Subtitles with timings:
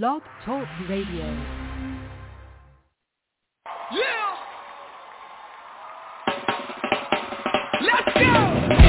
[0.00, 1.26] Blog Talk Radio.
[3.92, 4.36] Yeah!
[7.82, 8.81] Let's go!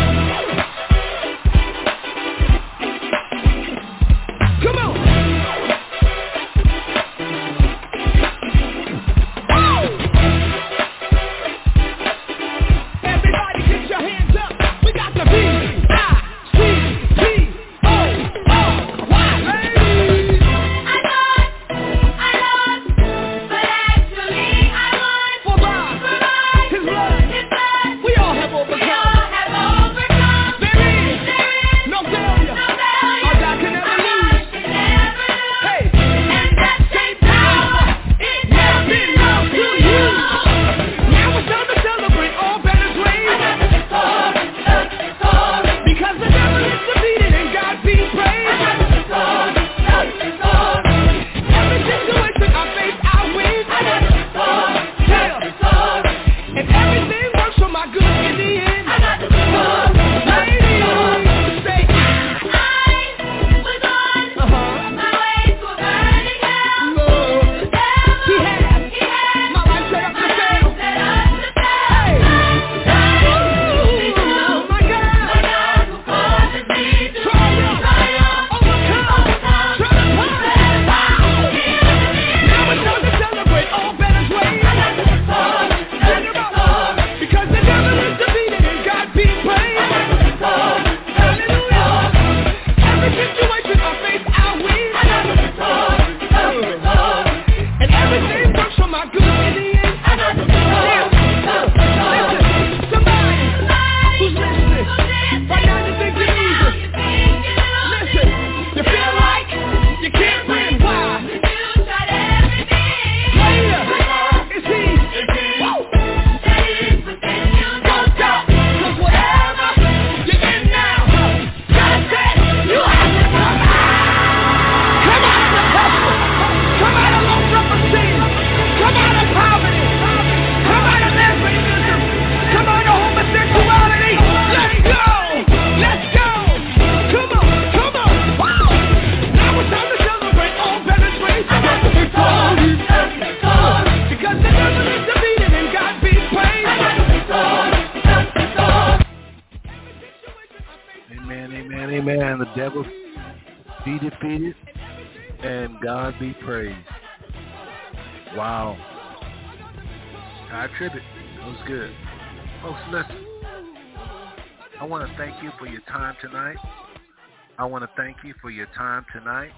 [169.13, 169.51] Tonight.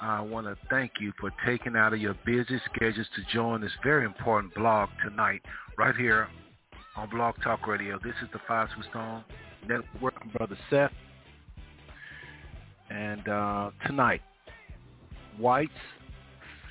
[0.00, 3.70] I want to thank you for taking out of your busy schedules to join this
[3.82, 5.40] very important blog tonight,
[5.78, 6.28] right here
[6.96, 7.98] on Blog Talk Radio.
[8.02, 9.24] This is the Five Stone
[9.66, 10.14] Network.
[10.36, 10.90] Brother Seth.
[12.90, 14.20] And uh, tonight,
[15.38, 15.70] whites'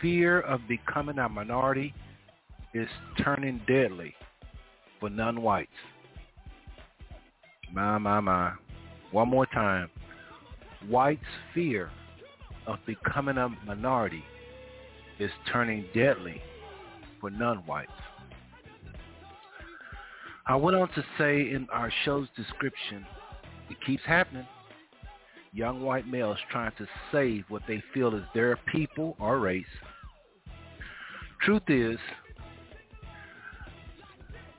[0.01, 1.93] fear of becoming a minority
[2.73, 2.87] is
[3.23, 4.13] turning deadly
[4.99, 5.71] for non-whites.
[7.73, 8.51] My, my, my.
[9.11, 9.89] One more time.
[10.89, 11.21] Whites'
[11.53, 11.89] fear
[12.67, 14.23] of becoming a minority
[15.19, 16.41] is turning deadly
[17.19, 17.91] for non-whites.
[20.47, 23.05] I went on to say in our show's description,
[23.69, 24.45] it keeps happening.
[25.53, 29.65] Young white males trying to save what they feel is their people or race.
[31.41, 31.97] Truth is,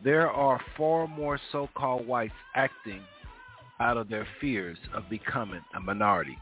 [0.03, 3.03] there are far more so-called whites acting
[3.81, 6.39] out of their fears of becoming a minority.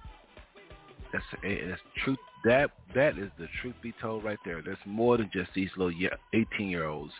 [1.12, 2.18] That's, that's truth.
[2.44, 4.60] That that is the truth be told right there.
[4.62, 5.94] There's more than just these little
[6.34, 7.12] 18 year olds.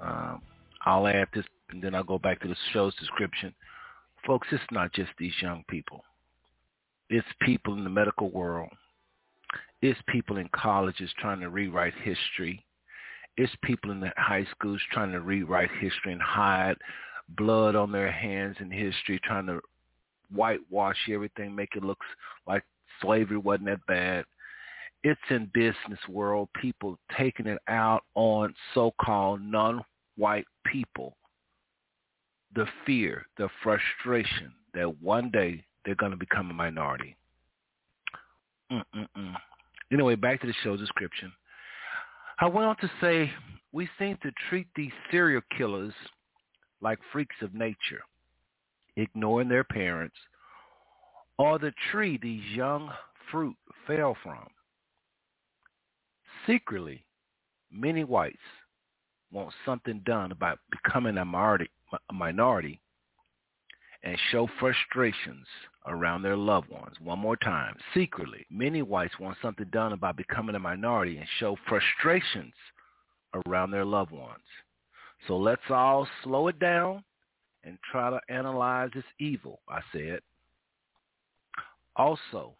[0.00, 0.40] Um,
[0.84, 3.54] I'll add this, and then I'll go back to the show's description.
[4.26, 6.02] Folks, it's not just these young people.
[7.10, 8.70] It's people in the medical world.
[9.82, 12.64] It's people in colleges trying to rewrite history.
[13.36, 16.76] It's people in the high schools trying to rewrite history and hide
[17.30, 19.60] blood on their hands in history, trying to
[20.34, 21.98] whitewash everything, make it look
[22.46, 22.64] like
[23.00, 24.24] slavery wasn't that bad.
[25.04, 31.16] It's in business world, people taking it out on so-called non-white people.
[32.54, 37.16] The fear, the frustration that one day they're going to become a minority.
[38.72, 39.34] Mm-mm-mm.
[39.92, 41.30] Anyway, back to the show description.
[42.40, 43.30] I went on to say
[43.72, 45.94] we seem to treat these serial killers
[46.80, 48.02] like freaks of nature,
[48.96, 50.16] ignoring their parents,
[51.38, 52.90] or the tree these young
[53.30, 53.56] fruit
[53.86, 54.48] fell from.
[56.46, 57.04] Secretly,
[57.70, 58.36] many whites
[59.32, 61.70] want something done about becoming a minority,
[62.10, 62.80] a minority
[64.02, 65.46] and show frustrations
[65.86, 66.94] around their loved ones.
[67.02, 67.76] One more time.
[67.92, 72.54] Secretly, many whites want something done about becoming a minority and show frustrations
[73.46, 74.42] around their loved ones.
[75.26, 77.02] So let's all slow it down
[77.64, 80.20] and try to analyze this evil, I said.
[81.96, 82.54] Also,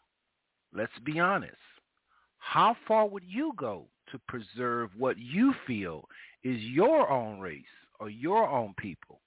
[0.74, 1.54] let's be honest.
[2.38, 6.08] How far would you go to preserve what you feel
[6.42, 7.64] is your own race
[8.00, 9.20] or your own people?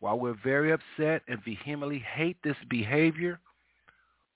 [0.00, 3.40] While we're very upset and vehemently hate this behavior,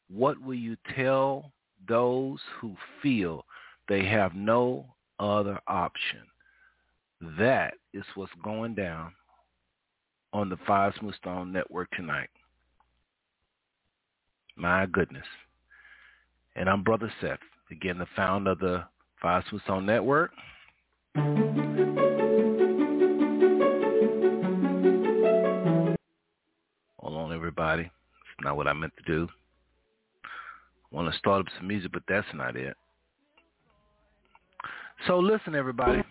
[0.08, 1.52] what will you tell
[1.86, 3.44] those who feel
[3.88, 4.86] they have no
[5.18, 6.20] other option?
[7.38, 9.12] That is what's going down
[10.32, 12.28] on the Five Smooth Stone Network tonight.
[14.56, 15.26] My goodness.
[16.56, 17.38] And I'm Brother Seth,
[17.70, 18.84] again, the founder of the
[19.20, 20.32] Five Smooth Stone Network.
[26.98, 27.82] Hold on, everybody.
[27.82, 29.28] It's not what I meant to do.
[30.24, 32.76] I want to start up some music, but that's not it.
[35.06, 36.02] So listen, everybody.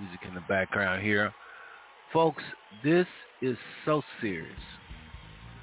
[0.00, 1.32] Music in the background here.
[2.12, 2.42] Folks,
[2.84, 3.06] this
[3.42, 4.54] is so serious.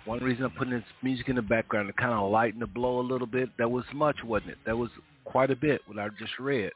[0.03, 2.99] One reason I'm putting this music in the background to kind of lighten the blow
[2.99, 3.49] a little bit.
[3.57, 4.57] That was much, wasn't it?
[4.65, 4.89] That was
[5.23, 6.71] quite a bit what I just read.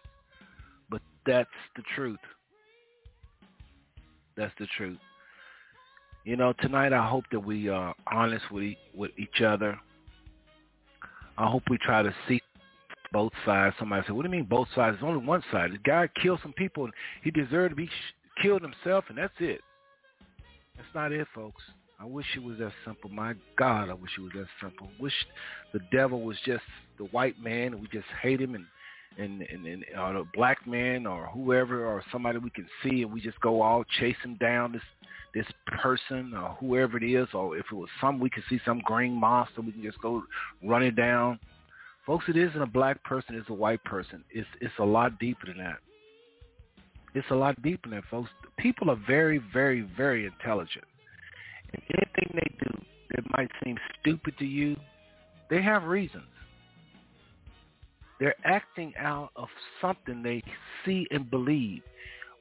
[0.90, 2.20] But that's the truth.
[4.38, 5.00] That's the truth.
[6.24, 9.78] You know, tonight I hope that we are honest with with each other.
[11.40, 12.42] I hope we try to see
[13.14, 13.76] both sides.
[13.80, 14.98] Somebody said, "What do you mean both sides?
[14.98, 15.72] There's only one side.
[15.72, 16.94] The guy killed some people, and
[17.24, 19.62] he deserved to be sh- killed himself, and that's it.
[20.76, 21.64] That's not it, folks.
[21.98, 23.10] I wish it was that simple.
[23.10, 24.90] My God, I wish it was that simple.
[25.00, 25.14] Wish
[25.74, 26.64] the devil was just
[26.98, 28.66] the white man, and we just hate him, and
[29.18, 33.12] and and, and or a black man or whoever or somebody we can see and
[33.12, 34.82] we just go all chasing down this
[35.34, 35.46] this
[35.82, 39.14] person or whoever it is or if it was some we can see some green
[39.14, 40.24] monster we can just go
[40.64, 41.40] running down.
[42.06, 44.24] Folks it isn't a black person it's a white person.
[44.30, 45.78] It's it's a lot deeper than that.
[47.16, 48.30] It's a lot deeper than that folks.
[48.58, 50.86] People are very very very intelligent.
[51.74, 52.86] And anything they do
[53.16, 54.76] that might seem stupid to you
[55.50, 56.26] they have reasons
[58.20, 59.48] they're acting out of
[59.82, 60.44] something they
[60.86, 61.82] see and believe.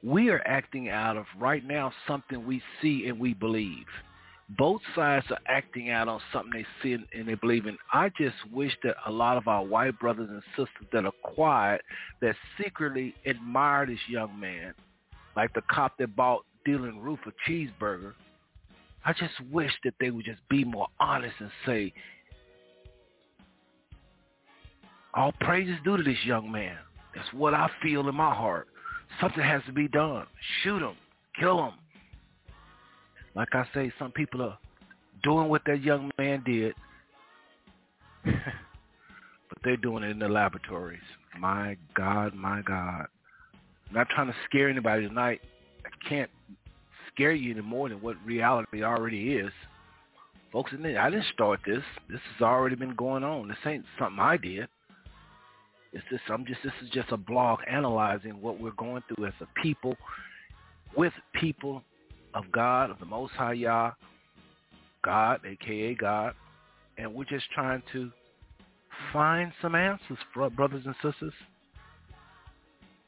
[0.03, 3.85] We are acting out of right now something we see and we believe.
[4.57, 7.77] Both sides are acting out on something they see and they believe in.
[7.93, 11.81] I just wish that a lot of our white brothers and sisters that are quiet,
[12.21, 14.73] that secretly admire this young man,
[15.35, 18.13] like the cop that bought Dylann Roof a cheeseburger,
[19.05, 21.93] I just wish that they would just be more honest and say,
[25.13, 26.77] all praise is due to this young man.
[27.15, 28.67] That's what I feel in my heart.
[29.19, 30.25] Something has to be done.
[30.63, 30.95] Shoot him.
[31.39, 31.73] Kill him.
[33.35, 34.57] Like I say, some people are
[35.23, 36.73] doing what that young man did,
[38.23, 38.33] but
[39.63, 40.99] they're doing it in the laboratories.
[41.37, 43.05] My God, my God.
[43.89, 45.41] I'm not trying to scare anybody tonight.
[45.85, 46.29] I can't
[47.13, 49.51] scare you any more than what reality already is.
[50.51, 51.83] Folks, I didn't start this.
[52.09, 53.47] This has already been going on.
[53.47, 54.67] This ain't something I did.
[55.91, 59.33] It's just I'm just this is just a blog analyzing what we're going through as
[59.41, 59.95] a people,
[60.95, 61.83] with people
[62.33, 63.91] of God, of the Most High Yah,
[65.03, 66.33] God, aka God,
[66.97, 68.11] and we're just trying to
[69.11, 70.17] find some answers,
[70.55, 71.33] brothers and sisters.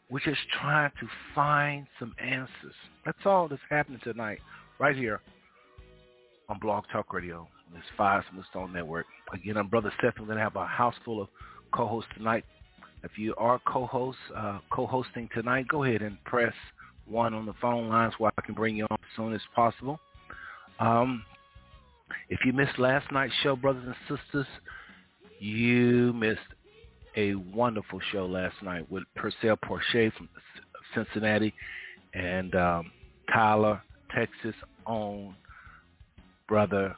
[0.10, 2.76] We're just trying to find some answers.
[3.06, 4.40] That's all that's happening tonight,
[4.80, 5.22] right here
[6.50, 9.06] on Blog Talk Radio, this Five Smooth Stone Network.
[9.34, 10.16] Again, I'm Brother Seth.
[10.20, 11.30] We're going to have a house full of
[11.74, 12.44] co-hosts tonight.
[13.04, 16.54] If you are co-host, uh, co-hosting tonight, go ahead and press
[17.08, 20.00] one on the phone lines where I can bring you on as soon as possible.
[20.80, 21.24] Um,
[22.30, 24.48] if you missed last night's show, brothers and sisters,
[25.40, 26.40] you missed
[27.16, 30.30] a wonderful show last night with Purcell Porche from
[30.94, 31.54] Cincinnati
[32.14, 32.92] and um,
[33.34, 33.82] Tyler,
[34.16, 34.56] Texas
[34.86, 35.36] own
[36.48, 36.96] brother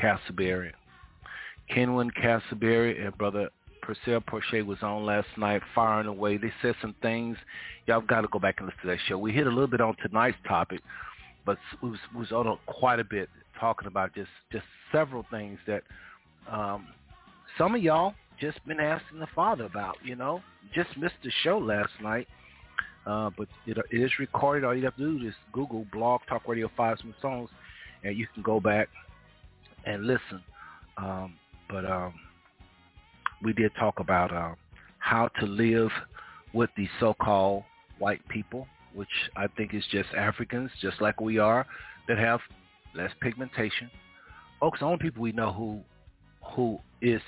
[0.00, 0.72] Castleberry.
[1.74, 3.48] Kenwin Castleberry and brother
[3.82, 6.36] Purcell Porche was on last night, firing away.
[6.36, 7.36] They said some things.
[7.86, 9.18] Y'all got to go back and listen to that show.
[9.18, 10.80] We hit a little bit on tonight's topic,
[11.44, 15.82] but we was, was on quite a bit talking about just just several things that
[16.50, 16.86] um,
[17.58, 19.96] some of y'all just been asking the Father about.
[20.04, 20.42] You know,
[20.74, 22.28] just missed the show last night.
[23.06, 24.64] uh, but it, it is recorded.
[24.64, 27.50] All you have to do is Google Blog Talk Radio Five Smooth Stones,
[28.04, 28.88] and you can go back
[29.84, 30.42] and listen.
[30.96, 31.34] Um,
[31.68, 32.14] but um,
[33.42, 34.54] we did talk about uh,
[34.98, 35.90] how to live
[36.52, 37.64] with the so-called
[37.98, 41.66] white people, which I think is just Africans, just like we are,
[42.08, 42.40] that have
[42.94, 43.90] less pigmentation.
[44.60, 45.80] Folks, the only people we know who
[46.54, 47.20] who is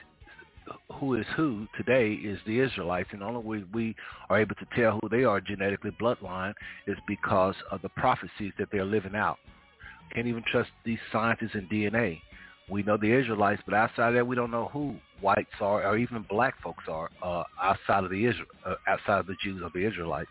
[0.94, 3.94] who is who today is the Israelites, and the only way we
[4.30, 6.54] are able to tell who they are genetically bloodline
[6.86, 9.38] is because of the prophecies that they're living out.
[10.14, 12.20] Can't even trust these scientists in DNA.
[12.68, 15.98] We know the Israelites, but outside of that, we don't know who whites are or
[15.98, 19.70] even black folks are uh, outside of the Israel, uh, outside of the Jews or
[19.74, 20.30] the Israelites.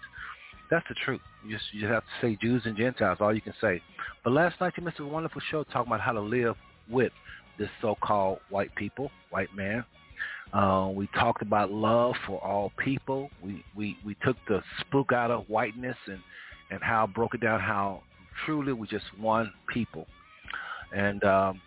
[0.72, 1.22] That's the truth.
[1.46, 3.82] You just, you have to say Jews and Gentiles, all you can say.
[4.24, 6.56] But last night you missed a wonderful show talking about how to live
[6.90, 7.12] with
[7.60, 9.86] this so-called white people, white man.
[10.54, 13.30] Uh, we talked about love for all people.
[13.44, 16.20] We, we, we took the spook out of whiteness and,
[16.72, 18.04] and how broke it down how
[18.46, 20.08] truly we're just one people.
[20.96, 21.62] And um,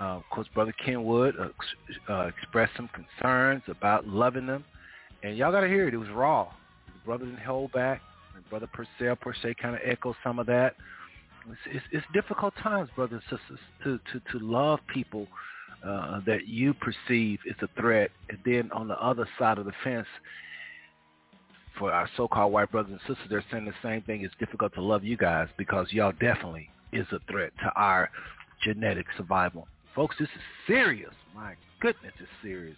[0.00, 4.64] uh, of course, Brother Kenwin uh, uh, expressed some concerns about loving them.
[5.22, 5.94] And y'all got to hear it.
[5.94, 6.48] It was raw.
[6.86, 8.00] The brother didn't hold back.
[8.34, 10.74] And Brother Purcell, Porche, kind of echoed some of that.
[11.48, 15.26] It's, it's, it's difficult times, brothers and sisters, to, to, to love people
[15.84, 18.10] uh, that you perceive is a threat.
[18.30, 20.06] And then on the other side of the fence,
[21.78, 24.22] for our so-called white brothers and sisters, they're saying the same thing.
[24.22, 28.10] It's difficult to love you guys because y'all definitely is a threat to our
[28.62, 29.66] genetic survival.
[29.94, 31.12] Folks, this is serious.
[31.34, 32.76] My goodness, it's serious.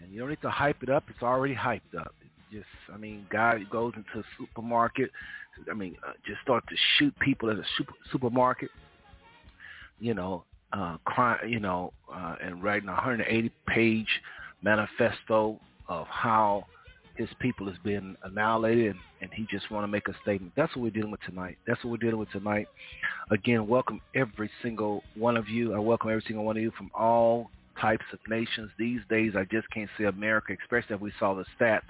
[0.00, 1.04] And you don't need to hype it up.
[1.08, 2.14] It's already hyped up.
[2.20, 5.10] It's just, I mean, guy goes into a supermarket.
[5.70, 8.70] I mean, uh, just start to shoot people at a super, supermarket.
[9.98, 14.08] You know, uh, cry, you know, uh, and writing a 180-page
[14.62, 16.64] manifesto of how
[17.20, 20.54] his people is being annihilated, and, and he just want to make a statement.
[20.56, 21.58] That's what we're dealing with tonight.
[21.66, 22.66] That's what we're dealing with tonight.
[23.30, 25.74] Again, welcome every single one of you.
[25.74, 28.70] I welcome every single one of you from all types of nations.
[28.78, 31.82] These days, I just can't see America, especially if we saw the stats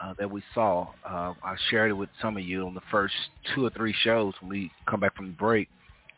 [0.00, 0.90] uh, that we saw.
[1.04, 3.14] Uh, I shared it with some of you on the first
[3.52, 5.68] two or three shows when we come back from the break,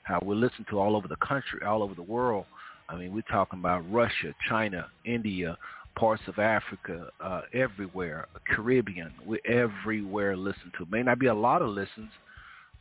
[0.03, 2.45] how we listen to all over the country, all over the world.
[2.91, 5.57] I mean, we're talking about Russia, China, India,
[5.99, 9.13] parts of Africa, uh, everywhere, Caribbean.
[9.27, 10.87] We're everywhere listened to.
[10.89, 12.11] May not be a lot of listens,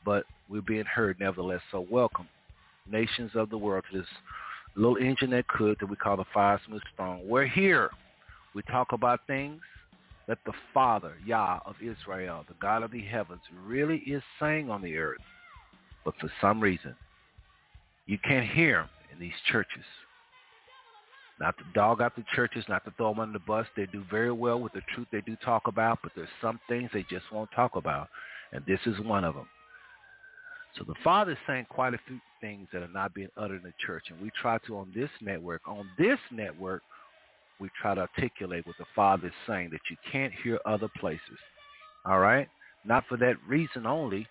[0.05, 1.61] but we're being heard nevertheless.
[1.71, 2.27] So welcome,
[2.89, 4.07] nations of the world, to this
[4.75, 7.21] little engine that could that we call the Five Smooth Stone.
[7.25, 7.89] We're here.
[8.53, 9.61] We talk about things
[10.27, 14.83] that the Father, Yah of Israel, the God of the heavens, really is saying on
[14.83, 15.21] the earth.
[16.05, 16.95] But for some reason,
[18.05, 19.83] you can't hear in these churches.
[21.39, 23.67] Not to dog out the churches, not to throw them under the bus.
[23.75, 26.89] They do very well with the truth they do talk about, but there's some things
[26.93, 28.09] they just won't talk about,
[28.51, 29.47] and this is one of them.
[30.77, 33.63] So the Father is saying quite a few things that are not being uttered in
[33.63, 35.61] the church, and we try to on this network.
[35.67, 36.81] On this network,
[37.59, 41.39] we try to articulate what the Father is saying that you can't hear other places.
[42.05, 42.47] All right?
[42.85, 44.27] Not for that reason only,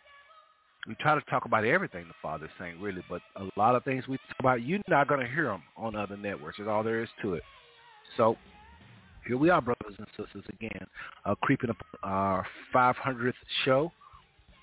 [0.87, 4.07] we try to talk about everything the Father's saying, really, but a lot of things
[4.07, 6.59] we talk about, you're not going to hear them on other networks.
[6.59, 7.43] That's all there is to it.
[8.17, 8.37] So
[9.27, 10.87] here we are, brothers and sisters, again,
[11.25, 13.33] uh, creeping up our 500th
[13.65, 13.91] show,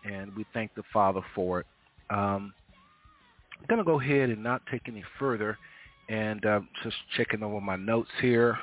[0.06, 1.66] and we thank the Father for it.
[2.10, 2.54] Um,
[3.60, 5.58] I'm going to go ahead and not take any further,
[6.10, 8.58] and uh, just checking over my notes here.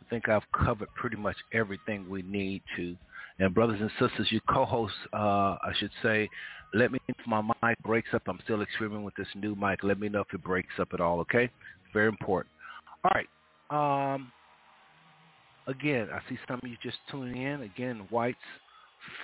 [0.00, 2.96] I think I've covered pretty much everything we need to.
[3.38, 6.28] And brothers and sisters, you co-hosts, uh, I should say,
[6.74, 8.22] let me know if my mic breaks up.
[8.26, 9.82] I'm still experimenting with this new mic.
[9.82, 11.50] Let me know if it breaks up at all, okay?
[11.92, 12.52] Very important.
[13.04, 14.14] All right.
[14.14, 14.32] Um,
[15.66, 17.62] again, I see some of you just tuning in.
[17.62, 18.38] Again, whites'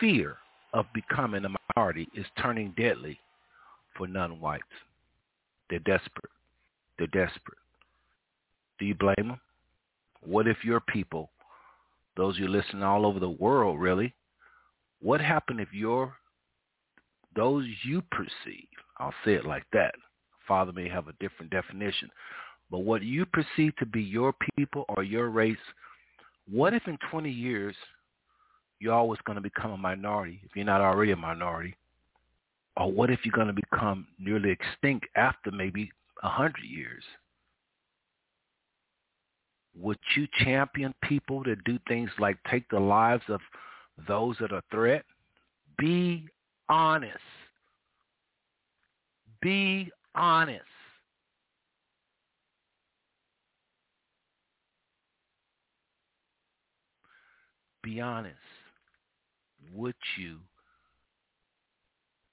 [0.00, 0.36] fear
[0.74, 3.18] of becoming a minority is turning deadly
[3.96, 4.64] for non-whites.
[5.70, 6.30] They're desperate.
[6.98, 7.58] They're desperate.
[8.78, 9.40] Do you blame them?
[10.24, 11.30] What if your people
[12.18, 14.12] those of you listening all over the world, really,
[15.00, 16.12] what happened if your
[17.36, 18.66] those you perceive,
[18.98, 19.94] I'll say it like that.
[20.46, 22.10] Father may have a different definition,
[22.70, 25.56] but what you perceive to be your people or your race,
[26.50, 27.76] what if in 20 years
[28.80, 31.76] you're always going to become a minority if you're not already a minority?
[32.76, 37.04] Or what if you're going to become nearly extinct after maybe 100 years?
[39.80, 43.40] Would you champion people to do things like take the lives of
[44.08, 45.04] those that are threat?
[45.78, 46.26] Be
[46.68, 47.16] honest.
[49.40, 50.64] Be honest.
[57.84, 58.36] Be honest.
[59.72, 60.38] would you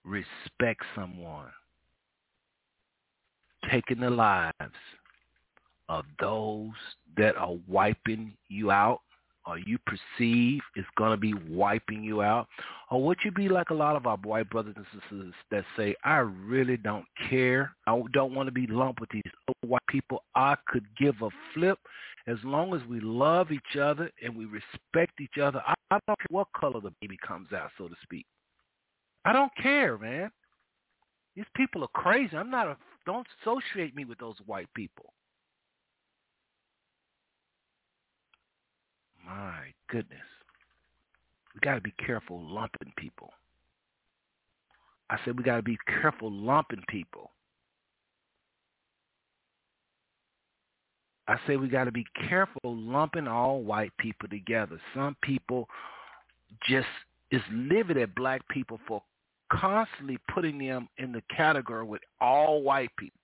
[0.03, 1.51] respect someone
[3.69, 4.53] taking the lives
[5.89, 6.71] of those
[7.17, 9.01] that are wiping you out
[9.47, 12.47] or you perceive is going to be wiping you out?
[12.89, 15.95] Or would you be like a lot of our white brothers and sisters that say,
[16.03, 17.75] I really don't care.
[17.87, 19.23] I don't want to be lumped with these
[19.61, 20.23] white people.
[20.35, 21.79] I could give a flip
[22.27, 25.61] as long as we love each other and we respect each other.
[25.65, 28.25] I, don't care what color the baby comes out, so to speak.
[29.25, 30.31] I don't care, man.
[31.35, 32.35] These people are crazy.
[32.35, 35.13] I'm not a, don't associate me with those white people.
[39.25, 40.19] My goodness.
[41.53, 43.31] We got to be careful lumping people.
[45.09, 47.31] I said we got to be careful lumping people.
[51.27, 54.79] I say we got to be careful lumping all white people together.
[54.93, 55.67] Some people
[56.69, 56.87] just
[57.31, 59.01] is livid at black people for
[59.51, 63.15] constantly putting them in the category with all white people.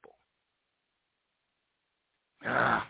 [2.46, 2.88] Ah,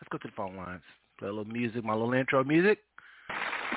[0.00, 0.82] let's go to the phone lines.
[1.22, 2.80] Play a little music, my little intro music.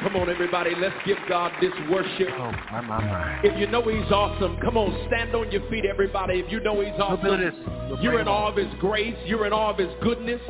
[0.02, 0.72] Come on, everybody.
[0.76, 2.30] Let's give God this worship.
[2.32, 3.40] Oh, my, my, my.
[3.44, 6.40] If you know he's awesome, come on, stand on your feet, everybody.
[6.40, 7.54] If you know he's awesome, of this.
[8.02, 9.16] you're in awe of his grace.
[9.28, 10.42] You're in awe of his goodness.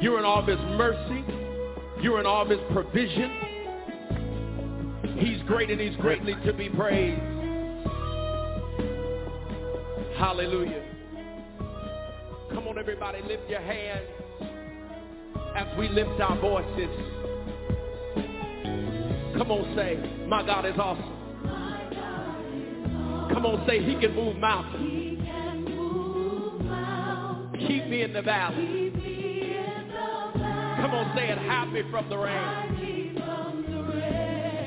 [0.00, 1.24] You're in awe of his mercy.
[2.00, 3.32] You're in awe of his provision.
[5.18, 7.20] He's great and he's greatly to be praised.
[10.16, 10.84] Hallelujah.
[12.54, 14.06] Come on, everybody, lift your hands
[15.58, 16.88] as we lift our voices.
[19.36, 19.98] Come on, say,
[20.28, 21.16] my God is awesome.
[23.32, 24.84] Come on, say, he can move mountains.
[27.66, 28.92] Keep me in the valley.
[30.80, 33.16] Come on, say it, hide me from the rain.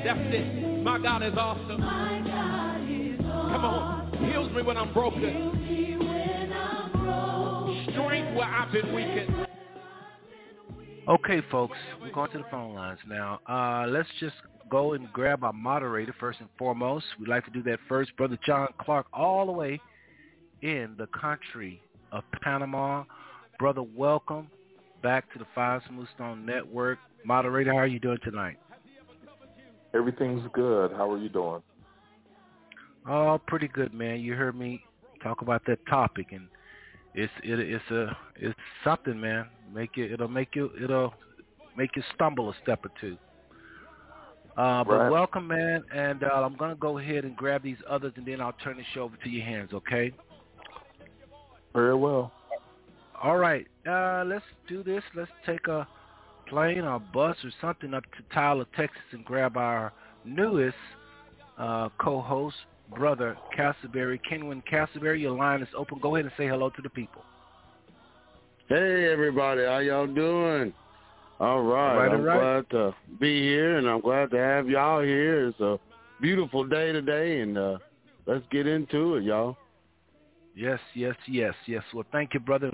[0.04, 0.82] That's it.
[0.84, 1.80] My God is awesome.
[1.80, 5.58] Come on, heals me when I'm broken.
[7.92, 9.51] Strength where I've been weakened.
[11.08, 13.40] Okay, folks, we're going to the phone lines now.
[13.48, 14.36] Uh, let's just
[14.70, 17.04] go and grab our moderator first and foremost.
[17.18, 18.16] We'd like to do that first.
[18.16, 19.80] Brother John Clark, all the way
[20.60, 23.02] in the country of Panama.
[23.58, 24.48] Brother, welcome
[25.02, 26.98] back to the Five Smooth Stone Network.
[27.24, 28.58] Moderator, how are you doing tonight?
[29.94, 30.92] Everything's good.
[30.92, 31.62] How are you doing?
[33.08, 34.20] Oh, pretty good, man.
[34.20, 34.84] You heard me
[35.20, 36.46] talk about that topic, and
[37.14, 39.46] it's it, it's a it's something, man.
[39.72, 41.14] Make it it'll make you it'll
[41.76, 43.16] make you stumble a step or two.
[44.56, 45.10] Uh, but Right.
[45.10, 48.52] welcome, man, and uh, I'm gonna go ahead and grab these others, and then I'll
[48.64, 49.70] turn the show over to your hands.
[49.72, 50.12] Okay?
[51.74, 52.32] Very well.
[53.22, 53.66] All right.
[53.88, 55.02] Uh, let's do this.
[55.14, 55.86] Let's take a
[56.48, 59.92] plane or a bus or something up to Tyler, Texas, and grab our
[60.24, 60.76] newest
[61.56, 62.56] uh, co-host,
[62.94, 65.20] brother Castleberry, Kenwin Castleberry.
[65.20, 65.98] Your line is open.
[66.00, 67.22] Go ahead and say hello to the people.
[68.68, 70.72] Hey everybody, how y'all doing?
[71.40, 72.68] All right, All right, I'm all right.
[72.68, 75.48] glad to be here, and I'm glad to have y'all here.
[75.48, 75.78] It's a
[76.20, 77.78] beautiful day today, and uh,
[78.26, 79.56] let's get into it, y'all.
[80.54, 81.82] Yes, yes, yes, yes.
[81.92, 82.70] Well, thank you, brother.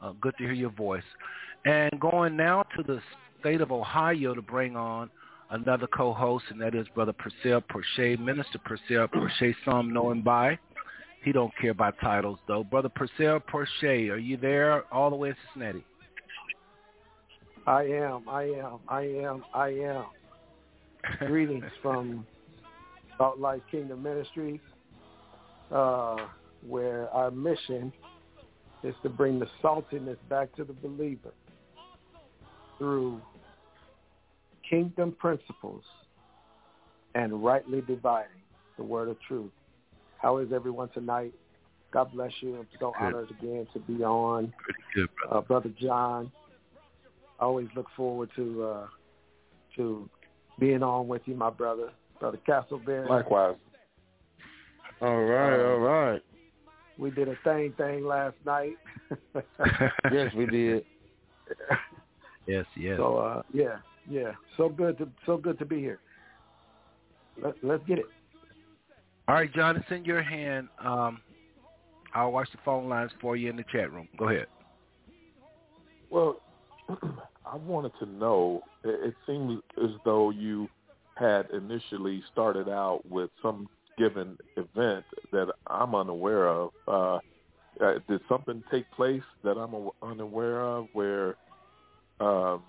[0.00, 1.02] Uh, good to hear your voice.
[1.64, 3.00] And going now to the
[3.40, 5.10] state of Ohio to bring on
[5.50, 10.58] another co-host, and that is Brother Purcell Porche, Minister Purcell Porche, some know him by.
[11.22, 12.64] He don't care about titles, though.
[12.64, 15.84] Brother Purcell Porche, are you there all the way in Cincinnati?
[17.66, 20.04] I am, I am, I am, I am.
[21.26, 22.26] Greetings from
[23.16, 24.60] Salt Life Kingdom Ministries,
[25.70, 26.16] uh,
[26.66, 27.92] where our mission
[28.82, 31.32] is to bring the saltiness back to the believer
[32.78, 33.20] through
[34.74, 35.84] kingdom principles
[37.14, 38.42] and rightly dividing
[38.76, 39.52] the word of truth.
[40.18, 41.32] How is everyone tonight?
[41.92, 42.56] God bless you.
[42.56, 43.06] I'm so Good.
[43.06, 44.52] honored again to be on.
[44.94, 45.36] Good, brother.
[45.36, 46.32] uh, brother John.
[47.38, 48.86] I always look forward to uh,
[49.76, 50.08] to
[50.58, 53.08] being on with you, my brother, brother Castleberry.
[53.08, 53.56] Likewise.
[55.00, 56.22] All right, Uh, all right.
[56.98, 58.74] We did a thing thing last night.
[60.12, 60.84] Yes, we did.
[62.46, 62.96] yes, yes.
[62.96, 64.32] So uh, yeah, yeah.
[64.56, 66.00] So good to so good to be here.
[67.42, 68.06] Let, let's get it.
[69.26, 70.68] All right, John, it's in your hand.
[70.84, 71.22] Um,
[72.14, 74.08] I'll watch the phone lines for you in the chat room.
[74.18, 74.46] Go ahead.
[76.10, 76.36] Well,
[76.88, 78.62] I wanted to know.
[78.84, 80.68] It, it seems as though you
[81.16, 86.70] had initially started out with some given event that I'm unaware of.
[86.86, 87.18] Uh,
[87.80, 91.36] uh, did something take place that I'm unaware of where
[92.20, 92.62] um,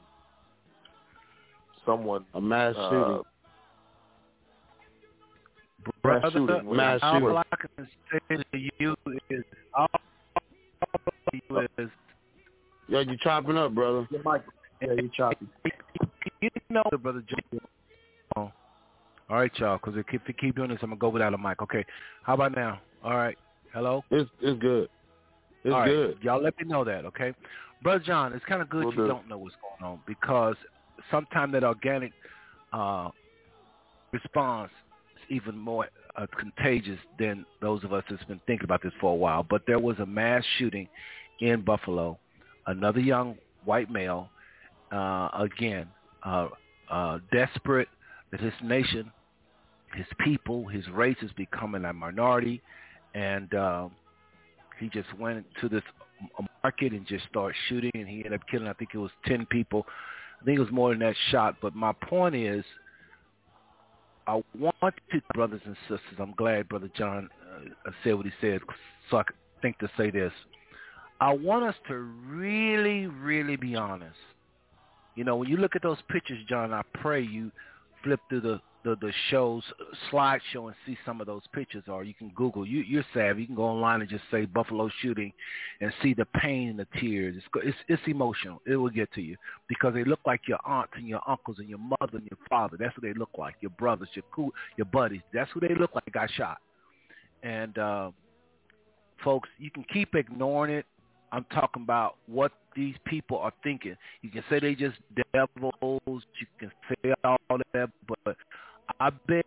[1.86, 3.22] someone A mass uh, shooting.
[6.04, 6.76] Mass Brother, shooting.
[6.76, 7.38] Mass all.
[7.38, 8.96] I can say to you
[9.30, 9.44] is
[9.74, 9.88] all
[11.34, 11.90] you is
[12.88, 14.08] Yo, you chopping up, brother.
[14.12, 14.44] Your mic.
[14.82, 15.48] Yeah, you choppy.
[16.42, 17.60] you know, brother Joe.
[18.36, 18.52] Oh.
[19.30, 19.78] All right, y'all.
[19.78, 21.62] Because if you keep doing this, I'm gonna go without a mic.
[21.64, 21.84] Okay.
[22.24, 22.80] How about now?
[23.04, 23.38] All right.
[23.74, 24.04] Hello.
[24.12, 24.88] It's it's good.
[25.64, 25.88] It's All right.
[25.88, 26.18] good.
[26.22, 27.34] Y'all let me know that, okay?
[27.82, 29.08] Brother John, it's kind of good Will you do.
[29.08, 30.56] don't know what's going on because
[31.12, 32.12] sometimes that organic
[32.74, 33.10] uh,
[34.12, 34.72] response
[35.16, 39.12] is even more uh, contagious than those of us that's been thinking about this for
[39.12, 39.46] a while.
[39.48, 40.88] But there was a mass shooting
[41.40, 42.18] in Buffalo.
[42.68, 44.30] Another young white male,
[44.92, 45.88] uh, again,
[46.24, 46.48] uh,
[46.90, 47.90] uh, desperate
[48.32, 49.12] that his nation,
[49.96, 52.62] his people, his race is becoming a minority,
[53.14, 53.92] and um,
[54.80, 55.84] he just went to this
[56.64, 58.68] market and just started shooting, and he ended up killing.
[58.68, 59.86] I think it was ten people.
[60.46, 61.56] I think it was more than that shot.
[61.60, 62.64] But my point is,
[64.28, 64.76] I want
[65.12, 66.20] to, brothers and sisters.
[66.20, 67.30] I'm glad Brother John
[67.88, 68.62] uh, said what he said,
[69.10, 69.24] so I
[69.64, 70.32] think to say this.
[71.20, 74.14] I want us to really, really be honest.
[75.16, 77.52] You know, when you look at those pictures, John, I pray you
[78.04, 79.64] flip through the the, the show's
[80.12, 82.66] slideshow and see some of those pictures, or you can Google.
[82.66, 83.42] You, you're savvy.
[83.42, 85.34] You can go online and just say Buffalo shooting,
[85.82, 87.36] and see the pain and the tears.
[87.36, 88.62] It's it's, it's emotional.
[88.66, 89.36] It will get to you
[89.68, 92.78] because they look like your aunts and your uncles and your mother and your father.
[92.80, 93.56] That's what they look like.
[93.60, 95.22] Your brothers, your cool, your buddies.
[95.34, 96.12] That's who they look like.
[96.14, 96.60] Got shot.
[97.42, 98.12] And uh,
[99.24, 100.86] folks, you can keep ignoring it.
[101.32, 103.96] I'm talking about what these people are thinking.
[104.22, 104.96] You can say they just
[105.34, 105.74] devils.
[105.82, 107.38] You can say all
[107.74, 108.38] that, but
[109.00, 109.46] I bet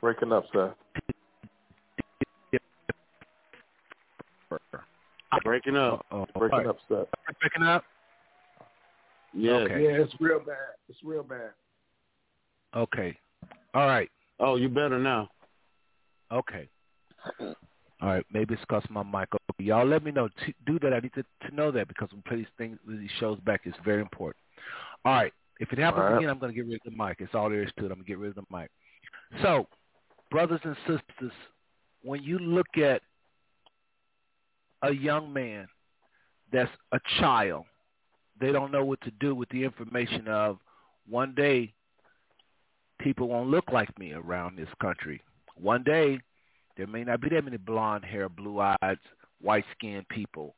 [0.00, 0.74] Breaking up, sir.
[5.44, 6.04] Breaking up.
[6.10, 7.06] Uh, Breaking up, sir.
[7.40, 7.84] Breaking up.
[9.32, 9.52] Yeah.
[9.52, 9.82] Okay.
[9.82, 10.56] Yeah, it's real bad.
[10.88, 11.50] It's real bad.
[12.76, 13.16] Okay.
[13.74, 14.10] All right.
[14.40, 15.30] Oh, you better now.
[16.30, 16.68] Okay.
[17.40, 17.54] All
[18.02, 18.26] right.
[18.32, 19.28] Maybe it's because my mic.
[19.34, 19.64] Okay.
[19.64, 20.28] Y'all let me know.
[20.44, 20.92] T- do that.
[20.92, 23.62] I need to, to know that because when we play these things, these shows back,
[23.64, 24.42] it's very important.
[25.04, 25.32] All right.
[25.62, 26.16] If it happens right.
[26.16, 27.18] again, I'm going to get rid of the mic.
[27.20, 27.92] It's all there is to it.
[27.92, 28.68] I'm going to get rid of the mic.
[29.42, 29.68] So,
[30.28, 31.32] brothers and sisters,
[32.02, 33.00] when you look at
[34.82, 35.68] a young man
[36.52, 37.66] that's a child,
[38.40, 40.58] they don't know what to do with the information of
[41.08, 41.72] one day
[42.98, 45.22] people won't look like me around this country.
[45.54, 46.18] One day
[46.76, 48.98] there may not be that many blonde hair, blue eyed,
[49.40, 50.56] white skinned people.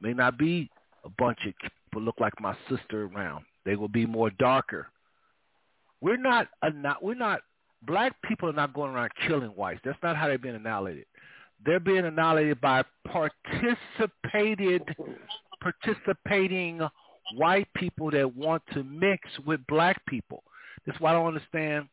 [0.00, 0.70] May not be
[1.04, 3.44] a bunch of people look like my sister around.
[3.66, 4.86] They will be more darker.
[6.00, 7.40] We're not a not we're not
[7.82, 9.80] black people are not going around killing whites.
[9.84, 11.04] That's not how they're being annihilated.
[11.64, 14.82] They're being annihilated by participated
[15.60, 16.80] participating
[17.34, 20.44] white people that want to mix with black people.
[20.86, 21.88] That's why I don't understand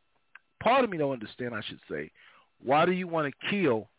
[0.62, 2.12] part of me don't understand I should say.
[2.64, 3.90] Why do you want to kill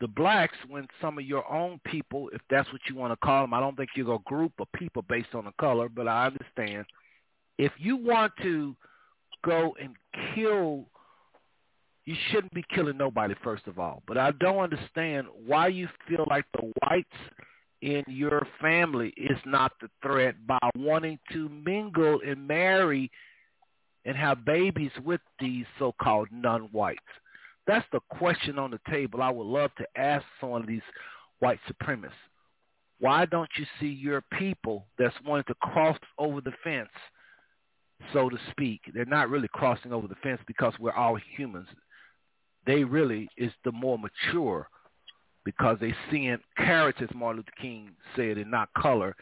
[0.00, 3.42] the blacks when some of your own people, if that's what you want to call
[3.42, 6.26] them, I don't think you're a group of people based on the color, but I
[6.26, 6.86] understand.
[7.58, 8.76] If you want to
[9.44, 9.96] go and
[10.34, 10.84] kill,
[12.04, 14.02] you shouldn't be killing nobody, first of all.
[14.06, 17.08] But I don't understand why you feel like the whites
[17.80, 23.10] in your family is not the threat by wanting to mingle and marry
[24.04, 27.00] and have babies with these so-called non-whites.
[27.66, 30.82] That's the question on the table I would love to ask some of these
[31.40, 32.12] white supremacists.
[32.98, 36.88] Why don't you see your people that's wanting to cross over the fence,
[38.12, 38.80] so to speak?
[38.94, 41.68] They're not really crossing over the fence because we're all humans.
[42.66, 44.68] They really is the more mature
[45.44, 49.14] because they seeing character, as Martin Luther King said, and not color,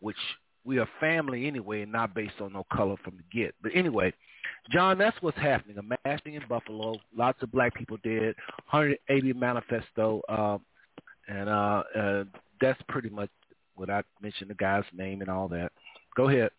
[0.00, 0.16] which
[0.64, 3.54] we are family anyway and not based on no color from the get.
[3.62, 4.12] But anyway,
[4.70, 5.76] John, that's what's happening.
[5.78, 8.36] A massing in Buffalo, lots of black people did.
[8.70, 10.60] 180 manifesto, um,
[11.28, 12.24] and uh, uh,
[12.60, 13.30] that's pretty much
[13.74, 15.72] what I mentioned the guy's name and all that.
[16.16, 16.50] Go ahead.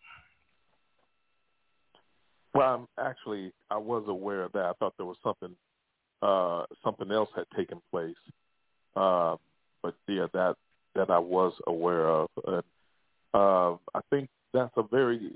[2.54, 4.64] Well, I'm actually, I was aware of that.
[4.64, 5.56] I thought there was something,
[6.22, 8.14] uh, something else had taken place.
[8.94, 9.36] Uh,
[9.82, 10.56] but yeah, that
[10.94, 12.28] that I was aware of.
[12.46, 12.62] And,
[13.34, 15.32] uh, I think that's a very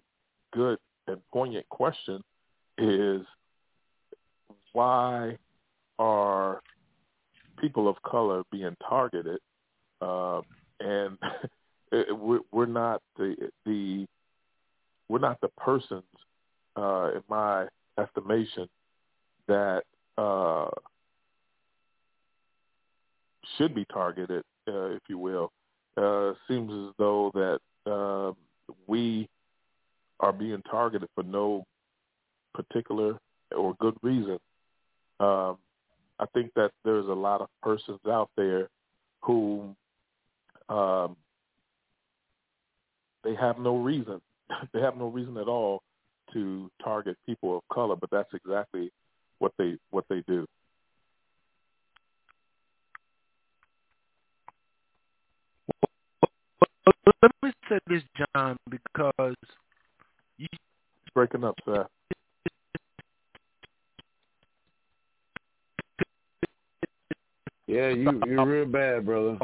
[0.53, 0.79] good
[1.09, 2.23] and poignant question.
[2.79, 3.23] Is
[4.73, 5.37] why
[5.99, 6.61] are
[7.59, 9.41] people of color being targeted?
[10.01, 10.43] Uh,
[10.81, 11.19] and
[12.53, 14.07] we're, not the the
[15.09, 16.05] we're not the persons
[16.77, 17.67] uh, in my
[17.99, 18.69] estimation,
[19.49, 19.83] that
[20.17, 20.69] uh,
[23.57, 25.51] should be targeted, uh, if you will.
[25.97, 28.33] Uh, seems as though that uh,
[28.87, 29.29] we
[30.21, 31.65] are being targeted for no
[32.55, 33.19] particular
[33.57, 34.39] or good reason.
[35.21, 35.59] Um,
[36.21, 38.69] I think that there's a lot of persons out there
[39.23, 39.75] who
[40.69, 41.17] um,
[43.25, 44.21] they have no reason.
[44.73, 45.83] they have no reason at all
[46.33, 48.91] to target people of color, but that's exactly
[49.39, 50.47] what they what they do.
[57.23, 59.35] Let me say this, John, because
[60.37, 60.47] you
[61.15, 61.87] breaking up, sir.
[67.69, 69.39] Yeah, you you're real bad, brother.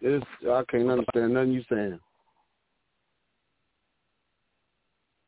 [0.00, 1.98] It's I can't understand nothing you saying.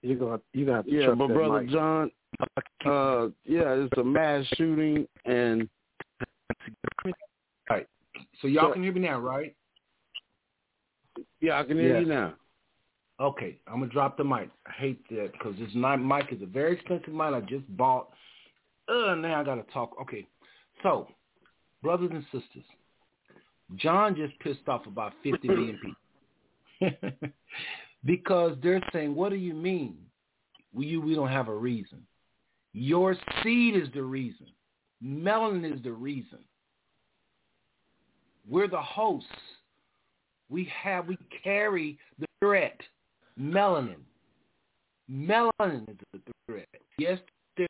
[0.03, 1.71] You're gonna you gonna have to Yeah, but brother mic.
[1.71, 2.11] John,
[2.85, 5.69] uh, yeah, it's a mass shooting, and
[8.41, 8.73] So y'all Yeah.
[8.73, 9.55] can hear me now, right?
[11.41, 12.01] yeah, I can hear Yes.
[12.01, 12.35] you now.
[13.21, 14.51] Okay, I'm gonna drop the mic.
[14.67, 18.11] I hate that because this ni- mic is a very expensive mic I just bought.
[18.89, 19.95] Uh, now I gotta talk.
[20.01, 20.27] Okay,
[20.83, 21.07] so
[21.83, 22.64] brothers and sisters,
[23.77, 25.79] John just pissed off about 50 million
[26.81, 27.11] people
[28.05, 29.97] because they're saying, "What do you mean?
[30.73, 32.03] We we don't have a reason.
[32.73, 34.47] Your seed is the reason.
[35.03, 36.38] Melanin is the reason.
[38.49, 39.29] We're the hosts.
[40.49, 42.81] We have we carry the threat."
[43.40, 43.97] melanin.
[45.11, 46.69] Melanin is the threat.
[46.99, 47.19] Yes,
[47.57, 47.69] their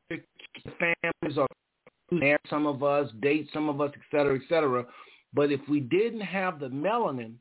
[0.79, 1.47] families are
[2.11, 4.85] marry some of us, date some of us, et cetera, et cetera.
[5.33, 7.35] But if we didn't have the melanin,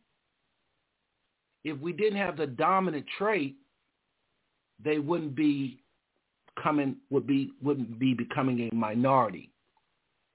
[1.63, 3.55] if we didn't have the dominant trait,
[4.84, 5.82] they wouldn't be
[6.62, 9.49] coming would be wouldn't be becoming a minority.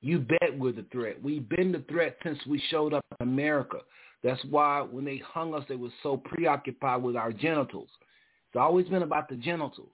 [0.01, 1.23] You bet we're the threat.
[1.23, 3.79] We've been the threat since we showed up in America.
[4.23, 7.89] That's why when they hung us, they were so preoccupied with our genitals.
[8.49, 9.93] It's always been about the genitals.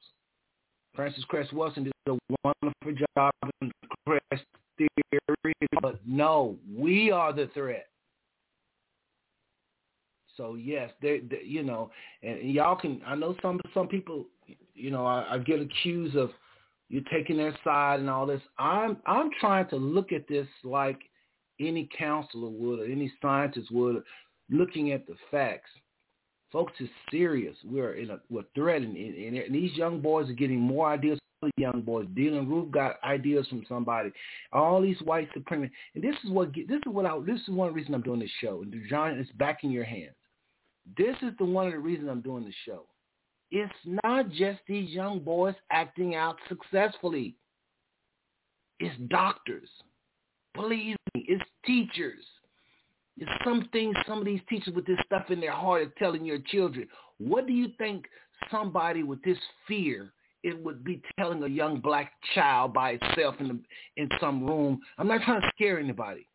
[0.95, 3.71] Frances Cress Welsing did a wonderful job in
[4.11, 4.41] Cress
[4.77, 7.87] theory, but no, we are the threat.
[10.37, 11.91] So yes, they, they you know,
[12.23, 13.01] and y'all can.
[13.07, 14.27] I know some some people,
[14.75, 16.31] you know, I, I get accused of
[16.89, 18.41] you taking their side and all this.
[18.59, 20.99] I'm I'm trying to look at this like
[21.61, 24.03] any counselor would or any scientist would,
[24.49, 25.71] looking at the facts.
[26.51, 27.55] Folks, it's serious.
[27.65, 31.20] We're in a we're threatened, and, and these young boys are getting more ideas.
[31.57, 34.11] Young boys, Dylann Roof got ideas from somebody.
[34.53, 37.73] All these white supremacists, and this is what this is what I this is one
[37.73, 38.63] reason I'm doing this show.
[38.63, 40.15] And John, it's back in your hands.
[40.99, 42.85] This is the one of the reasons I'm doing the show.
[43.51, 43.73] It's
[44.05, 47.35] not just these young boys acting out successfully.
[48.79, 49.69] It's doctors.
[50.55, 52.25] Believe me, it's teachers.
[53.17, 56.39] It's something some of these teachers with this stuff in their heart are telling your
[56.39, 56.87] children.
[57.19, 58.07] What do you think
[58.51, 63.49] somebody with this fear it would be telling a young black child by itself in
[63.49, 63.61] the,
[63.97, 64.81] in some room?
[64.99, 66.27] I'm not trying to scare anybody.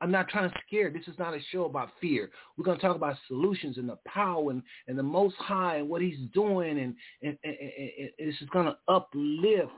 [0.00, 0.90] I'm not trying to scare.
[0.90, 2.30] This is not a show about fear.
[2.56, 5.88] We're going to talk about solutions and the power and, and the Most High and
[5.88, 7.58] what He's doing, and, and, and,
[7.98, 9.70] and this is going to uplift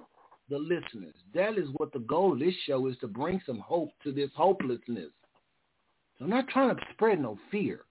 [0.49, 1.15] the listeners.
[1.35, 4.31] That is what the goal of this show is to bring some hope to this
[4.35, 5.11] hopelessness.
[6.19, 7.85] So I'm not trying to spread no fear.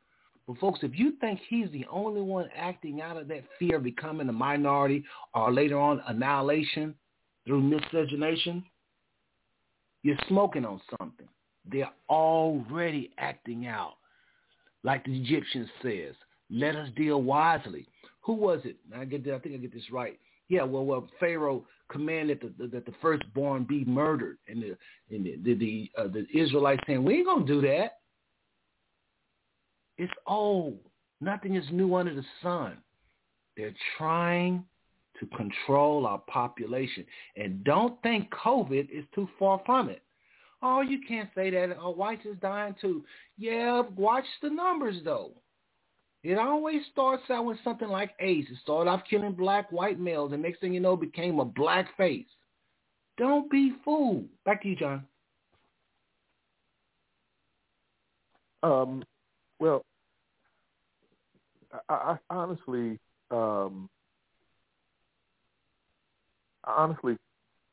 [0.47, 3.83] But folks, if you think he's the only one acting out of that fear of
[3.83, 5.03] becoming a minority
[5.33, 6.95] or later on annihilation
[7.45, 8.63] through miscegenation,
[10.03, 11.27] you're smoking on something.
[11.65, 13.93] They're already acting out.
[14.83, 16.13] Like the Egyptian says,
[16.49, 17.87] let us deal wisely.
[18.21, 18.75] Who was it?
[18.95, 20.19] I get I think I get this right.
[20.49, 24.77] Yeah, well, well Pharaoh commanded that the, that the firstborn be murdered, and the
[25.09, 27.99] and the the, the, uh, the Israelites saying, "We ain't gonna do that."
[30.03, 30.79] It's old.
[31.21, 32.75] Nothing is new under the sun.
[33.55, 34.65] They're trying
[35.17, 37.05] to control our population,
[37.37, 40.01] and don't think COVID is too far from it.
[40.61, 41.77] Oh, you can't say that.
[41.79, 43.05] Oh, whites is dying too.
[43.37, 45.31] Yeah, watch the numbers though.
[46.21, 48.49] It always starts out with something like AIDS.
[48.51, 51.95] It started off killing black white males, and next thing you know, became a black
[51.95, 52.27] face.
[53.17, 54.25] Don't be fooled.
[54.43, 55.05] Back to you, John.
[58.63, 59.03] Um,
[59.59, 59.85] well,
[61.89, 62.99] I, I honestly,
[63.31, 63.89] um,
[66.63, 67.17] I honestly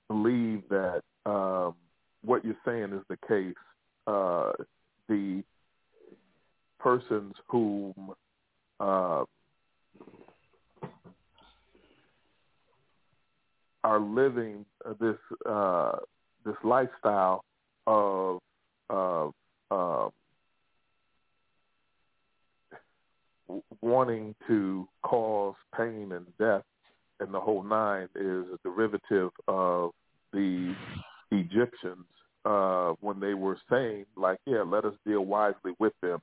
[0.08, 1.74] believe that um,
[2.22, 3.54] what you're saying is the case.
[4.06, 4.52] Uh,
[5.08, 5.42] the
[6.78, 7.94] persons whom
[8.80, 9.24] uh,
[13.84, 14.64] are living
[15.00, 15.92] this uh,
[16.44, 17.44] this lifestyle
[17.86, 18.38] of
[18.88, 19.32] of
[19.70, 20.08] uh,
[23.80, 26.62] wanting to cause pain and death
[27.20, 29.90] and the whole nine is a derivative of
[30.32, 30.74] the
[31.30, 32.06] Egyptians
[32.44, 36.20] uh, when they were saying, like, yeah, let us deal wisely with them.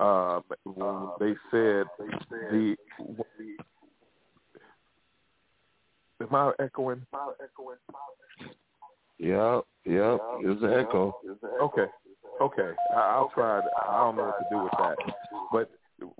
[0.00, 1.86] Um, when they said
[2.50, 2.74] the,
[6.20, 7.06] am I echoing?
[9.18, 10.20] Yep, yep.
[10.40, 11.14] It's an echo.
[11.60, 11.86] Okay,
[12.40, 12.70] okay.
[12.96, 13.60] I'll try.
[13.60, 14.96] I don't know what to do with that,
[15.52, 15.70] but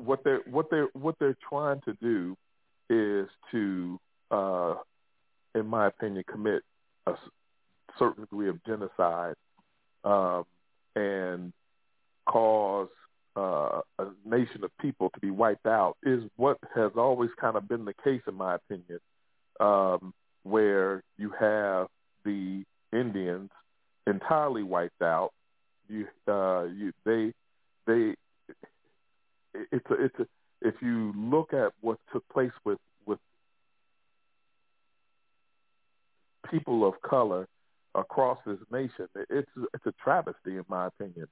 [0.05, 2.37] what they're what they're what they're trying to do
[2.91, 3.99] is to,
[4.31, 4.75] uh,
[5.55, 6.63] in my opinion, commit
[7.07, 7.15] a
[7.99, 9.35] certain degree of genocide
[10.05, 10.45] um,
[10.95, 11.53] and
[12.27, 12.89] cause
[13.37, 17.69] uh, a nation of people to be wiped out is what has always kind of
[17.69, 19.01] been the case, in my opinion,
[19.61, 20.13] um,
[20.43, 21.87] where you have
[22.25, 23.51] the Indians
[24.07, 25.31] entirely wiped out.
[25.89, 27.33] You, uh, you, they,
[27.87, 28.15] they,
[29.55, 30.27] it's a, it's a,
[30.61, 33.19] if you look at what took place with with
[36.51, 37.47] people of color
[37.95, 41.27] across this nation, it's it's a travesty in my opinion.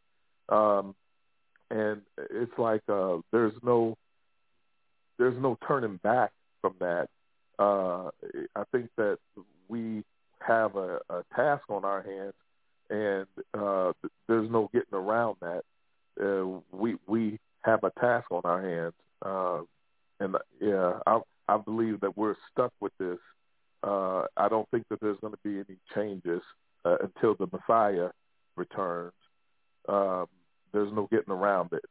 [0.48, 0.94] Um,
[1.70, 3.96] and it's like uh, there's no
[5.18, 7.08] there's no turning back from that.
[7.58, 8.10] Uh,
[8.56, 9.18] I think that
[9.68, 10.02] we
[10.40, 12.34] have a, a task on our hands,
[12.88, 13.92] and uh,
[14.26, 15.62] there's no getting around that.
[16.20, 18.94] Uh, we we have a task on our hands,
[19.24, 19.60] uh,
[20.20, 23.18] and yeah, I I believe that we're stuck with this.
[23.82, 26.42] Uh, I don't think that there's going to be any changes
[26.84, 28.10] uh, until the Messiah
[28.56, 29.12] returns.
[29.88, 30.26] Um,
[30.72, 31.84] there's no getting around it.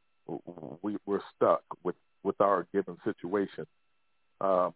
[0.82, 3.66] We, we're stuck with, with our given situation.
[4.40, 4.74] Um,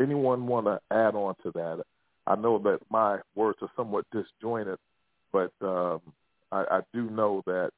[0.00, 1.84] anyone want to add on to that?
[2.26, 4.78] I know that my words are somewhat disjointed,
[5.32, 6.00] but um,
[6.50, 7.70] I, I do know that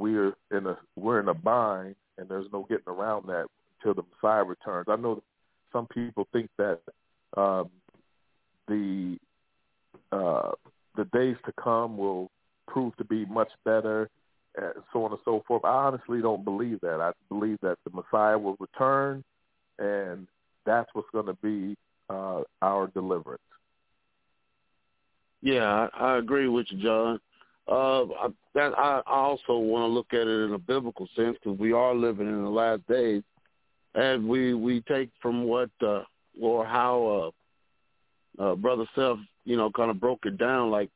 [0.00, 3.46] we're in a we're in a bind, and there's no getting around that
[3.78, 4.86] until the Messiah returns.
[4.88, 5.22] I know
[5.72, 6.80] some people think that
[7.36, 7.70] um,
[8.68, 9.18] the
[10.12, 10.52] uh,
[10.96, 12.30] the days to come will
[12.66, 14.08] prove to be much better,
[14.56, 15.64] and so on and so forth.
[15.64, 17.00] I honestly don't believe that.
[17.00, 19.24] I believe that the Messiah will return,
[19.78, 20.26] and
[20.66, 21.76] that's what's going to be
[22.08, 23.42] uh, our deliverance.
[25.42, 27.20] Yeah, I, I agree with you, John.
[27.70, 31.56] Uh, I, that I also want to look at it in a biblical sense because
[31.56, 33.22] we are living in the last days,
[33.94, 36.02] and we we take from what uh,
[36.40, 37.32] or how
[38.38, 40.72] uh, uh, Brother Seth, you know, kind of broke it down.
[40.72, 40.90] Like,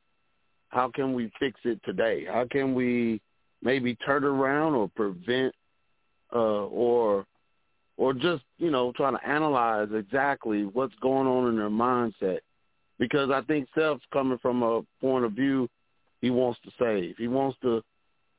[0.67, 2.25] how can we fix it today?
[2.29, 3.21] How can we
[3.61, 5.55] maybe turn around or prevent,
[6.33, 7.25] uh, or
[7.95, 12.39] or just you know trying to analyze exactly what's going on in their mindset?
[12.99, 15.69] Because I think Seth's coming from a point of view
[16.21, 17.15] he wants to save.
[17.17, 17.83] He wants to,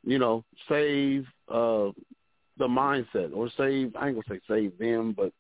[0.05, 1.91] you know, save uh,
[2.59, 3.95] the mindset or save.
[3.97, 5.33] I ain't gonna say save them, but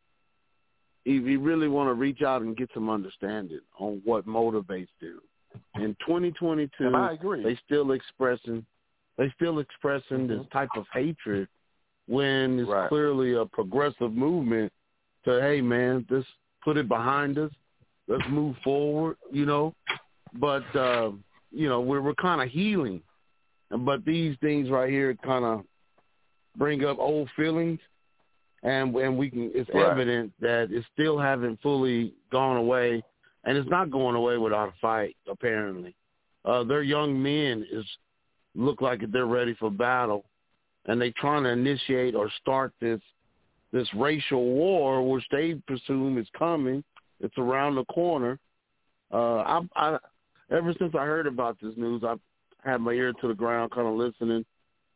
[1.04, 5.20] if you really want to reach out and get some understanding on what motivates them.
[5.76, 7.42] In 2022, I agree.
[7.42, 8.66] they still expressing
[9.16, 10.38] they still expressing mm-hmm.
[10.38, 11.48] this type of hatred
[12.06, 12.88] when it's right.
[12.88, 14.72] clearly a progressive movement
[15.24, 16.28] to hey man, just
[16.62, 17.50] put it behind us.
[18.08, 19.74] Let's move forward, you know.
[20.34, 21.12] But uh,
[21.56, 23.00] you know, we're we're kind of healing,
[23.70, 25.64] but these things right here kind of
[26.56, 27.80] bring up old feelings
[28.62, 29.90] and and we can it's right.
[29.90, 33.02] evident that it still haven't fully gone away
[33.44, 35.94] and it's not going away without a fight apparently.
[36.44, 37.84] Uh their young men is
[38.54, 40.24] look like they're ready for battle
[40.86, 43.00] and they trying to initiate or start this
[43.72, 46.82] this racial war which they presume is coming.
[47.20, 48.38] It's around the corner.
[49.12, 49.98] Uh i i
[50.50, 52.20] ever since i heard about this news i've
[52.64, 54.44] had my ear to the ground kind of listening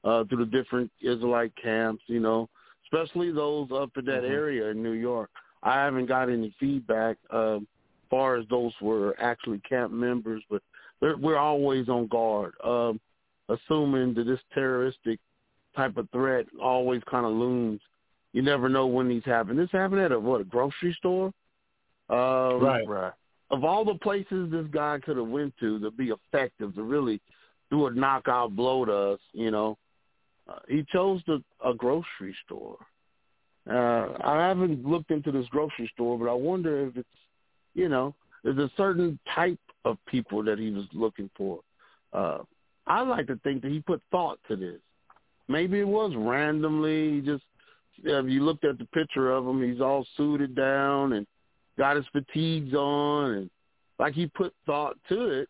[0.05, 2.49] uh through the different israelite camps you know
[2.93, 4.33] especially those up in that mm-hmm.
[4.33, 5.31] area in New York.
[5.63, 7.67] I haven't got any feedback um,
[8.05, 10.63] as far as those were actually camp members, but
[11.01, 13.01] we're always on guard, um,
[13.49, 15.19] assuming that this terroristic
[15.77, 17.81] type of threat always kind of looms.
[18.33, 19.57] You never know when these happen.
[19.57, 21.33] This happened at a what a grocery store.
[22.09, 23.13] Um, right, right.
[23.51, 27.21] Of all the places this guy could have went to to be effective, to really
[27.71, 29.77] do a knockout blow to us, you know,
[30.49, 32.77] uh, he chose the, a grocery store.
[33.69, 37.09] Uh, I haven't looked into this grocery store, but I wonder if it's,
[37.75, 41.61] you know, there's a certain type of people that he was looking for.
[42.13, 42.39] Uh,
[42.87, 44.81] I like to think that he put thought to this.
[45.49, 47.15] Maybe it was randomly.
[47.15, 47.45] He just,
[48.03, 51.27] if you looked at the picture of him, he's all suited down and
[51.79, 53.51] got his fatigues on, and
[53.99, 55.49] like he put thought to it.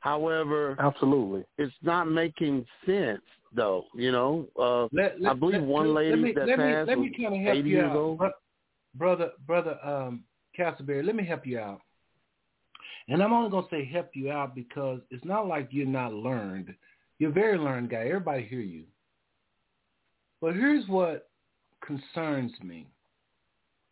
[0.00, 3.22] However, absolutely, it's not making sense
[3.54, 3.84] though.
[3.94, 6.88] You know, uh, let, let, I believe let, one lady let me, that let passed
[6.88, 7.96] me, let was me kind of help 80 you years out.
[7.96, 8.22] old.
[8.94, 10.24] brother, brother um,
[10.58, 11.04] Castleberry.
[11.04, 11.80] Let me help you out.
[13.08, 16.12] And I'm only going to say help you out because it's not like you're not
[16.12, 16.74] learned.
[17.18, 18.04] You're a very learned guy.
[18.06, 18.84] Everybody hear you.
[20.40, 21.28] But here's what
[21.84, 22.86] concerns me.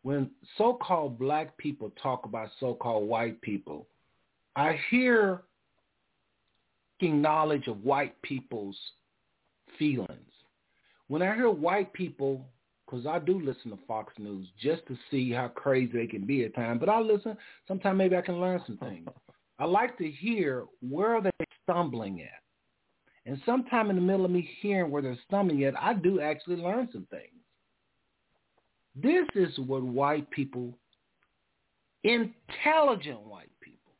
[0.06, 3.88] When so-called black people talk about so-called white people,
[4.54, 5.42] I hear
[7.02, 8.76] knowledge of white people's
[9.76, 10.30] feelings.
[11.08, 12.46] When I hear white people,
[12.84, 16.44] because I do listen to Fox News just to see how crazy they can be
[16.44, 17.36] at times, but I listen,
[17.66, 19.08] sometimes maybe I can learn some things.
[19.58, 21.32] I like to hear where they're
[21.64, 23.28] stumbling at.
[23.28, 26.58] And sometime in the middle of me hearing where they're stumbling at, I do actually
[26.58, 27.35] learn some things.
[29.02, 30.72] This is what white people,
[32.02, 33.92] intelligent white people,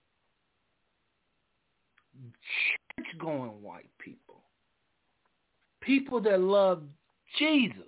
[2.97, 4.43] church-going white people,
[5.83, 6.83] people that love
[7.39, 7.83] Jesus,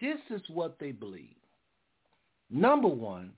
[0.00, 1.36] this is what they believe.
[2.50, 3.32] Number one,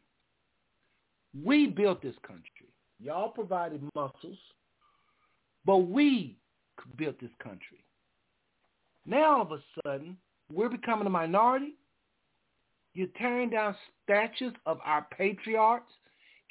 [1.44, 2.70] we built this country.
[3.00, 4.38] Y'all provided muscles,
[5.64, 6.36] but we
[6.96, 7.84] built this country.
[9.04, 10.16] Now all of a sudden,
[10.52, 11.74] we're becoming a minority.
[12.94, 15.92] You're tearing down statues of our patriarchs.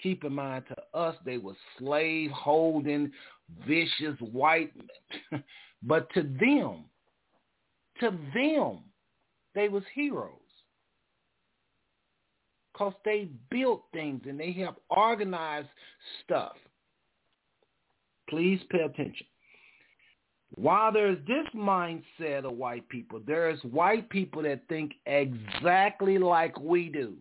[0.01, 3.11] Keep in mind, to us, they were slave holding,
[3.67, 5.43] vicious white men.
[5.83, 6.83] but to them,
[8.01, 8.79] to them,
[9.55, 10.31] they was heroes.
[12.73, 15.65] Because they built things and they helped organize
[16.25, 16.57] stuff.
[18.29, 19.25] Please pay attention.
[20.55, 26.87] While there's this mindset of white people, there's white people that think exactly like we
[26.87, 27.15] do.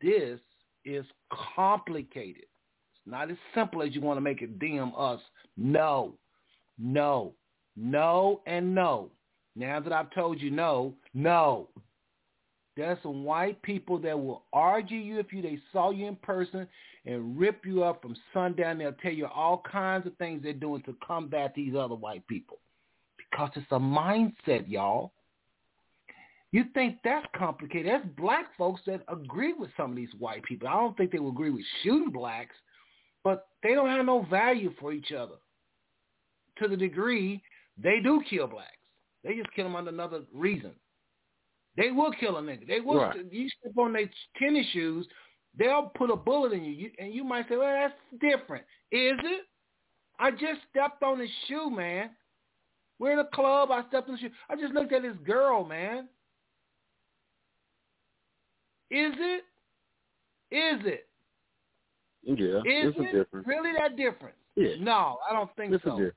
[0.00, 0.40] This
[0.84, 1.04] is
[1.54, 2.44] complicated.
[2.44, 5.20] It's not as simple as you want to make it them, us.
[5.58, 6.14] No,
[6.78, 7.34] no,
[7.76, 9.10] no, and no.
[9.54, 11.68] Now that I've told you no, no.
[12.78, 16.68] There's some white people that will argue you if you they saw you in person
[17.04, 18.78] and rip you up from sundown.
[18.78, 22.58] They'll tell you all kinds of things they're doing to combat these other white people.
[23.16, 25.10] Because it's a mindset, y'all.
[26.52, 27.92] You think that's complicated.
[27.92, 30.68] That's black folks that agree with some of these white people.
[30.68, 32.54] I don't think they will agree with shooting blacks,
[33.24, 35.34] but they don't have no value for each other
[36.62, 37.42] to the degree
[37.76, 38.70] they do kill blacks.
[39.24, 40.70] They just kill them under another reason.
[41.78, 42.66] They will kill a nigga.
[42.66, 43.00] They will.
[43.00, 43.16] Right.
[43.30, 45.06] You step on their tennis shoes,
[45.56, 46.72] they'll put a bullet in you.
[46.72, 49.42] you, and you might say, "Well, that's different." Is it?
[50.18, 52.10] I just stepped on his shoe, man.
[52.98, 53.70] We're in a club.
[53.70, 54.30] I stepped on the shoe.
[54.50, 56.08] I just looked at this girl, man.
[58.90, 59.44] Is it?
[60.50, 61.06] Is it?
[62.24, 63.46] Yeah, is it difference.
[63.46, 64.34] really that different?
[64.56, 64.74] Yeah.
[64.80, 66.10] No, I don't think this so.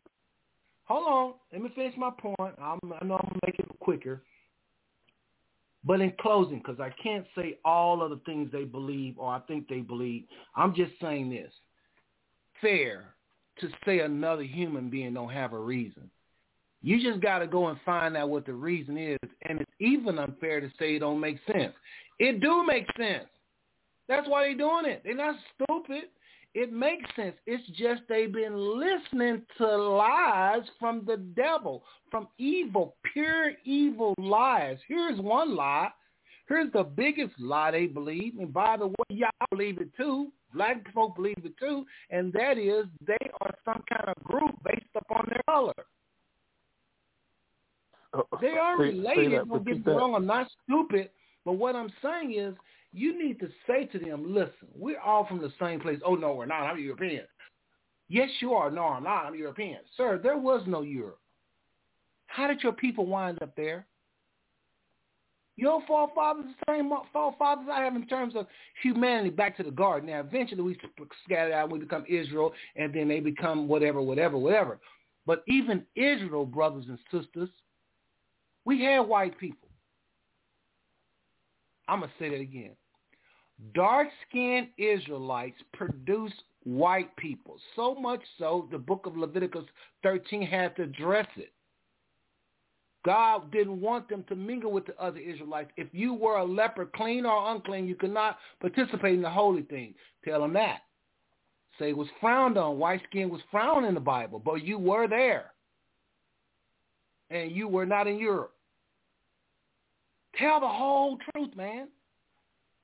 [0.85, 1.33] Hold on.
[1.53, 2.55] Let me finish my point.
[2.59, 4.23] I'm, I know I'm going to make it quicker.
[5.83, 9.39] But in closing, because I can't say all of the things they believe or I
[9.39, 10.25] think they believe,
[10.55, 11.51] I'm just saying this.
[12.61, 13.15] Fair
[13.59, 16.09] to say another human being don't have a reason.
[16.83, 19.19] You just got to go and find out what the reason is.
[19.47, 21.73] And it's even unfair to say it don't make sense.
[22.19, 23.25] It do make sense.
[24.07, 25.01] That's why they're doing it.
[25.03, 26.05] They're not stupid.
[26.53, 27.35] It makes sense.
[27.45, 34.77] It's just they've been listening to lies from the devil, from evil, pure evil lies.
[34.87, 35.89] Here's one lie.
[36.49, 38.37] Here's the biggest lie they believe.
[38.37, 40.31] And by the way, y'all believe it too.
[40.53, 41.85] Black folk believe it too.
[42.09, 45.73] And that is they are some kind of group based upon their color.
[48.13, 49.47] Uh, they are related.
[49.47, 50.15] Don't get me wrong.
[50.15, 51.11] I'm not stupid.
[51.45, 52.53] But what I'm saying is
[52.93, 55.99] you need to say to them, listen, we're all from the same place.
[56.05, 56.63] Oh, no, we're not.
[56.63, 57.25] I'm European.
[58.09, 58.69] Yes, you are.
[58.69, 59.25] No, I'm not.
[59.25, 59.79] I'm European.
[59.95, 61.19] Sir, there was no Europe.
[62.27, 63.85] How did your people wind up there?
[65.57, 68.47] Your forefathers, the same forefathers I have in terms of
[68.81, 70.09] humanity back to the garden.
[70.09, 70.77] Now, eventually we
[71.25, 74.79] scatter out and we become Israel, and then they become whatever, whatever, whatever.
[75.25, 77.49] But even Israel, brothers and sisters,
[78.65, 79.69] we had white people.
[81.91, 82.71] I'm going to say that again.
[83.75, 86.31] Dark-skinned Israelites produce
[86.63, 87.57] white people.
[87.75, 89.65] So much so, the book of Leviticus
[90.01, 91.51] 13 had to address it.
[93.03, 95.71] God didn't want them to mingle with the other Israelites.
[95.75, 99.63] If you were a leper, clean or unclean, you could not participate in the holy
[99.63, 99.93] thing.
[100.23, 100.83] Tell them that.
[101.77, 102.77] Say it was frowned on.
[102.77, 105.51] White skin was frowned in the Bible, but you were there.
[107.29, 108.53] And you were not in Europe.
[110.37, 111.87] Tell the whole truth, man.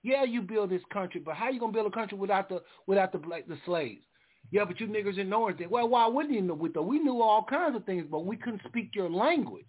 [0.03, 3.11] Yeah, you build this country, but how you gonna build a country without the without
[3.11, 4.03] the like, the slaves?
[4.51, 5.69] Yeah, but you niggers didn't know anything.
[5.69, 6.53] Well, why wouldn't you know?
[6.53, 9.65] We, we knew all kinds of things, but we couldn't speak your language.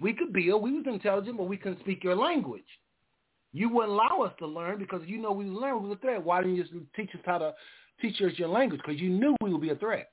[0.00, 0.62] We could build.
[0.62, 2.64] We was intelligent, but we couldn't speak your language.
[3.52, 6.24] You wouldn't allow us to learn because you know we learned we was a threat.
[6.24, 7.54] Why didn't you just teach us how to
[8.00, 8.80] teach us your language?
[8.84, 10.10] Because you knew we would be a threat.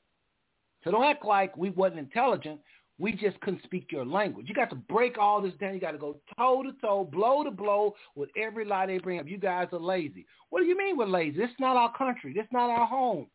[0.83, 2.59] So don't act like we wasn't intelligent.
[2.99, 4.47] We just couldn't speak your language.
[4.49, 5.75] You got to break all this down.
[5.75, 9.19] You got to go toe to toe, blow to blow with every lie they bring
[9.19, 9.27] up.
[9.27, 10.25] You guys are lazy.
[10.49, 11.37] What do you mean we're lazy?
[11.37, 12.33] This is not our country.
[12.33, 13.27] This is not our home.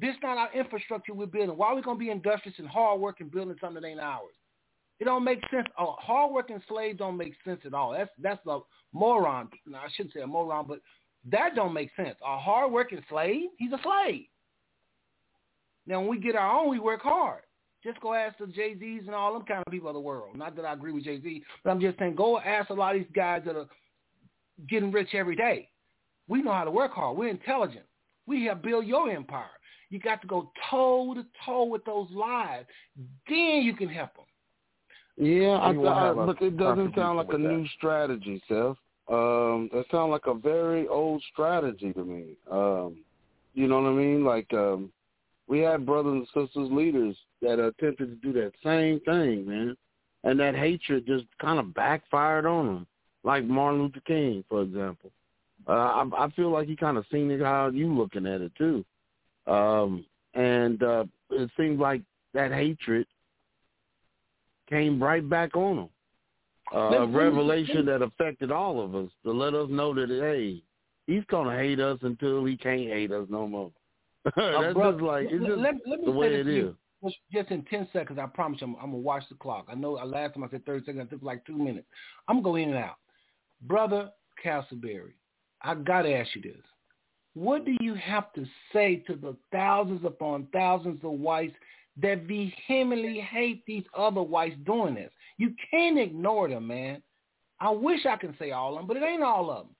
[0.00, 1.56] This is not our infrastructure we're building.
[1.56, 4.34] Why are we going to be industrious and hard working building something that ain't ours?
[4.98, 5.66] It don't make sense.
[5.78, 7.92] A hardworking slave don't make sense at all.
[7.92, 8.60] That's that's a
[8.92, 9.48] moron.
[9.66, 10.78] No, I shouldn't say a moron, but
[11.30, 12.16] that don't make sense.
[12.24, 14.26] A hardworking slave, he's a slave.
[15.86, 17.42] Now, when we get our own, we work hard.
[17.84, 20.36] Just go ask the Jay Z's and all them kind of people of the world.
[20.36, 22.94] Not that I agree with Jay Z, but I'm just saying go ask a lot
[22.94, 23.66] of these guys that are
[24.68, 25.68] getting rich every day.
[26.28, 27.16] We know how to work hard.
[27.16, 27.84] We're intelligent.
[28.26, 29.50] We have built your empire.
[29.90, 32.64] You got to go toe to toe with those lies.
[33.28, 34.24] Then you can help them.
[35.16, 38.76] Yeah, I, I, but it doesn't sound like a new strategy, Seth.
[39.10, 42.36] Um, that sounds like a very old strategy to me.
[42.50, 42.96] Um,
[43.52, 44.24] you know what I mean?
[44.24, 44.90] Like um,
[45.48, 49.76] we had brothers and sisters leaders that attempted to do that same thing, man,
[50.24, 52.86] and that hatred just kind of backfired on them.
[53.24, 55.10] Like Martin Luther King, for example.
[55.68, 58.52] Uh, I, I feel like he kind of seen it how you looking at it
[58.56, 58.84] too,
[59.46, 62.02] um, and uh, it seems like
[62.34, 63.06] that hatred
[64.68, 65.88] came right back on them.
[66.74, 70.62] Uh, a revelation that affected all of us to let us know that hey,
[71.06, 73.70] he's gonna hate us until he can't hate us no more.
[74.24, 76.74] That's uh, brother, just like it's just let, let the way it is.
[77.32, 79.66] Just in ten seconds, I promise you, I'm, I'm, gonna watch the clock.
[79.68, 81.88] I know last time I said thirty seconds, it took like two minutes.
[82.28, 82.98] I'm gonna go in and out,
[83.62, 84.10] brother
[84.44, 85.14] Castleberry.
[85.62, 86.62] I gotta ask you this:
[87.34, 91.54] What do you have to say to the thousands upon thousands of whites
[92.00, 95.12] that vehemently hate these other whites doing this.
[95.36, 97.02] You can't ignore them, man.
[97.60, 99.76] I wish I could say all of them, but it ain't all of them.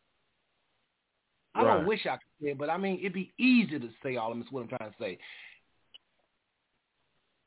[1.55, 1.77] I right.
[1.79, 4.47] don't wish I could but I mean, it'd be easy to say all of them
[4.47, 5.19] is what I'm trying to say.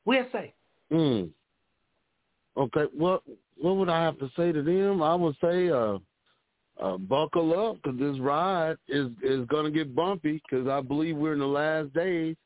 [0.04, 0.54] Where'd say?
[0.92, 1.30] Mm.
[2.56, 3.22] Okay, what
[3.58, 5.02] what would I have to say to them?
[5.02, 5.98] I would say, uh,
[6.80, 11.16] uh, buckle up because this ride is is going to get bumpy because I believe
[11.16, 12.36] we're in the last days.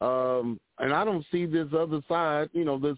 [0.00, 2.96] Um, and I don't see this other side, you know, this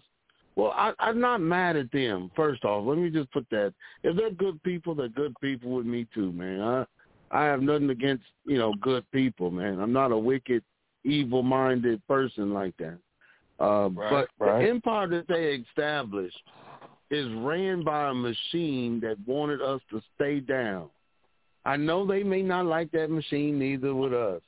[0.55, 2.29] well, I, I'm not mad at them.
[2.35, 3.73] First off, let me just put that:
[4.03, 6.61] if they're good people, they're good people with me too, man.
[6.61, 6.85] I
[7.31, 9.79] I have nothing against you know good people, man.
[9.79, 10.63] I'm not a wicked,
[11.03, 12.97] evil-minded person like that.
[13.59, 14.63] Uh, right, but right.
[14.63, 16.41] the empire that they established
[17.09, 20.89] is ran by a machine that wanted us to stay down.
[21.65, 24.41] I know they may not like that machine, neither with us.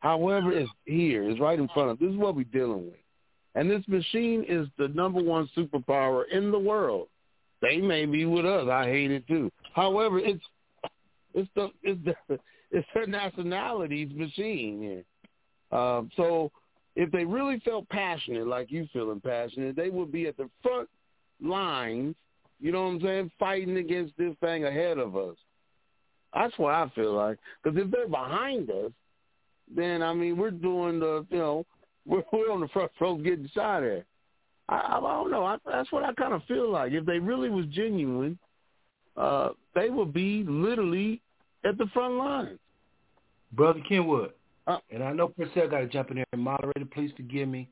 [0.00, 1.28] However, it's here.
[1.28, 2.00] It's right in front of us.
[2.00, 3.00] This is what we're dealing with.
[3.54, 7.08] And this machine is the number one superpower in the world.
[7.62, 8.68] They may be with us.
[8.70, 9.50] I hate it too.
[9.74, 10.44] However, it's
[11.38, 12.38] it's the it's the
[12.70, 14.80] it's their nationality's machine
[15.70, 15.78] here.
[15.78, 16.50] Um, so
[16.96, 20.88] if they really felt passionate, like you feeling passionate, they would be at the front
[21.42, 22.14] lines.
[22.60, 23.30] You know what I'm saying?
[23.38, 25.36] Fighting against this thing ahead of us.
[26.34, 27.38] That's what I feel like.
[27.62, 28.90] Because if they're behind us,
[29.74, 31.66] then I mean we're doing the you know
[32.06, 34.04] we're, we're on the front row getting shot at.
[34.68, 35.44] I, I don't know.
[35.44, 36.92] I, that's what I kind of feel like.
[36.92, 38.38] If they really was genuine,
[39.16, 41.20] uh, they would be literally
[41.64, 42.58] at the front lines.
[43.52, 44.28] Brother Kenwin,
[44.66, 46.26] uh, and I know Purcell got to jump in here.
[46.36, 47.68] Moderator, please forgive me.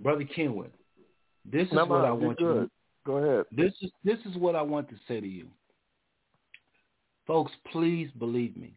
[0.00, 0.70] Brother Kenwin,
[1.44, 2.62] this is no, what I want good.
[2.62, 2.70] you.
[3.04, 3.46] Go ahead.
[3.52, 5.48] This is this is what I want to say to you,
[7.26, 7.52] folks.
[7.70, 8.72] Please believe me.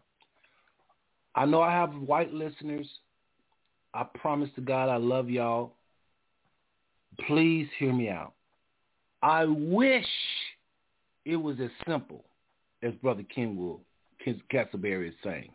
[1.35, 2.87] I know I have white listeners.
[3.93, 5.73] I promise to God I love y'all.
[7.27, 8.33] Please hear me out.
[9.21, 10.07] I wish
[11.25, 12.23] it was as simple
[12.83, 13.79] as Brother Kenwin, Ken
[14.51, 15.51] Castleberry is saying.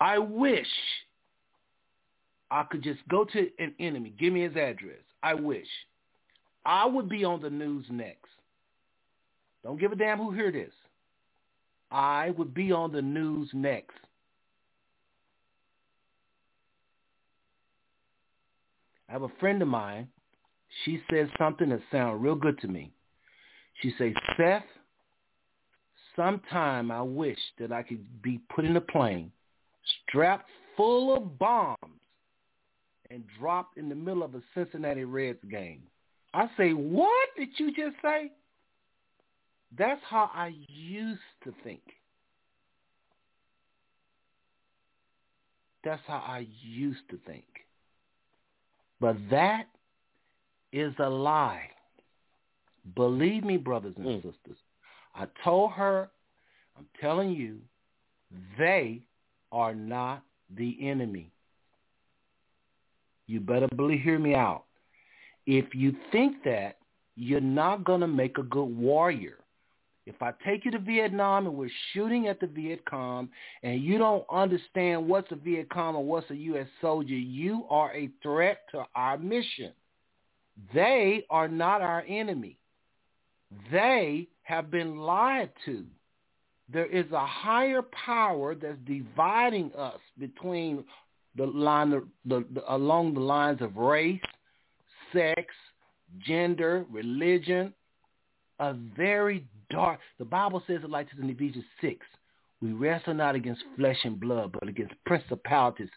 [0.00, 0.66] I wish
[2.50, 5.00] I could just go to an enemy, give me his address.
[5.22, 5.66] I wish.
[6.64, 8.28] I would be on the news next.
[9.62, 10.72] Don't give a damn who hear this.
[11.90, 13.96] I would be on the news next.
[19.08, 20.08] I have a friend of mine.
[20.84, 22.92] She says something that sounds real good to me.
[23.82, 24.62] She says, Seth,
[26.16, 29.30] sometime I wish that I could be put in a plane,
[30.08, 31.76] strapped full of bombs,
[33.10, 35.82] and dropped in the middle of a Cincinnati Reds game.
[36.32, 38.30] I say, what did you just say?
[39.76, 41.82] That's how I used to think.
[45.82, 47.44] That's how I used to think.
[49.00, 49.64] But that
[50.72, 51.70] is a lie.
[52.94, 54.16] Believe me, brothers and mm.
[54.16, 54.58] sisters.
[55.14, 56.10] I told her
[56.78, 57.58] I'm telling you,
[58.58, 59.02] they
[59.52, 60.22] are not
[60.56, 61.30] the enemy.
[63.26, 64.64] You better believe, hear me out.
[65.46, 66.78] If you think that,
[67.16, 69.36] you're not going to make a good warrior.
[70.06, 73.28] If I take you to Vietnam and we're shooting at the Viet Cong
[73.62, 76.66] and you don't understand what's a Viet Cong or what's a U.S.
[76.80, 79.72] soldier, you are a threat to our mission.
[80.74, 82.56] They are not our enemy.
[83.70, 85.84] They have been lied to.
[86.72, 90.84] There is a higher power that's dividing us between
[91.36, 94.20] the line, the, the, the, along the lines of race,
[95.12, 95.42] sex,
[96.26, 97.72] gender, religion,
[98.58, 100.00] a very dark.
[100.18, 102.06] The Bible says it like this in Ephesians 6.
[102.62, 105.88] We wrestle not against flesh and blood, but against principalities,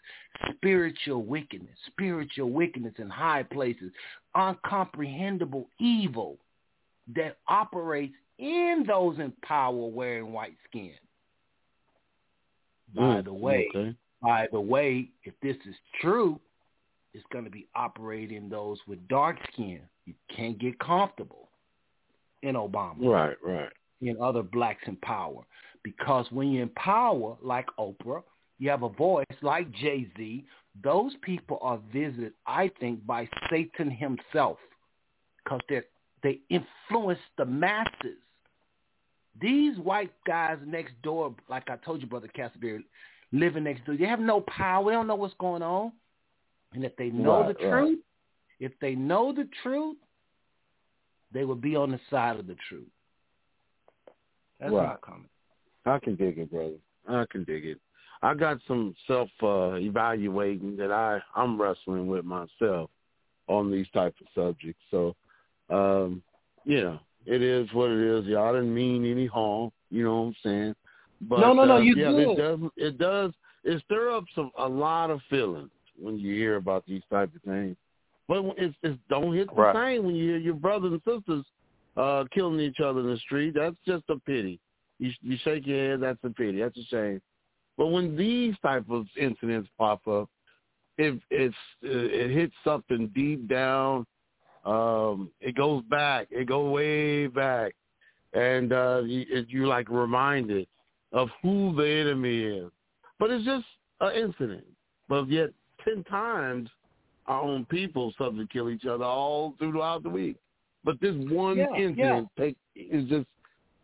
[0.54, 3.92] spiritual wickedness, spiritual wickedness in high places,
[4.34, 6.38] uncomprehendable evil
[7.14, 10.92] that operates in those in power wearing white skin.
[12.94, 13.96] By Mm, the way, okay.
[14.22, 16.40] by the way, if this is true,
[17.12, 19.80] it's going to be operating those with dark skin.
[20.04, 21.48] You can't get comfortable
[22.42, 23.72] in Obama Right, right.
[24.00, 25.44] in other blacks in power.
[25.82, 28.22] Because when you're in power, like Oprah,
[28.58, 30.44] you have a voice like Jay-Z,
[30.82, 34.58] those people are visited, I think, by Satan himself
[35.42, 35.82] because they
[36.22, 38.16] they influence the masses.
[39.40, 42.84] These white guys next door, like I told you, Brother Castleberry,
[43.32, 44.90] living next door, they have no power.
[44.90, 45.92] They don't know what's going on.
[46.72, 47.70] And if they know Right, the right.
[47.70, 47.98] truth,
[48.60, 49.96] if they know the truth,
[51.32, 52.88] they will be on the side of the truth.
[54.60, 55.00] That's my Right.
[55.00, 55.30] comment.
[55.84, 56.76] I can dig it, brother.
[57.08, 57.80] I can dig it.
[58.22, 62.90] I got some self uh, evaluating that I I'm wrestling with myself
[63.48, 64.82] on these type of subjects.
[64.90, 65.14] So,
[65.68, 66.22] um,
[66.64, 68.26] you know, it is what it is.
[68.26, 69.70] Y'all didn't mean any harm.
[69.90, 70.74] You know what I'm saying?
[71.22, 72.28] But No, no, no, uh, you yeah, good.
[72.30, 72.70] it does.
[72.76, 73.32] It does.
[73.64, 77.42] It stir up some a lot of feelings when you hear about these type of
[77.42, 77.76] things.
[78.28, 79.74] But it's, it's don't hit the Right.
[79.74, 81.44] same when you hear your brothers and sisters
[81.96, 83.54] uh killing each other in the street.
[83.54, 84.58] That's just a pity.
[84.98, 86.00] You you shake your head.
[86.00, 86.60] That's a pity.
[86.60, 87.22] That's a shame.
[87.76, 90.28] But when these type of incidents pop up,
[90.98, 94.06] it it's it hits something deep down.
[94.64, 96.28] Um, it goes back.
[96.30, 97.74] It goes way back,
[98.32, 100.66] and uh, you, you like reminded
[101.12, 102.70] of who the enemy is.
[103.18, 103.66] But it's just
[104.00, 104.64] an incident.
[105.08, 105.50] But yet
[105.84, 106.68] ten times
[107.26, 110.36] our own people suffer to kill each other all throughout the week.
[110.84, 113.26] But this one Yeah, incident take is just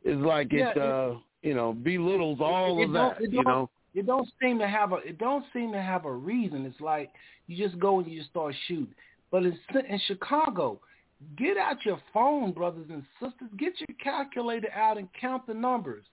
[0.05, 3.20] is like Yeah, it, it- uh you know belittles all it of that.
[3.31, 3.70] You know.
[3.93, 6.64] It don't seem to have a it don't seem to have a reason.
[6.64, 7.11] It's like
[7.49, 8.95] you just go and you just start shooting.
[9.31, 9.59] But in
[9.89, 10.81] in Chicago,
[11.37, 13.49] get out your phone, brothers and sisters.
[13.57, 16.05] Get your calculator out and count the numbers.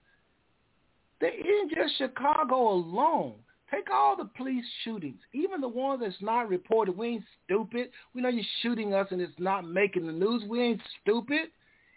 [1.20, 3.36] They in just Chicago alone.
[3.72, 6.98] Take all the police shootings, even the ones that's not reported.
[6.98, 7.90] We ain't stupid.
[8.14, 10.44] We know you're shooting us and it's not making the news.
[10.48, 11.50] We ain't stupid.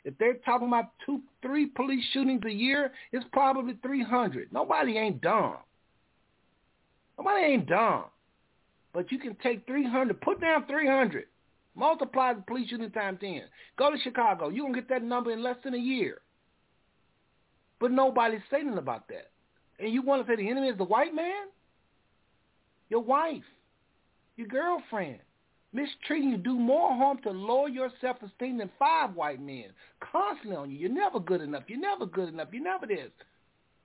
[0.05, 4.53] If they're talking about two, three police shootings a year, it's probably 300.
[4.53, 5.59] Nobody ain't dumb.
[7.19, 8.05] Nobody ain't dumb.
[8.93, 11.27] But you can take 300, put down 300,
[11.75, 13.43] multiply the police shooting times 10.
[13.79, 14.49] Go to Chicago.
[14.49, 16.21] You're going to get that number in less than a year.
[17.79, 19.31] But nobody's saying about that.
[19.79, 21.47] And you want to say the enemy is the white man?
[22.91, 23.45] Your wife,
[24.37, 25.21] your girlfriend,
[25.73, 29.67] mistreating you, do more harm to lower your self-esteem than five white men
[30.13, 30.77] constantly on you.
[30.77, 31.63] You're never good enough.
[31.69, 32.49] You're never good enough.
[32.53, 33.11] You're never this.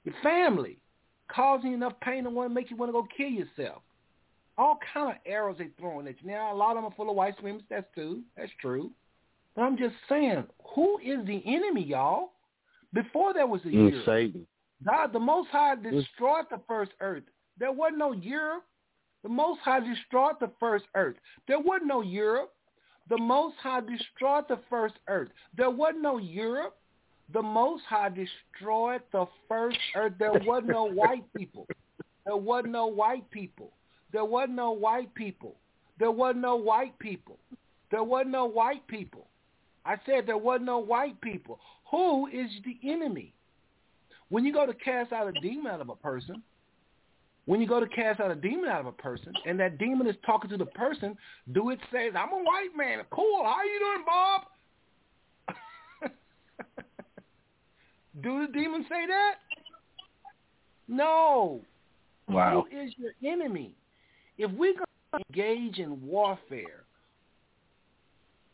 [0.03, 0.79] Your family
[1.27, 3.81] causing you enough pain to want to make you want to go kill yourself.
[4.57, 6.29] All kind of arrows they throwing at you.
[6.29, 7.63] Now a lot of them are full of white supremacists.
[7.69, 8.21] That's true.
[8.37, 8.91] That's true.
[9.55, 10.45] But I'm just saying,
[10.75, 12.31] who is the enemy, y'all?
[12.93, 14.47] Before there was a Mm, Europe, Satan.
[14.85, 17.23] God, the Most High destroyed the first earth.
[17.57, 18.65] There wasn't no Europe.
[19.23, 21.15] The Most High destroyed the first earth.
[21.47, 22.53] There wasn't no Europe.
[23.09, 25.29] The Most High destroyed the first earth.
[25.55, 26.77] There wasn't no Europe.
[27.33, 30.13] The Most High destroyed the first earth.
[30.19, 31.67] There wasn't no white people.
[32.25, 33.71] There wasn't no white people.
[34.11, 35.55] There wasn't no white people.
[35.99, 37.37] There wasn't no white people.
[37.91, 39.27] There wasn't no white people.
[39.85, 41.59] I said there wasn't no white people.
[41.91, 43.33] Who is the enemy?
[44.29, 46.41] When you go to cast out a demon out of a person,
[47.45, 50.07] when you go to cast out a demon out of a person, and that demon
[50.07, 51.15] is talking to the person,
[51.51, 53.03] do it say, I'm a white man.
[53.11, 53.43] Cool.
[53.43, 54.41] How you doing, Bob?
[58.23, 59.35] do the demon say that?
[60.87, 61.61] No.
[62.27, 62.65] Wow.
[62.71, 63.75] Who is your enemy?
[64.37, 66.83] If we're going to engage in warfare,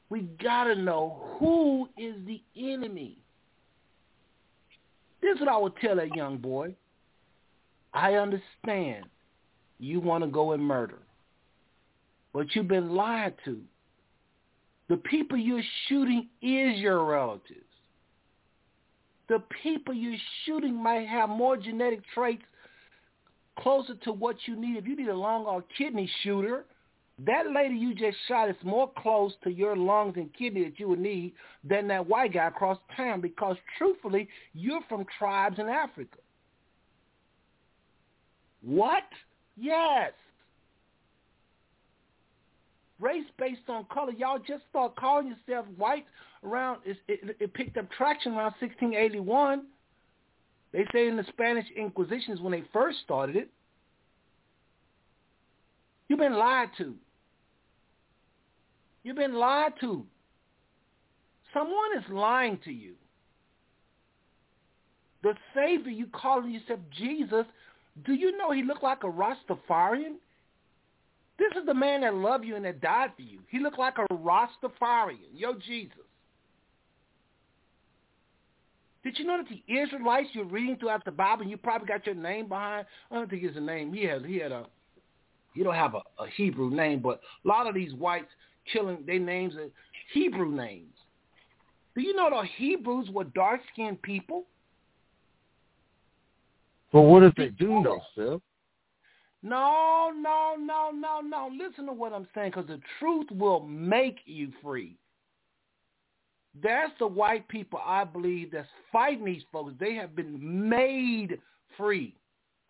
[0.10, 3.18] we got to know who is the enemy.
[5.22, 6.76] This is what I would tell that young boy.
[7.94, 9.06] I understand
[9.80, 11.00] you want to go and murder,
[12.34, 13.60] but you've been lied to.
[14.90, 17.60] The people you're shooting is your relatives.
[19.30, 22.44] The people you're shooting might have more genetic traits
[23.62, 24.78] closer to what you need.
[24.78, 26.66] If you need a long haul kidney shooter,
[27.26, 30.90] that lady you just shot is more close to your lungs and kidney that you
[30.90, 31.34] would need
[31.64, 36.18] than that white guy across town because truthfully, you're from tribes in Africa.
[38.64, 39.04] What?
[39.58, 40.12] Yes.
[43.00, 44.14] Race based on color.
[44.14, 46.06] Y'all just start calling yourself white
[46.44, 49.66] around, it, it, it picked up traction around 1681.
[50.74, 53.50] They say in the Spanish Inquisitions when they first started it.
[56.08, 56.96] You've been lied to.
[59.04, 60.06] You've been lied to.
[61.54, 62.94] Someone is lying to you.
[65.24, 67.46] The Savior, you calling yourself Jesus,
[68.06, 70.16] do you know he looked like a Rastafarian?
[71.38, 73.40] This is the man that loved you and that died for you.
[73.50, 75.32] He looked like a Rastafarian.
[75.34, 76.01] Yo, Jesus.
[79.04, 82.06] Did you know that the Israelites you're reading throughout the Bible, and you probably got
[82.06, 82.86] your name behind?
[83.10, 83.94] I don't think it's a name.
[83.94, 84.68] He has he had a
[85.54, 88.30] he don't have a, a Hebrew name, but a lot of these whites
[88.72, 89.70] killing their names are
[90.14, 90.94] Hebrew names.
[91.96, 94.46] Do you know the Hebrews were dark skinned people?
[96.94, 98.42] But what if they do know, Seth?
[99.44, 101.50] No, no, no, no, no.
[101.58, 104.98] Listen to what I'm saying, because the truth will make you free.
[106.62, 109.74] That's the white people I believe that's fighting these folks.
[109.80, 111.40] They have been made
[111.78, 112.16] free.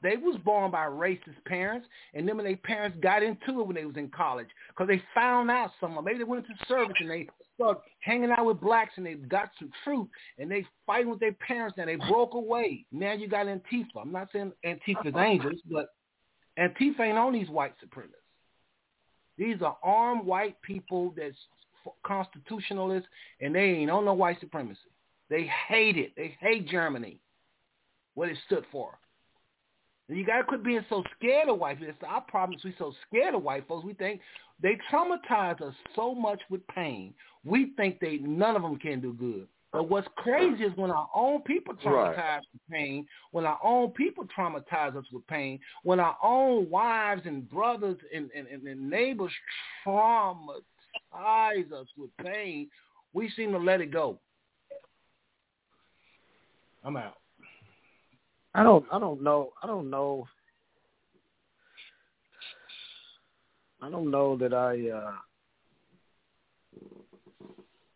[0.03, 3.75] They was born by racist parents, and then when their parents got into it when
[3.75, 6.03] they was in college, because they found out someone.
[6.03, 9.51] Maybe they went into service and they started hanging out with blacks and they got
[9.59, 10.07] some truth,
[10.39, 12.85] and they fighting with their parents and they broke away.
[12.91, 14.01] Now you got Antifa.
[14.01, 15.89] I'm not saying Antifa's angels, but
[16.57, 18.15] Antifa ain't on these white supremacists.
[19.37, 21.35] These are armed white people that's
[22.05, 23.07] constitutionalists,
[23.39, 24.79] and they ain't on no white supremacy.
[25.29, 26.13] They hate it.
[26.15, 27.19] They hate Germany,
[28.15, 28.97] what it stood for.
[30.09, 31.93] And you gotta quit being so scared of white people.
[32.05, 33.85] Our problem is we so scared of white folks.
[33.85, 34.19] We think
[34.61, 37.13] they traumatize us so much with pain.
[37.45, 39.47] We think they none of them can do good.
[39.71, 42.41] But what's crazy is when our own people traumatize right.
[42.51, 47.49] with pain, when our own people traumatize us with pain, when our own wives and
[47.49, 49.31] brothers and, and, and neighbors
[49.85, 50.63] traumatize
[51.13, 52.69] us with pain,
[53.13, 54.19] we seem to let it go.
[56.83, 57.17] I'm out.
[58.53, 60.27] I don't I don't know I don't know
[63.81, 65.13] I don't know that I uh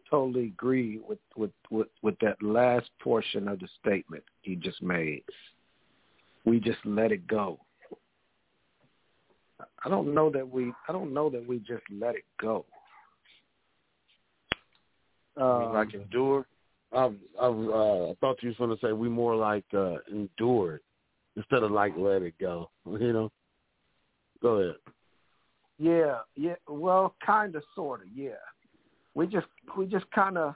[0.10, 5.24] totally agree with, with, with, with that last portion of the statement you just made.
[6.46, 7.60] We just let it go.
[9.84, 12.66] I don't know that we I don't know that we just let it go.
[15.38, 16.46] Um, like endure.
[16.94, 17.12] I,
[17.42, 20.82] I, uh, thought you was going to say we more like uh, endured
[21.36, 22.70] instead of like let it go.
[22.86, 23.32] You know.
[24.42, 24.76] Go ahead.
[25.78, 26.56] Yeah, yeah.
[26.68, 28.08] Well, kind of, sort of.
[28.16, 28.32] Yeah.
[29.14, 30.56] We just we just kind of.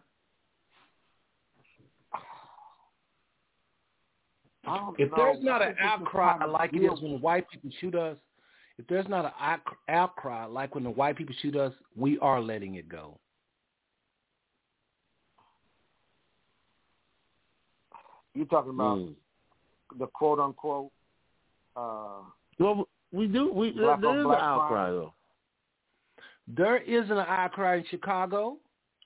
[4.99, 8.17] If there's not an outcry like it is when white people shoot us,
[8.77, 12.75] if there's not an outcry like when the white people shoot us, we are letting
[12.75, 13.17] it go.
[18.33, 19.15] You talking about mm.
[19.97, 20.91] the quote unquote?
[21.75, 22.21] Uh,
[22.59, 23.51] well, we do.
[23.51, 25.13] We there, there is an outcry though.
[26.47, 28.57] There is an outcry in Chicago.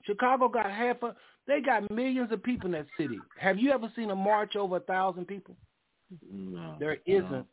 [0.04, 1.14] Chicago got half a.
[1.46, 3.18] They got millions of people in that city.
[3.38, 5.56] Have you ever seen a march over a thousand people?
[6.30, 6.76] No.
[6.78, 7.46] There isn't no.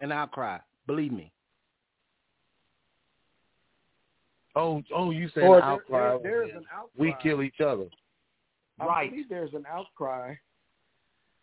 [0.00, 0.58] an outcry.
[0.86, 1.32] Believe me.
[4.56, 6.00] Oh, oh, you said outcry.
[6.00, 6.90] There, there is an outcry.
[6.96, 7.86] We kill each other.
[8.80, 9.06] Right.
[9.06, 10.34] I believe there's an outcry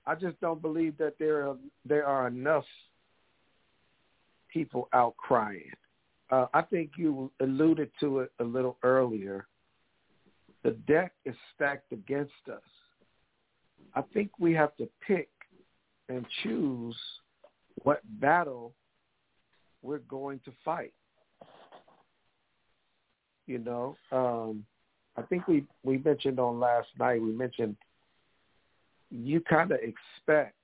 [0.06, 2.66] I just don't believe that there are there are enough
[4.52, 5.72] people out crying.
[6.30, 9.48] Uh, I think you alluded to it a little earlier.
[10.64, 12.62] The deck is stacked against us.
[13.96, 15.30] I think we have to pick
[16.10, 16.96] and choose
[17.84, 18.74] what battle
[19.82, 20.94] we're going to fight.
[23.46, 24.66] You know, um,
[25.18, 27.22] I think we we mentioned on last night.
[27.22, 27.76] We mentioned
[29.14, 30.56] you kind of expect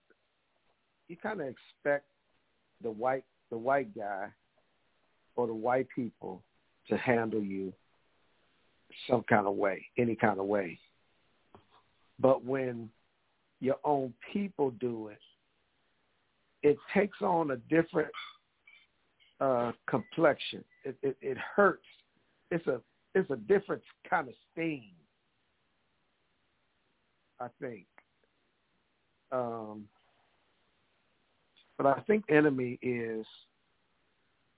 [1.07, 2.05] you kind of expect
[2.81, 4.27] the white the white guy
[5.35, 6.41] or the white people
[6.89, 7.71] to handle you
[9.09, 10.79] some kind of way, any kind of way.
[12.19, 12.89] But when
[13.59, 15.19] your own people do it,
[16.61, 18.09] it takes on a different
[19.39, 20.63] uh, complexion.
[20.83, 21.85] It, it, it hurts.
[22.51, 22.81] It's a
[23.15, 24.91] it's a different kind of sting.
[27.39, 27.85] I think.
[29.31, 29.85] Um,
[31.77, 33.25] but I think enemy is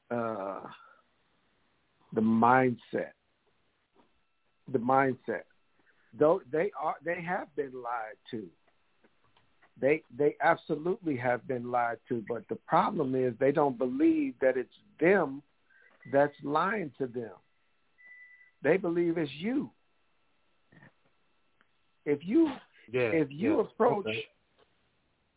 [0.09, 0.61] uh,
[2.13, 3.13] the mindset.
[4.71, 5.43] The mindset.
[6.17, 8.47] Though they are, they have been lied to.
[9.79, 14.57] They they absolutely have been lied to, but the problem is they don't believe that
[14.57, 14.69] it's
[14.99, 15.41] them
[16.11, 17.31] that's lying to them.
[18.63, 19.71] They believe it's you.
[22.05, 22.51] If you
[22.91, 23.11] Yeah.
[23.11, 23.61] if you yeah.
[23.61, 24.25] approach Okay.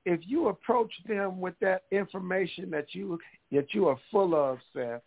[0.04, 3.18] If you approach them with that information that you
[3.52, 5.00] that you are full of, Seth,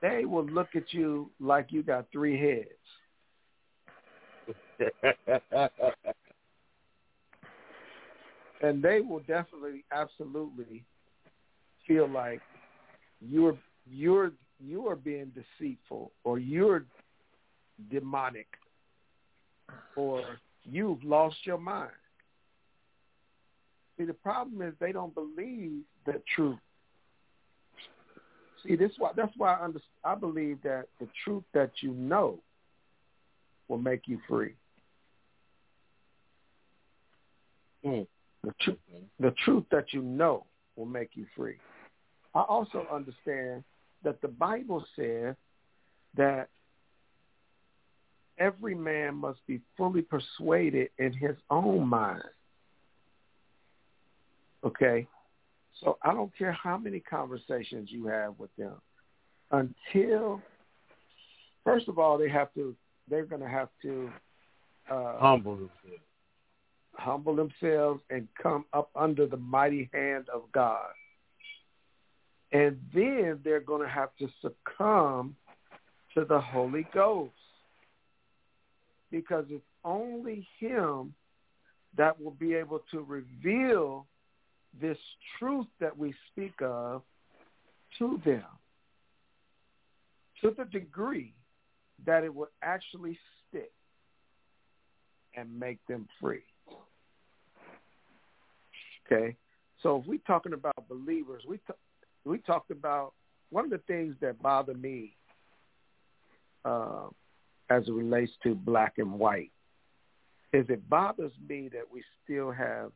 [0.00, 2.68] they will look at you like you got three heads.
[8.64, 10.84] And they will definitely absolutely
[11.84, 12.40] feel like
[13.20, 13.58] you're
[13.90, 14.30] you're
[14.60, 16.84] you are being deceitful or you're
[17.90, 18.46] demonic
[19.96, 20.22] or
[20.64, 21.90] you've lost your mind.
[24.02, 26.58] See, the problem is they don't believe the truth.
[28.64, 32.40] See, this why that's why I, under, I believe that the truth that you know
[33.68, 34.54] will make you free.
[37.84, 38.08] Mm.
[38.42, 38.78] The truth,
[39.20, 41.58] the truth that you know will make you free.
[42.34, 43.62] I also understand
[44.02, 45.36] that the Bible says
[46.16, 46.48] that
[48.36, 52.24] every man must be fully persuaded in his own mind.
[54.64, 55.06] Okay?
[55.80, 58.74] So I don't care how many conversations you have with them
[59.50, 60.40] until
[61.64, 62.74] first of all they have to
[63.08, 64.10] they're going to have to
[64.90, 66.02] uh, Humble themselves.
[66.94, 70.90] humble themselves and come up under the mighty hand of God.
[72.52, 75.36] And then they're going to have to succumb
[76.14, 77.32] to the Holy Ghost
[79.10, 81.14] because it's only Him
[81.96, 84.06] that will be able to reveal
[84.80, 84.98] this
[85.38, 87.02] truth that we speak of
[87.98, 88.44] to them
[90.40, 91.34] to the degree
[92.04, 93.18] that it will actually
[93.48, 93.72] stick
[95.36, 96.42] and make them free.
[99.06, 99.36] Okay,
[99.82, 101.74] so if we're talking about believers, we t-
[102.24, 103.12] we talked about
[103.50, 105.16] one of the things that bother me
[106.64, 107.08] uh,
[107.68, 109.50] as it relates to black and white
[110.52, 112.92] is it bothers me that we still have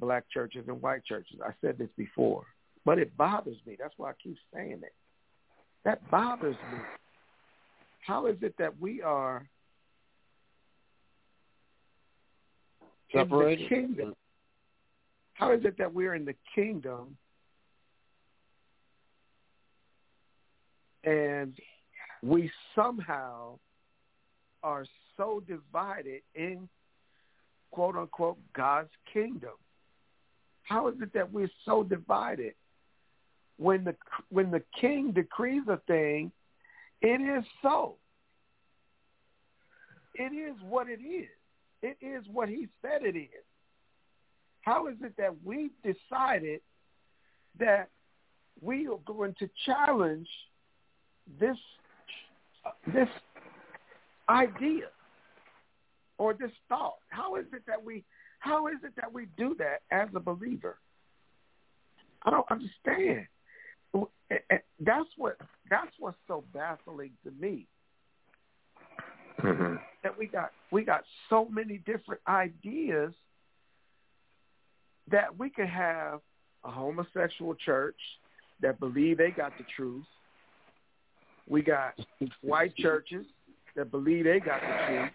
[0.00, 1.38] black churches and white churches.
[1.44, 2.44] I said this before,
[2.84, 3.76] but it bothers me.
[3.78, 4.94] That's why I keep saying it.
[5.84, 6.78] That bothers me.
[8.06, 9.46] How is it that we are
[13.12, 14.14] in the kingdom?
[15.34, 17.16] How is it that we're in the kingdom
[21.02, 21.54] and
[22.22, 23.58] we somehow
[24.62, 24.86] are
[25.16, 26.68] so divided in
[27.70, 29.52] quote unquote God's kingdom?
[30.64, 32.54] How is it that we're so divided?
[33.56, 33.94] When the
[34.30, 36.32] when the king decrees a thing,
[37.00, 37.96] it is so.
[40.14, 41.28] It is what it is.
[41.82, 43.44] It is what he said it is.
[44.62, 46.60] How is it that we decided
[47.58, 47.90] that
[48.60, 50.28] we are going to challenge
[51.38, 51.56] this
[52.92, 53.08] this
[54.28, 54.86] idea
[56.18, 56.98] or this thought?
[57.08, 58.04] How is it that we
[58.44, 60.76] how is it that we do that as a believer?
[62.22, 63.26] I don't understand.
[64.80, 65.38] That's what
[65.70, 67.66] that's what's so baffling to me.
[69.42, 69.76] Mm-hmm.
[70.02, 73.14] That we got we got so many different ideas
[75.10, 76.20] that we could have
[76.64, 77.98] a homosexual church
[78.60, 80.04] that believe they got the truth.
[81.48, 81.94] We got
[82.42, 83.24] white churches
[83.74, 85.10] that believe they got the truth.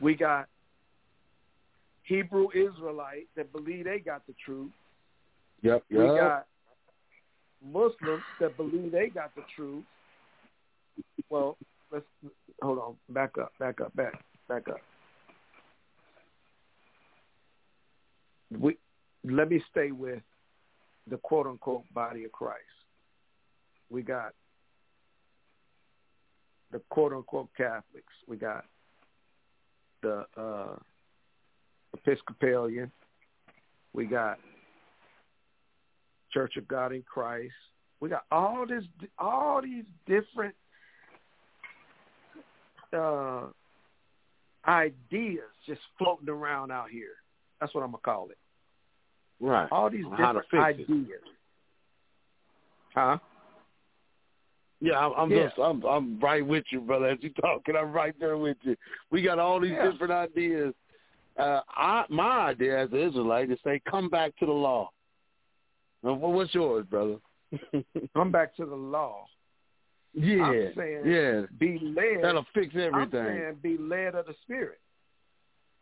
[0.00, 0.48] We got
[2.04, 4.70] Hebrew Israelite that believe they got the truth.
[5.62, 5.84] Yep.
[5.90, 6.46] We got
[7.64, 9.84] Muslims that believe they got the truth.
[11.30, 11.56] Well,
[11.90, 12.04] let's
[12.62, 12.96] hold on.
[13.08, 13.52] Back up.
[13.58, 13.94] Back up.
[13.96, 14.12] Back.
[14.48, 14.80] Back up.
[18.60, 18.76] We
[19.24, 20.22] let me stay with
[21.08, 22.60] the quote unquote body of Christ.
[23.88, 24.34] We got
[26.70, 28.12] the quote unquote Catholics.
[28.28, 28.64] We got
[30.02, 30.76] the uh,
[31.94, 32.90] Episcopalian.
[33.92, 34.38] We got
[36.32, 37.54] Church of God in Christ.
[38.00, 38.84] We got all this,
[39.18, 40.54] all these different
[42.92, 43.46] uh,
[44.66, 47.14] ideas just floating around out here.
[47.60, 48.38] That's what I'm gonna call it.
[49.40, 49.68] Right.
[49.70, 50.92] All these How to different fix it.
[50.92, 51.20] ideas.
[52.94, 53.18] Huh?
[54.80, 55.46] Yeah, I'm, I'm Yeah.
[55.46, 57.06] just I'm I'm right with you, brother.
[57.06, 58.76] As you talking, I'm right there with you.
[59.10, 59.90] We got all these Yeah.
[59.90, 60.74] different ideas.
[61.38, 64.90] Uh, I my idea as an Israelite is say, come back to the law.
[66.02, 67.16] Now, what's yours, brother?
[68.14, 69.26] Come back to the law.
[70.12, 72.22] yeah, I'm saying yeah, be led.
[72.22, 73.24] that'll fix I'm everything.
[73.24, 74.80] saying be led of the Spirit.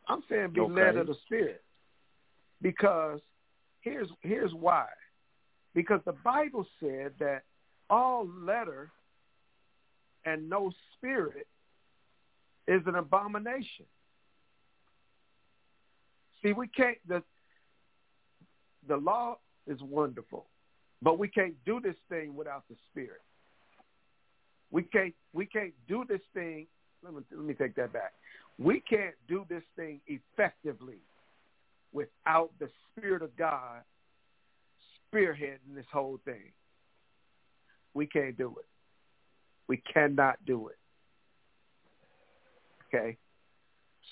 [0.09, 0.73] I'm saying be Okay.
[0.73, 1.63] led of the Spirit.
[2.61, 3.21] Because
[3.81, 4.87] here's here's why.
[5.75, 7.43] Because the Bible said that
[7.91, 8.91] all letter
[10.25, 11.47] and no spirit
[12.69, 13.87] is an abomination.
[16.43, 17.23] See, we can't the
[18.89, 20.47] the law is wonderful,
[21.01, 23.21] but we can't do this thing without the spirit.
[24.71, 26.67] We can't we can't do this thing.
[27.05, 28.13] Let me let me take that back.
[28.59, 30.99] We can't do this thing effectively
[31.93, 33.83] without the spirit of God
[35.13, 36.53] spearheading this whole thing.
[37.95, 38.67] We can't do it.
[39.69, 40.79] We cannot do it.
[42.89, 43.17] Okay?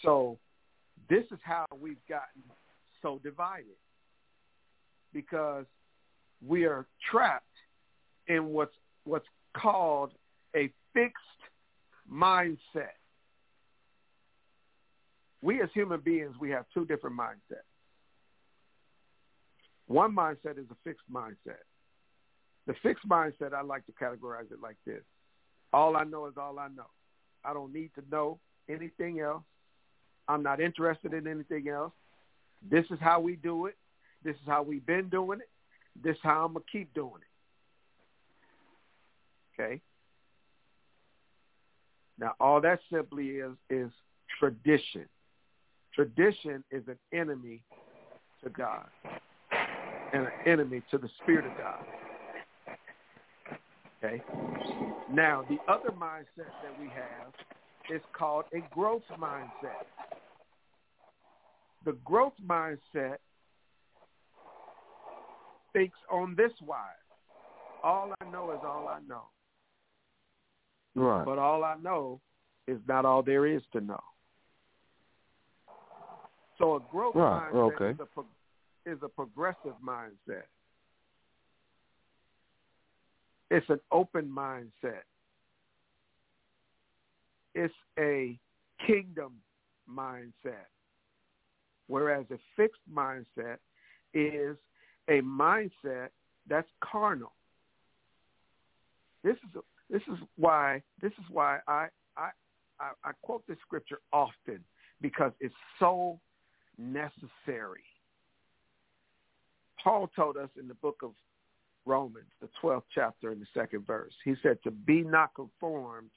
[0.02, 0.38] So
[1.10, 2.42] this is how we've gotten
[3.02, 3.76] so divided
[5.12, 5.66] because
[6.46, 7.44] we are trapped
[8.28, 10.12] in what's what's called
[10.54, 11.16] a fixed
[12.10, 12.96] mindset.
[15.42, 17.66] We as human beings, we have two different mindsets.
[19.88, 21.64] One mindset is a fixed mindset.
[22.66, 25.02] The fixed mindset, I like to categorize it like this.
[25.72, 26.86] All I know is all I know.
[27.44, 28.38] I don't need to know
[28.68, 29.42] anything else.
[30.30, 31.92] I'm not interested in anything else.
[32.70, 33.76] This is how we do it.
[34.22, 35.48] This is how we've been doing it.
[36.02, 37.20] This is how I'm going to keep doing
[39.56, 39.60] it.
[39.60, 39.80] Okay?
[42.18, 43.90] Now, all that simply is is
[44.38, 45.06] tradition.
[45.94, 47.62] Tradition is an enemy
[48.44, 48.86] to God
[50.12, 51.84] and an enemy to the Spirit of God.
[54.04, 54.22] Okay?
[55.12, 57.32] Now, the other mindset that we have
[57.90, 59.86] is called a growth mindset.
[61.84, 63.16] The growth mindset
[65.72, 66.78] thinks on this wise.
[67.82, 69.24] All I know is all I know.
[70.94, 71.24] Right.
[71.24, 72.20] But all I know
[72.66, 74.00] is not all there is to know.
[76.58, 77.90] So a growth Right, mindset okay.
[77.90, 78.26] is, a pro-
[78.84, 80.44] is a progressive mindset.
[83.50, 85.02] It's an open mindset.
[87.54, 88.38] It's a
[88.86, 89.32] kingdom
[89.90, 90.66] mindset.
[91.90, 93.56] Whereas a fixed mindset
[94.14, 94.56] is
[95.08, 96.10] a mindset
[96.48, 97.32] that's carnal.
[99.24, 102.30] This is this is why this is why I I
[102.78, 104.62] I, I quote this scripture often
[105.00, 106.20] because it's so
[106.78, 107.82] necessary.
[109.82, 111.10] Paul told us in the book of
[111.86, 116.10] Romans, the 12th chapter and the second verse, he said to be not conformed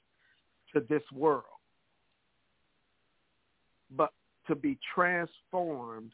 [0.72, 1.42] to this world,
[3.90, 4.12] but
[4.46, 6.12] to be transformed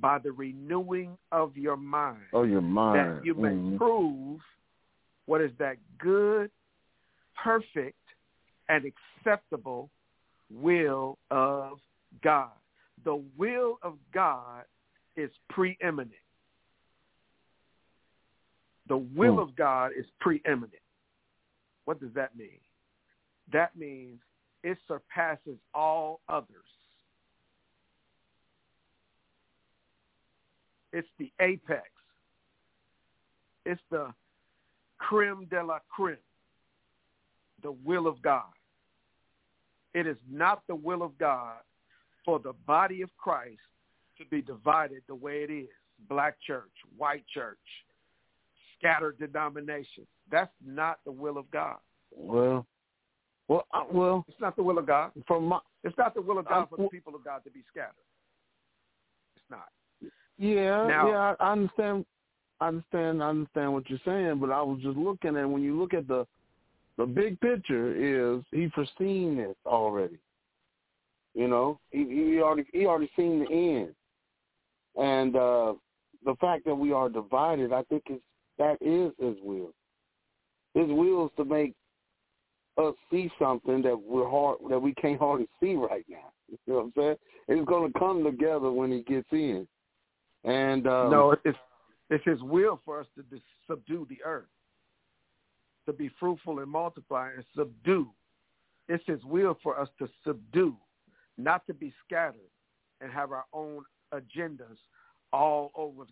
[0.00, 3.18] by the renewing of your mind Oh, your mind.
[3.18, 3.76] that you may Mhm.
[3.76, 4.40] prove
[5.26, 6.50] what is that good,
[7.34, 7.98] perfect,
[8.68, 9.90] and acceptable
[10.50, 11.80] will of
[12.22, 12.52] God.
[13.04, 14.66] The will of God
[15.16, 16.14] is preeminent.
[18.86, 19.40] The will Hmm.
[19.40, 20.82] of God is preeminent.
[21.84, 22.60] What does that mean?
[23.48, 24.20] That means
[24.62, 26.66] it surpasses all others.
[30.92, 31.88] It's the apex.
[33.64, 34.12] It's the
[34.98, 36.16] creme de la creme,
[37.62, 38.50] the will of God.
[39.94, 41.58] It is not the will of God
[42.24, 43.60] for the body of Christ
[44.18, 45.68] to be divided the way it is.
[46.08, 47.58] Black church, white church,
[48.78, 50.06] scattered denominations.
[50.30, 51.76] That's not the will of God.
[52.10, 52.66] Well,
[53.48, 55.12] well, I, well, It's not the will of God.
[55.26, 57.50] from my It's not the will of God I'm- for the people of God to
[57.50, 57.94] be scattered.
[59.36, 59.68] It's not.
[60.40, 62.06] Yeah, Now- yeah, I understand.
[62.60, 63.22] I understand.
[63.22, 66.08] I understand what you're saying, but I was just looking at when you look at
[66.08, 66.26] the
[66.96, 70.18] the big picture is he foreseen this already.
[71.34, 73.94] You know, he he already he already seen the end,
[74.96, 75.74] and uh
[76.24, 78.20] the fact that we are divided, I think is
[78.58, 79.72] that is his will.
[80.74, 81.74] His will is to make
[82.78, 86.32] us see something that we're hard that we can't hardly see right now.
[86.48, 87.16] You know what I'm saying?
[87.48, 89.66] It's going to come together when he gets in.
[90.44, 91.58] And um, no, it's
[92.08, 94.48] it's His will for us to dis- subdue the earth,
[95.86, 98.08] to be fruitful and multiply and subdue.
[98.88, 100.76] It's His will for us to subdue.
[101.38, 102.50] not to be scattered
[103.00, 103.82] and have our own
[104.12, 104.76] agendas
[105.32, 106.04] all over.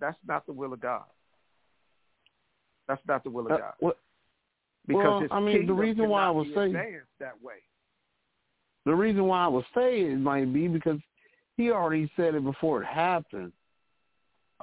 [0.00, 1.04] That's not the will of God.
[2.88, 3.74] That's not the will of Uh, God.
[3.80, 3.92] well,
[4.86, 6.72] Because well, I mean, the reason why I was saying-
[7.20, 7.62] that way.
[8.84, 10.98] the reason why I was saying it might be because
[11.56, 13.52] he already said it before it happened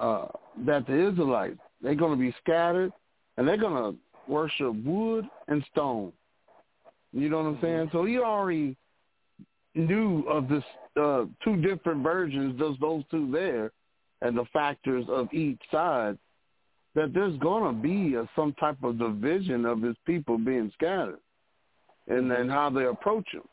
[0.00, 0.26] uh,
[0.66, 2.92] that the Israelites they're going to be scattered
[3.36, 3.98] and they're going to
[4.30, 6.12] worship wood and stone.
[7.12, 7.88] You know what I'm saying?
[7.92, 8.76] So he already
[9.74, 10.64] knew of this
[11.00, 13.72] uh, two different versions, those those two there,
[14.22, 16.18] and the factors of each side.
[16.96, 21.20] That there's going to be a, some type of division of his people being scattered,
[22.08, 23.44] and then how they approach him.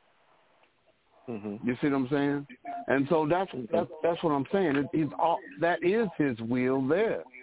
[1.30, 1.67] Mm-hmm.
[1.67, 2.47] You see what I'm saying?
[2.88, 4.88] And so that's that's that's what I'm saying.
[4.93, 7.23] It, all, that is his will there.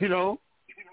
[0.00, 0.40] You know,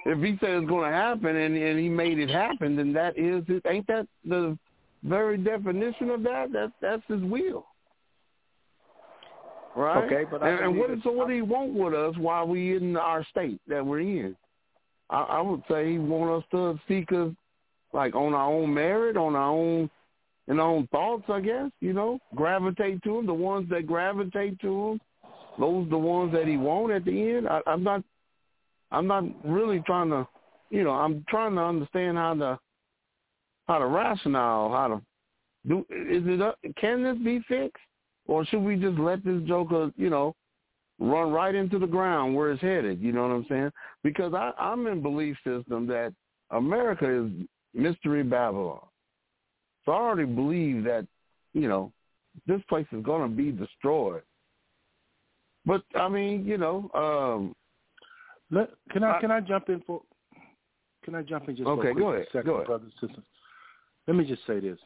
[0.06, 3.18] if he said it's going to happen and and he made it happen, then that
[3.18, 3.64] is it.
[3.68, 4.58] Ain't that the
[5.04, 6.52] very definition of that?
[6.52, 7.66] That that's his will.
[9.76, 10.04] Right.
[10.04, 12.46] Okay, but I and, and what it's- so what do he want with us while
[12.46, 14.36] we in our state that we're in?
[15.10, 17.32] I, I would say he want us to seek us
[17.94, 19.90] like on our own merit, on our own
[20.48, 23.26] and our own thoughts, I guess, you know, gravitate to him.
[23.26, 25.02] The ones that gravitate to him,
[25.60, 27.48] those the ones that he want at the end.
[27.48, 28.04] I, I'm not,
[28.92, 30.28] I'm not really trying to,
[30.70, 32.60] you know, I'm trying to understand how to,
[33.68, 35.02] how to rationale, how to
[35.68, 35.80] do.
[35.90, 36.42] Is it?
[36.42, 37.84] uh, Can this be fixed,
[38.28, 40.36] or should we just let this joker, you know,
[41.00, 43.00] run right into the ground where it's headed?
[43.00, 43.72] You know what I'm saying?
[44.04, 46.14] Because I, I'm in belief system that
[46.50, 47.32] America is
[47.74, 48.86] mystery Babylon.
[49.86, 51.08] So I already believe that,
[51.54, 51.92] you know,
[52.48, 54.22] this place is going to be destroyed.
[55.66, 57.56] But I mean, you know, um,
[58.50, 60.02] Let, can I I- can I jump in for?
[61.04, 62.68] Can I jump in just Okay, a go ahead, second, go ahead.
[62.68, 63.26] brothers and sisters?
[64.08, 64.78] Let me just say this.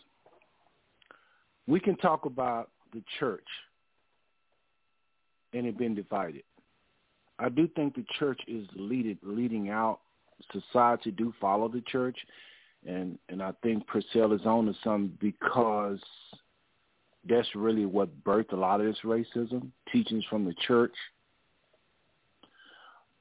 [1.68, 3.48] We can talk about the church
[5.54, 6.44] and it being divided.
[7.40, 10.00] I do think the church is leading leading out.
[10.52, 12.18] Society do follow the church,
[12.86, 16.00] and and I think Purcell is on to something because
[17.28, 20.94] that's really what birthed a lot of this racism, teachings from the church.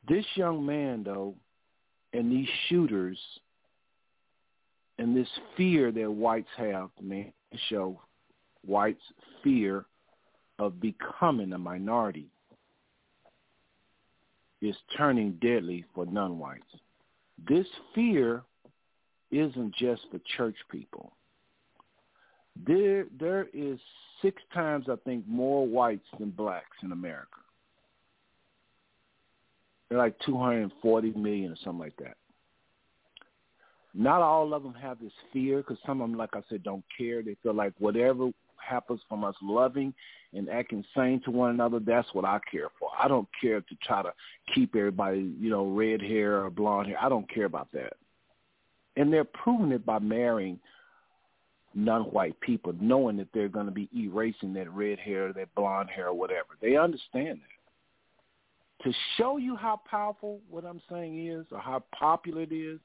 [0.07, 1.35] This young man, though,
[2.13, 3.19] and these shooters,
[4.99, 7.33] and this fear that whites have, man,
[7.71, 8.01] show
[8.67, 9.01] whites'
[9.43, 9.87] fear
[10.59, 12.29] of becoming a minority
[14.61, 16.63] is turning deadly for non-whites.
[17.49, 18.43] This fear
[19.35, 21.13] isn't just for church people.
[22.67, 23.79] There, there is
[24.23, 27.29] six times, I think, more whites than blacks in America.
[29.89, 32.17] They're like 240 million or something like that.
[33.93, 36.85] Not all of them have this fear because some of them, like I said, don't
[36.97, 37.23] care.
[37.23, 39.95] They feel like whatever happens from us loving
[40.33, 42.89] and acting sane to one another, that's what I care for.
[42.99, 44.13] I don't care to try to
[44.53, 46.99] keep everybody, you know, red hair or blonde hair.
[47.01, 47.95] I don't care about that.
[48.97, 50.59] And they're proving it by marrying
[51.75, 56.09] non-white people, knowing that they're going to be erasing that red hair, that blonde hair,
[56.09, 56.57] or whatever.
[56.63, 58.85] They understand that.
[58.85, 62.79] To show you how powerful what I'm saying is, or how popular it is,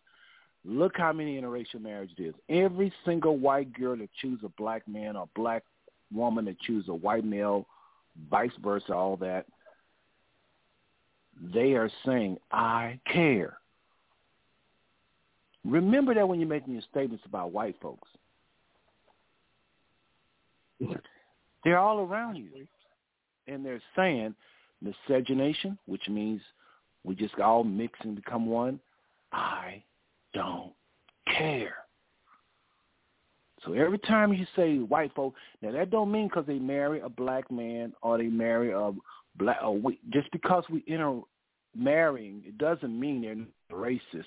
[0.66, 2.34] look how many interracial marriages.
[2.48, 5.64] Every single white girl that chooses a black man or black
[6.12, 7.68] woman that chooses a white male,
[8.32, 9.46] vice versa, all that,
[11.54, 13.59] they are saying, I care.
[15.66, 18.08] Remember that when you're making your statements about white folks.
[21.64, 22.68] They're all around you.
[23.48, 24.36] And they're saying
[24.82, 26.42] miscegenation, which means
[27.04, 28.80] we just all mix and become one.
[29.32, 29.84] I
[30.34, 30.72] don't
[31.38, 31.76] care.
[33.66, 37.10] So every time you say white folk, now that don't mean because they marry a
[37.10, 38.92] black man or they marry a
[39.36, 39.58] black.
[39.62, 41.20] Or we, just because we enter
[41.76, 44.24] marrying, it doesn't mean they're racist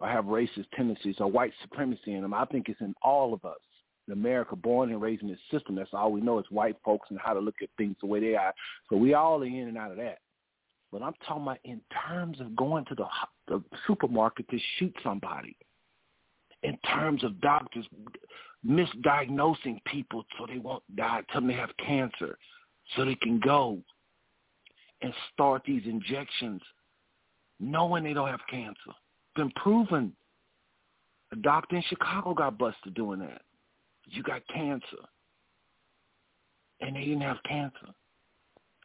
[0.00, 2.34] or have racist tendencies or white supremacy in them.
[2.34, 3.58] I think it's in all of us.
[4.06, 7.10] In America, born and raised in this system, that's all we know is white folks
[7.10, 8.54] and how to look at things the way they are.
[8.88, 10.18] So we all are in and out of that.
[10.90, 13.04] But I'm talking about in terms of going to the,
[13.48, 15.56] the supermarket to shoot somebody.
[16.62, 17.84] In terms of doctors
[18.66, 22.38] misdiagnosing people so they won't die, tell them they have cancer,
[22.96, 23.78] so they can go
[25.02, 26.60] and start these injections
[27.60, 28.92] knowing they don't have cancer.
[29.36, 30.12] Been proven.
[31.32, 33.42] A doctor in Chicago got busted doing that.
[34.06, 35.04] You got cancer.
[36.80, 37.94] And they didn't have cancer.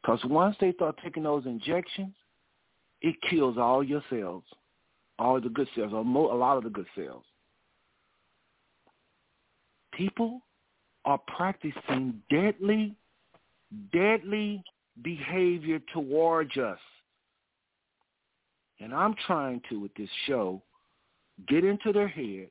[0.00, 2.12] Because once they start taking those injections,
[3.00, 4.42] it kills all your cells,
[5.18, 7.24] all the good cells, or mo- a lot of the good cells.
[9.92, 10.42] People
[11.04, 12.94] are practicing deadly,
[13.92, 14.62] deadly
[15.02, 16.78] behavior towards us.
[18.80, 20.62] And I'm trying to, with this show,
[21.48, 22.48] get into their head,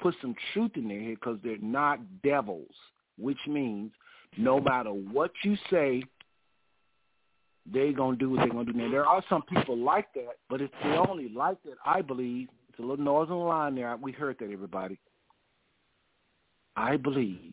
[0.00, 2.74] put some truth in their head because they're not devils,
[3.18, 3.92] which means
[4.36, 6.02] no matter what you say,
[7.72, 8.78] they're going to do what they're going to do.
[8.78, 12.48] Now, there are some people like that, but it's the only like that, I believe.
[12.68, 13.96] It's a little noise on the line there.
[13.96, 14.98] We heard that, everybody.
[16.76, 17.52] I believe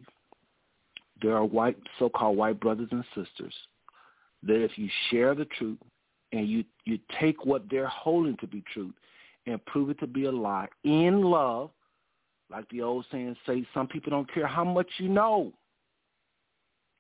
[1.21, 3.53] there are white, so-called white brothers and sisters
[4.43, 5.79] that if you share the truth
[6.31, 8.93] and you, you take what they're holding to be truth
[9.45, 11.69] and prove it to be a lie in love,
[12.49, 15.53] like the old saying say, some people don't care how much you know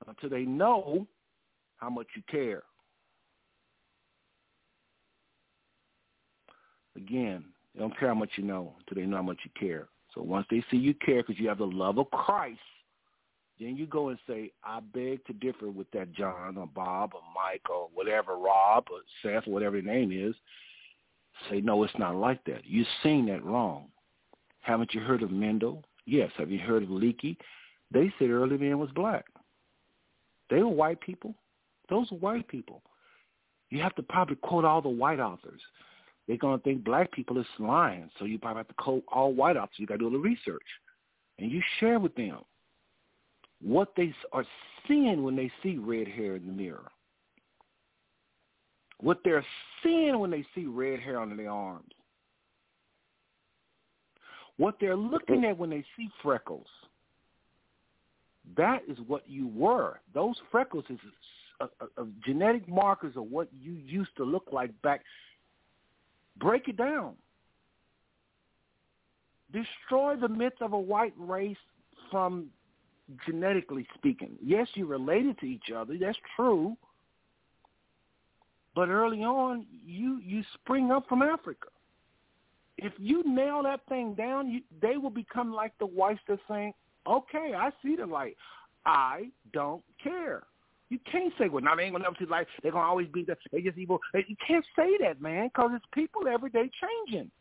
[0.07, 1.07] until they know
[1.77, 2.63] how much you care.
[6.95, 9.87] Again, they don't care how much you know until they know how much you care.
[10.15, 12.59] So once they see you care because you have the love of Christ,
[13.59, 17.21] then you go and say, I beg to differ with that John or Bob or
[17.33, 20.35] Mike or whatever, Rob or Seth or whatever your name is.
[21.49, 22.65] Say, no, it's not like that.
[22.65, 23.85] You've seen that wrong.
[24.61, 25.83] Haven't you heard of Mendel?
[26.05, 26.31] Yes.
[26.37, 27.37] Have you heard of Leakey?
[27.91, 29.25] They said early man was black.
[30.49, 31.35] They were white people.
[31.89, 32.81] Those were white people.
[33.69, 35.61] You have to probably quote all the white authors.
[36.27, 39.33] They're going to think black people is lying, so you probably have to quote all
[39.33, 39.75] white authors.
[39.77, 40.65] You got to do little research.
[41.39, 42.39] And you share with them
[43.61, 44.45] what they are
[44.87, 46.91] seeing when they see red hair in the mirror.
[48.99, 49.45] What they're
[49.83, 51.91] seeing when they see red hair on their arms.
[54.57, 56.65] What they're looking at when they see freckles.
[58.55, 59.99] That is what you were.
[60.13, 60.99] Those freckles is
[62.25, 65.01] genetic markers of what you used to look like back.
[66.39, 67.13] Break it down.
[69.51, 71.57] Destroy the myth of a white race
[72.11, 72.47] from
[73.25, 74.31] genetically speaking.
[74.43, 75.97] Yes, you're related to each other.
[75.99, 76.75] That's true.
[78.75, 81.69] But early on, you you spring up from Africa.
[82.77, 86.73] If you nail that thing down, you, they will become like the whites that saying,
[87.07, 88.37] "Okay, I see the light.
[88.85, 90.43] I don't care."
[90.89, 92.47] You can't say, "Well, now they ain't gonna never see the light.
[92.61, 95.85] They're gonna always be the they just evil." You can't say that, man, because it's
[95.91, 97.31] people every day changing.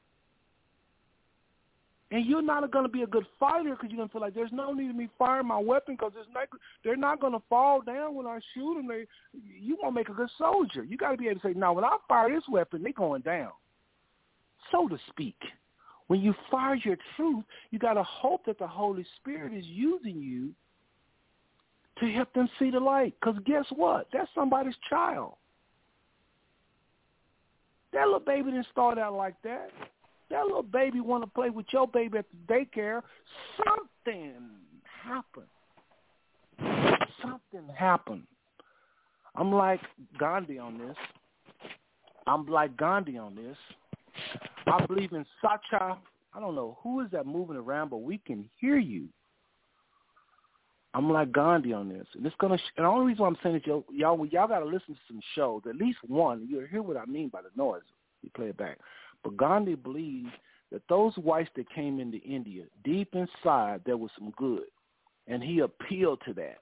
[2.12, 4.34] And you're not going to be a good fighter because you're going to feel like
[4.34, 6.12] there's no need of me firing my weapon because
[6.84, 8.86] they're not going to fall down when I shoot them.
[8.86, 9.06] They,
[9.60, 10.84] you won't make a good soldier.
[10.84, 13.22] You got to be able to say, no, when I fire this weapon, they're going
[13.22, 13.50] down,
[14.70, 15.36] so to speak.
[16.06, 20.22] When you fire your truth, you got to hope that the Holy Spirit is using
[20.22, 20.50] you
[21.98, 23.14] to help them see the light.
[23.20, 24.06] Because guess what?
[24.12, 25.34] That's somebody's child.
[27.92, 29.70] That little baby didn't start out like that
[30.30, 33.02] that little baby want to play with your baby at the daycare,
[33.64, 34.34] something
[35.04, 35.46] happened.
[37.22, 38.24] Something happened.
[39.36, 39.80] I'm like
[40.18, 40.96] Gandhi on this.
[42.26, 43.56] I'm like Gandhi on this.
[44.66, 45.98] I believe in Sacha.
[46.34, 49.08] I don't know who is that moving around, but we can hear you.
[50.94, 52.56] I'm like Gandhi on this, and it's gonna.
[52.76, 55.00] And the only reason why I'm saying is y'all, y'all, y'all got to listen to
[55.06, 56.46] some shows, at least one.
[56.48, 57.82] You'll hear what I mean by the noise.
[58.22, 58.78] You play it back.
[59.22, 60.30] But Gandhi believed
[60.72, 64.64] that those whites that came into India, deep inside, there was some good.
[65.26, 66.58] And he appealed to that.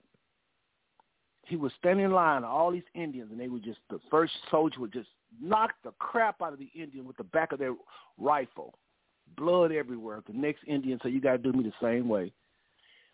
[1.47, 4.81] He was standing in line, all these Indians, and they were just, the first soldier
[4.81, 5.09] would just
[5.41, 7.75] knock the crap out of the Indian with the back of their
[8.19, 8.75] rifle.
[9.37, 10.23] Blood everywhere.
[10.27, 12.33] The next Indian said, you got to do me the same way.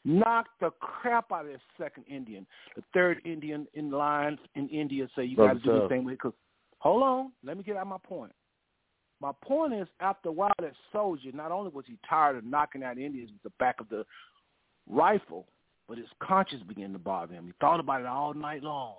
[0.05, 2.47] Knock the crap out of the second Indian.
[2.77, 6.17] The third Indian in line in India say, you got to do the same way.
[6.17, 6.33] Cause,
[6.79, 8.33] hold on, let me get out my point.
[9.20, 12.82] My point is, after a while, that soldier, not only was he tired of knocking
[12.82, 14.05] out Indians with the back of the
[14.88, 15.47] rifle,
[15.88, 17.47] but his conscience began to bother him.
[17.47, 18.94] He thought about it all night long.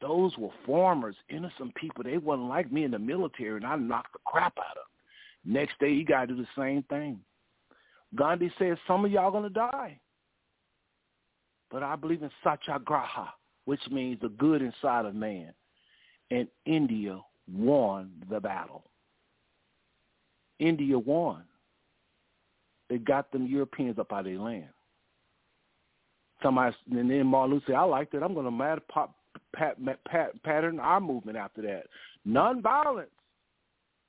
[0.00, 2.02] Those were farmers, innocent people.
[2.02, 4.84] They wasn't like me in the military, and I knocked the crap out of
[5.44, 5.52] them.
[5.52, 7.20] Next day, he got to do the same thing.
[8.14, 9.98] Gandhi said, some of y'all going to die.
[11.70, 13.32] But I believe in satyagraha,
[13.64, 15.52] which means the good inside of man.
[16.30, 17.20] And India
[17.52, 18.84] won the battle.
[20.62, 21.42] India won.
[22.88, 24.68] They got them Europeans up out of their land.
[26.42, 28.22] Somebody and then Martin Luther said, "I like that.
[28.22, 29.14] I'm going to mad pop,
[29.54, 31.86] pat, pat, pattern our movement after that.
[32.24, 33.10] Non-violence."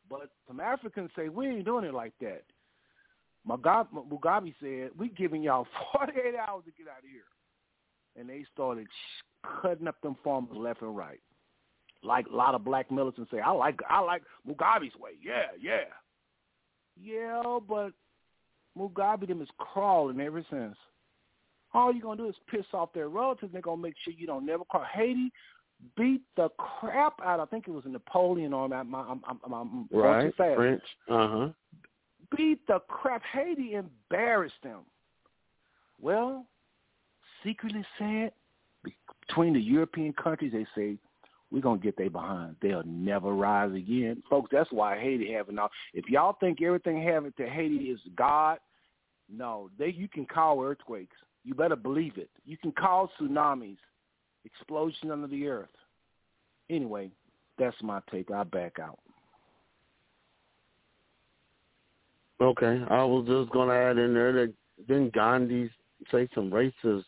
[0.10, 2.44] But some Africans say we ain't doing it like that.
[3.48, 7.24] Mugabe said, "We giving y'all 48 hours to get out of here,"
[8.18, 8.88] and they started
[9.62, 11.22] cutting up them farmers left and right.
[12.04, 15.12] Like a lot of black militants say, "I like I like Mugabe's way.
[15.22, 15.86] Yeah, yeah."
[17.02, 17.92] Yeah, but
[18.78, 20.76] Mugabe them is crawling ever since.
[21.74, 23.46] all you're gonna do is piss off their relatives.
[23.46, 24.84] And they're gonna make sure you don't never call.
[24.94, 25.32] Haiti
[25.98, 27.40] beat the crap out.
[27.40, 28.78] I think it was a Napoleon on that.
[28.82, 30.26] I'm, I'm, I'm, I'm Right.
[30.28, 30.56] too fast.
[30.56, 30.84] French.
[31.10, 31.50] Uh huh.
[32.38, 33.22] Beat the crap.
[33.34, 34.82] Haiti embarrassed them.
[36.00, 36.46] Well,
[37.44, 38.32] secretly said
[39.28, 40.98] between the European countries, they say
[41.54, 42.56] we're gonna get they behind.
[42.62, 44.50] They'll never rise again, folks.
[44.52, 45.70] That's why Haiti having all.
[45.94, 48.58] If y'all think everything having to Haiti is God,
[49.30, 49.70] no.
[49.78, 51.16] They you can call earthquakes.
[51.46, 52.32] You better believe it.
[52.44, 53.78] You can call tsunamis,
[54.46, 55.70] explosion under the earth.
[56.72, 57.12] Anyway,
[57.60, 58.32] that's my take.
[58.32, 58.98] I back out.
[62.42, 62.84] Okay.
[62.90, 64.54] I was just gonna add in there that
[64.88, 65.70] didn't Gandhi
[66.12, 67.04] say some racist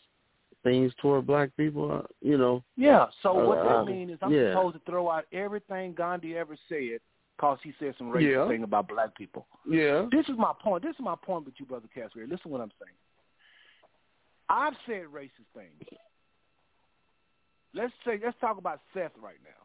[0.66, 1.90] things toward black people?
[1.90, 2.62] Uh, you know.
[2.76, 3.06] Yeah.
[3.24, 4.50] So what Uh, that means is I'm yeah.
[4.50, 7.00] supposed to throw out everything Gandhi ever said
[7.38, 8.48] because he said some racist Yeah.
[8.50, 9.48] thing about black people.
[9.66, 10.08] Yeah.
[10.12, 10.84] This is my point.
[10.84, 12.20] This is my point with you, brother Casper.
[12.22, 12.98] Listen to what I'm saying.
[14.50, 16.00] I've said racist things.
[17.74, 19.62] Let's say let's talk about Seth right now.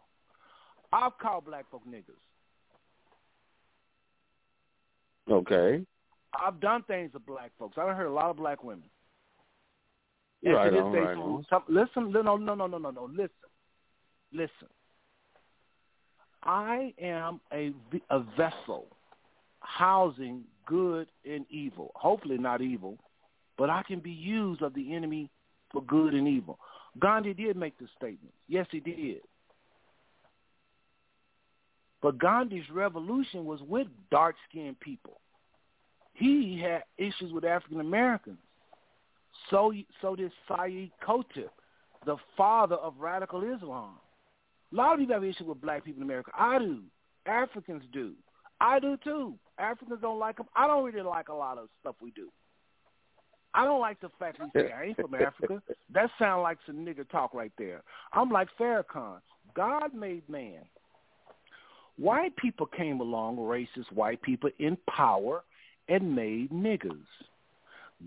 [0.92, 2.20] I've called black folk niggas.
[5.30, 5.84] Okay.
[6.34, 7.78] I've done things to black folks.
[7.78, 8.88] I've heard a lot of black women.
[10.42, 12.78] Right And to this on, day, right some- some- listen, no, no, no, no, no,
[12.78, 13.04] no, no.
[13.04, 13.30] Listen,
[14.32, 14.68] listen.
[16.42, 17.74] I am a
[18.08, 18.86] a vessel
[19.60, 21.92] housing good and evil.
[21.94, 22.96] Hopefully not evil,
[23.58, 25.28] but I can be used of the enemy
[25.70, 26.58] for good and evil.
[26.98, 28.32] Gandhi did make this statement.
[28.48, 29.20] Yes, he did.
[32.00, 35.20] But Gandhi's revolution was with dark-skinned people.
[36.14, 38.38] He had issues with African Americans.
[39.48, 41.48] So, so did Sayyid Qutb,
[42.06, 43.94] the father of radical Islam.
[44.72, 46.30] A lot of people have issues with black people in America.
[46.36, 46.80] I do.
[47.26, 48.12] Africans do.
[48.60, 49.34] I do too.
[49.58, 50.46] Africans don't like them.
[50.54, 52.28] I don't really like a lot of stuff we do.
[53.52, 55.60] I don't like the fact we say I ain't from Africa.
[55.92, 57.82] That sounds like some nigger talk right there.
[58.12, 59.20] I'm like Farrakhan.
[59.54, 60.60] God made man.
[61.96, 65.42] White people came along, racist white people in power,
[65.88, 66.96] and made niggas.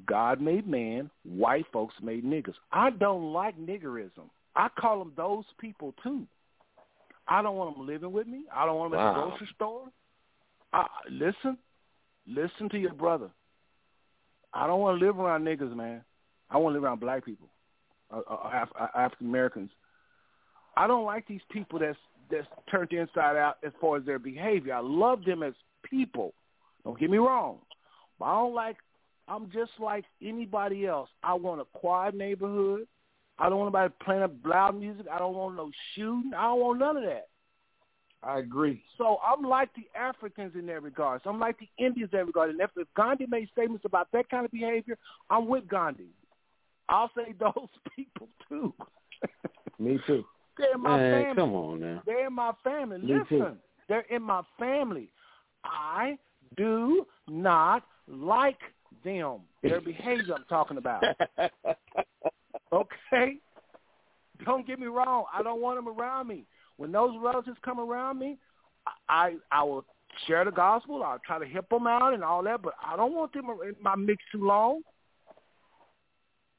[0.06, 2.56] God made man, white folks made niggers.
[2.72, 4.30] I don't like niggerism.
[4.56, 6.26] I call them those people too.
[7.28, 8.44] I don't want them living with me.
[8.54, 9.88] I don't want them at the grocery store.
[10.74, 11.58] I, listen,
[12.28, 13.30] listen to your brother.
[14.54, 16.04] I don't want to live around niggers, man.
[16.50, 17.48] I want to live around black people,
[18.12, 19.72] uh, uh, Af- uh, African Americans.
[20.76, 21.98] I don't like these people that's
[22.30, 24.74] that's turned inside out as far as their behavior.
[24.74, 25.54] I love them as
[25.84, 26.34] people.
[26.84, 27.58] Don't get me wrong,
[28.20, 28.78] but I don't like.
[29.28, 31.10] I'm just like anybody else.
[31.24, 32.88] I want a quiet neighborhood.
[33.40, 35.06] I don't want anybody playing up loud music.
[35.12, 36.32] I don't want no shooting.
[36.38, 37.28] I don't want none of that.
[38.22, 38.84] I agree.
[38.98, 41.22] So I'm like the Africans in that regard.
[41.24, 42.52] So I'm like the Indians in that regard.
[42.52, 44.98] And if, if Gandhi made statements about that kind of behavior,
[45.30, 46.08] I'm with Gandhi.
[46.90, 48.74] I'll say those people too.
[49.80, 50.24] Me too.
[50.58, 51.36] They're in my Man, family.
[51.36, 52.04] come on now.
[52.06, 53.00] They're in my family.
[53.00, 53.58] Me Listen, too.
[53.90, 55.10] they're in my family.
[55.66, 56.18] I
[56.56, 58.60] do not like
[59.04, 59.40] them.
[59.62, 61.04] Their behavior I'm talking about.
[62.74, 63.38] Okay?
[64.46, 65.26] Don't get me wrong.
[65.34, 66.46] I don't want them around me.
[66.78, 68.38] When those relatives come around me,
[69.08, 69.86] I I will
[70.28, 71.04] share the gospel.
[71.04, 73.76] I'll try to help them out and all that, but I don't want them in
[73.82, 74.82] my mix too long.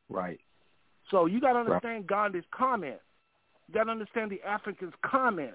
[0.08, 0.40] Right.
[1.10, 2.98] So you got to understand Gandhi's comment.
[3.68, 5.54] You got to understand the Africans' comment.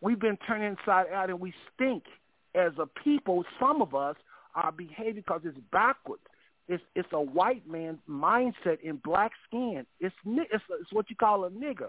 [0.00, 2.04] We've been turned inside out and we stink
[2.54, 3.44] as a people.
[3.58, 4.16] Some of us
[4.54, 6.22] are behavior because it's backwards.
[6.68, 9.86] It's it's a white man's mindset in black skin.
[10.00, 11.88] It's it's, it's what you call a nigger.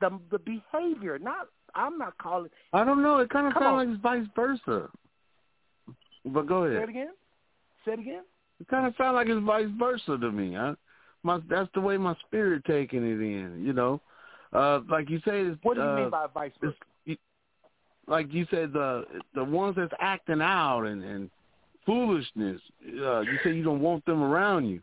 [0.00, 2.50] The the behavior, not I'm not calling.
[2.72, 3.18] I don't know.
[3.18, 4.88] It kind of sounds like it's vice versa.
[6.24, 6.78] But go ahead.
[6.78, 7.10] Say it again.
[7.84, 8.22] Say it again.
[8.60, 10.56] It kind of sounds like it's vice versa to me.
[10.56, 10.74] I,
[11.24, 13.64] my that's the way my spirit taking it in.
[13.64, 14.00] You know,
[14.52, 16.76] uh, like you say, it's, What do you uh, mean by vice versa?
[18.06, 19.04] like you said, the
[19.34, 21.30] the ones that's acting out and and
[21.86, 22.60] foolishness.
[22.84, 24.80] Uh, you say you don't want them around you.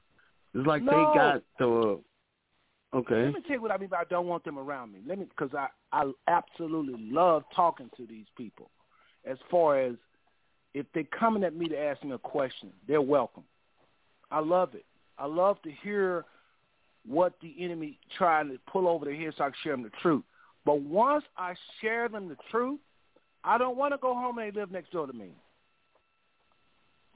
[0.53, 0.91] It's like No.
[0.91, 1.67] they got the.
[1.67, 3.25] Uh, okay.
[3.25, 4.99] Let me tell you what I mean by I don't want them around me.
[5.05, 8.69] Let me because I I absolutely love talking to these people.
[9.25, 9.95] As far as
[10.73, 13.43] if they're coming at me to ask me a question, they're welcome.
[14.31, 14.85] I love it.
[15.17, 16.25] I love to hear
[17.07, 19.91] what the enemy trying to pull over their head so I can share them the
[20.01, 20.23] truth.
[20.65, 22.79] But once I share them the truth,
[23.43, 25.31] I don't want to go home and they live next door to me.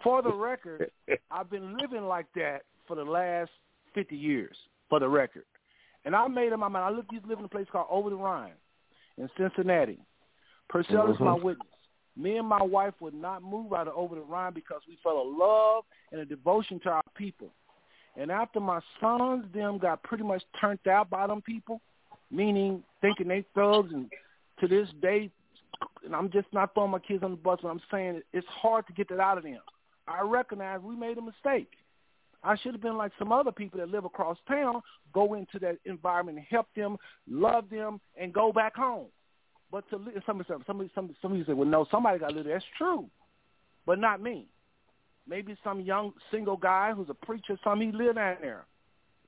[0.03, 0.91] For the record,
[1.31, 3.51] I've been living like that for the last
[3.93, 4.55] 50 years,
[4.89, 5.45] for the record.
[6.05, 6.85] And I made up my mind.
[6.85, 8.53] I look, used to live in a place called Over the Rhine
[9.17, 9.99] in Cincinnati.
[10.69, 11.43] Purcell is my Mhm.
[11.43, 11.67] witness.
[12.15, 15.25] Me and my wife would not move out of Over the Rhine because we felt
[15.25, 17.53] a love and a devotion to our people.
[18.15, 21.81] And after my sons them got pretty much turned out by them people,
[22.29, 24.11] meaning thinking they thugs, and
[24.59, 25.31] to this day,
[26.03, 28.85] and I'm just not throwing my kids on the bus, but I'm saying it's hard
[28.87, 29.61] to get that out of them.
[30.07, 31.71] I recognize we made a mistake.
[32.43, 34.81] I should have been like some other people that live across town,
[35.13, 36.97] go into that environment and help them,
[37.29, 39.07] love them, and go back home.
[39.71, 42.45] But to live somebody, some somebody, somebody, somebody say, well, no, somebody got to live.
[42.45, 43.05] That's true,
[43.85, 44.47] but not me.
[45.27, 48.65] Maybe some young single guy who's a preacher, some he live down there.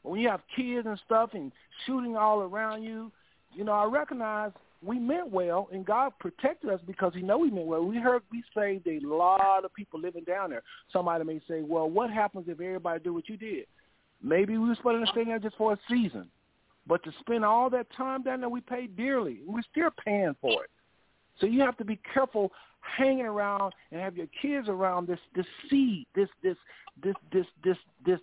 [0.03, 1.51] But when you have kids and stuff and
[1.85, 3.11] shooting all around you,
[3.53, 4.51] you know, I recognize
[4.85, 7.83] we meant well, and God protected us because He know we meant well.
[7.83, 10.63] We heard we saved a lot of people living down there.
[10.91, 13.65] Somebody may say, "Well, what happens if everybody do what you did?"
[14.21, 16.29] Maybe we were supposed to stay there just for a season,
[16.87, 19.41] but to spend all that time down there, we paid dearly.
[19.45, 20.69] We're still paying for it.
[21.39, 25.45] So you have to be careful hanging around and have your kids around this this
[25.69, 26.57] seed, this this
[27.03, 28.19] this this this this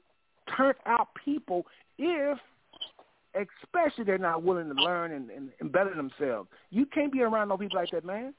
[0.56, 1.66] turned out people
[1.98, 2.39] if
[3.34, 6.48] especially they're not willing to learn and, and, and better themselves.
[6.70, 8.34] You can't be around no people like that, man.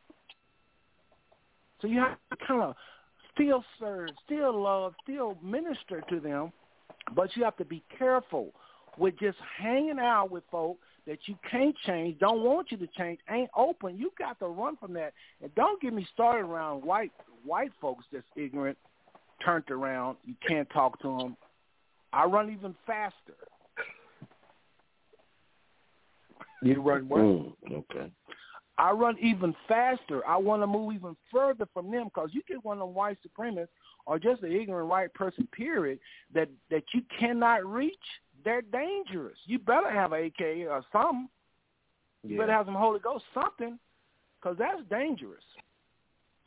[1.82, 2.76] So you have to kind of
[3.34, 6.52] still serve, still love, still minister to them,
[7.16, 8.54] but you have to be careful
[8.98, 13.20] with just hanging out with folk that you can't change, don't want you to change,
[13.30, 13.98] ain't open.
[13.98, 15.14] You got to run from that.
[15.42, 17.12] And don't get me started around white
[17.44, 18.78] white folks that's ignorant,
[19.44, 20.18] turned around.
[20.24, 21.38] You can't talk to them.
[22.14, 23.34] I run even faster.
[26.64, 27.22] You run what?
[27.22, 28.12] Mm, okay.
[28.78, 30.26] I run even faster.
[30.28, 33.18] I want to move even further from them because you get one of them white
[33.26, 33.68] supremacists
[34.06, 36.00] or just an ignorant white person, period,
[36.34, 37.94] that that you cannot reach.
[38.44, 39.38] They're dangerous.
[39.46, 41.30] You better have an AK or something.
[42.24, 42.42] You Yeah.
[42.42, 43.80] better have some Holy Ghost, something,
[44.42, 45.44] because that's dangerous.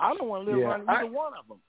[0.01, 1.60] I don't want to live Yeah, around either I- one of them.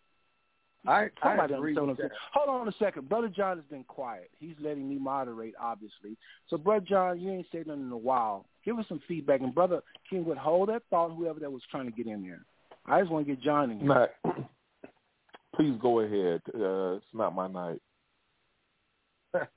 [0.88, 2.12] I, I Somebody agree I'm with that.
[2.34, 3.10] Hold on a second.
[3.10, 4.30] Brother John has been quiet.
[4.40, 6.18] He's letting me moderate, obviously.
[6.50, 8.46] So, Brother John, you ain't said nothing in a while.
[8.64, 9.42] Give us some feedback.
[9.42, 12.40] And Brother Kenwin, hold that thought, whoever that was trying to get in there.
[12.86, 13.88] I just want to get John in here.
[13.88, 14.16] Matt,
[15.56, 16.42] please go ahead.
[16.56, 17.82] Uh, it's not my night.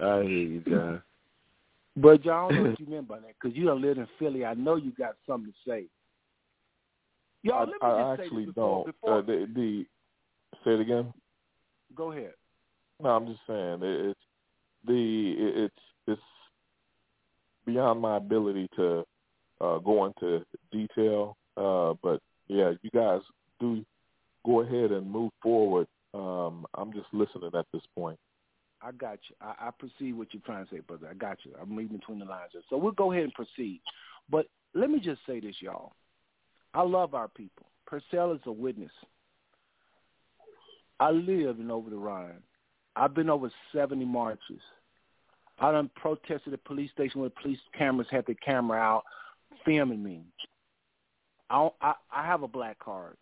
[0.00, 1.02] I hear you, John.
[1.96, 4.08] Brother John, I don't know what you meant by that because you don't live in
[4.18, 4.44] Philly.
[4.44, 5.86] I know you got something to say.
[7.44, 8.96] Y'all, I, let me I just say actually before, don't.
[8.96, 9.86] before Uh, the, the
[10.64, 11.12] say it again.
[11.94, 12.32] go ahead.
[13.02, 14.20] No, I'm just saying it, it's
[14.86, 15.74] the it, it's
[16.06, 16.22] it's
[17.66, 19.04] beyond my ability to
[19.60, 21.36] uh, go into detail.
[21.56, 23.20] Uh, but yeah, you guys
[23.60, 23.84] do
[24.46, 25.86] go ahead and move forward.
[26.14, 28.18] Um, I'm just listening at this point.
[28.80, 29.36] I got you.
[29.40, 31.08] I, I perceive what you're trying to say, brother.
[31.10, 31.52] I got you.
[31.60, 32.52] I'm reading between the lines.
[32.70, 33.80] So we'll go ahead and proceed.
[34.30, 35.92] But let me just say this, y'all.
[36.74, 37.66] I love our people.
[37.86, 38.90] Purcell is a witness.
[41.00, 42.42] I live in Over the Rhine.
[42.96, 44.60] I've been over 70 marches.
[45.58, 49.04] I done protested at police station where police cameras had the camera out
[49.64, 50.22] filming me.
[51.50, 53.16] I, I, I have a black card.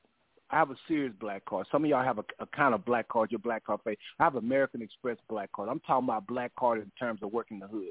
[0.51, 1.67] I have a serious black card.
[1.73, 3.97] Some of y'all have a, a kind of black card, your black card face.
[4.19, 5.69] I have American Express black card.
[5.71, 7.89] I'm talking about black card in terms of working the hood.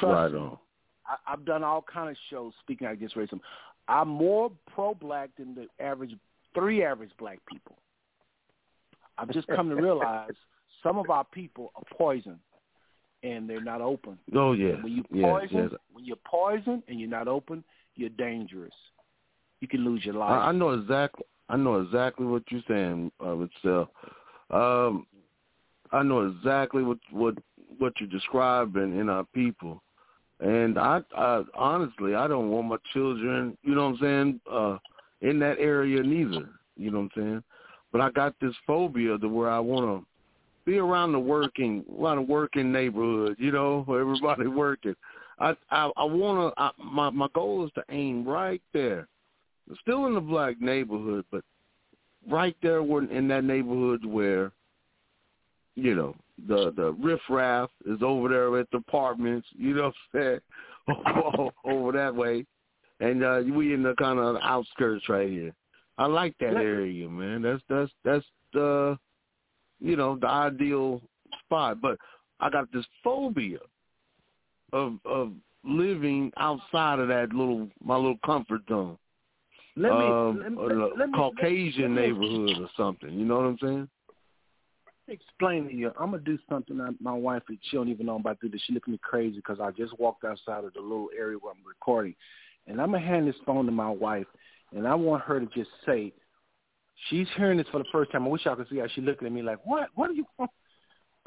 [0.00, 0.58] Trust right me, on.
[1.06, 3.40] I, I've done all kind of shows speaking against racism.
[3.88, 6.14] I'm more pro-black than the average,
[6.54, 7.76] three average black people.
[9.18, 10.30] I've just come to realize
[10.82, 12.38] some of our people are poison,
[13.22, 14.18] and they're not open.
[14.34, 14.74] Oh yeah.
[14.74, 15.80] And when you poison, yes.
[15.92, 17.64] when you're poison and you're not open,
[17.94, 18.74] you're dangerous.
[19.60, 20.30] You can lose your life.
[20.30, 21.24] I, I know exactly.
[21.48, 23.90] I know exactly what you're saying, uh, Michelle.
[24.50, 25.06] Um,
[25.92, 27.34] I know exactly what what
[27.78, 29.82] what you're describing in our people,
[30.40, 34.78] and I, I honestly I don't want my children, you know what I'm saying, uh,
[35.20, 36.48] in that area neither.
[36.76, 37.44] You know what I'm saying,
[37.92, 40.06] but I got this phobia to where I want to
[40.66, 44.94] be around the working, around the working neighborhood, you know, where everybody working.
[45.38, 46.84] I I, I want to.
[46.84, 49.08] My my goal is to aim right there
[49.80, 51.42] still in the black neighborhood, but
[52.28, 54.52] right there in that neighborhood where,
[55.74, 56.14] you know,
[56.46, 60.40] the the riffraff is over there at the apartments, you know what I'm
[60.88, 62.44] saying, over that way,
[63.00, 65.54] and uh, we in the kind of outskirts right here.
[65.98, 67.42] I like that Let- area, man.
[67.42, 68.98] That's that's that's the,
[69.80, 71.00] you know, the ideal
[71.44, 71.80] spot.
[71.80, 71.96] But
[72.40, 73.60] I got this phobia
[74.72, 75.32] of of
[75.64, 78.98] living outside of that little my little comfort zone
[79.78, 83.10] let me, um, let me, or let me Caucasian let me- neighborhood or something.
[83.12, 83.88] You know what I'm saying?
[85.08, 85.92] Explain to you.
[85.98, 88.52] I'm gonna do something that my wife she don't even know I'm about to do.
[88.52, 88.62] This.
[88.66, 91.52] She looked at me crazy because I just walked outside of the little area where
[91.52, 92.14] I'm recording,
[92.66, 94.26] and I'm gonna hand this phone to my wife,
[94.74, 96.12] and I want her to just say,
[97.10, 98.24] She's hearing this for the first time.
[98.24, 99.90] I wish y'all could see how she's looking at me like, what?
[99.94, 100.26] What are you?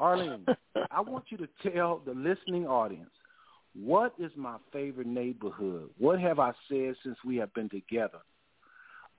[0.00, 0.46] Arlene,
[0.90, 3.10] I want you to tell the listening audience
[3.74, 5.90] what is my favorite neighborhood?
[5.98, 8.18] What have I said since we have been together?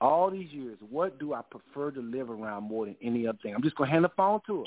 [0.02, 3.54] All these years, what do I prefer to live around more than any other thing?
[3.54, 4.64] I'm just going to hand the phone to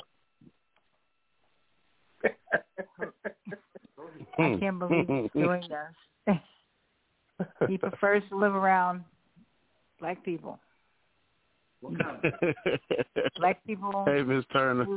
[2.24, 2.32] her.
[4.40, 6.38] I can't believe he's doing this.
[7.68, 9.04] he prefers to live around
[10.00, 10.58] black people.
[13.38, 14.06] black people.
[14.08, 14.88] Hey, Miss Turner.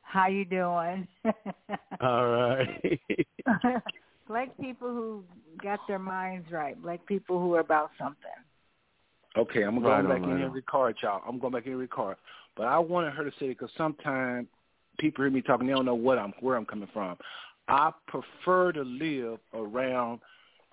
[0.00, 1.06] How you doing?
[2.00, 2.98] All right.
[4.26, 5.24] black people who
[5.62, 6.80] got their minds right.
[6.82, 8.30] Black people who are about something.
[9.36, 11.22] Okay, I'm going right back in and record, y'all.
[11.26, 12.16] I'm going back in and record.
[12.56, 14.46] But I wanted her to say it because sometimes
[14.98, 17.16] people hear me talking, they don't know what I'm where I'm coming from.
[17.66, 20.20] I prefer to live around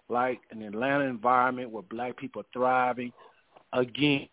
[0.10, 3.12] like an Atlanta environment where black people are thriving.
[3.74, 4.28] Again,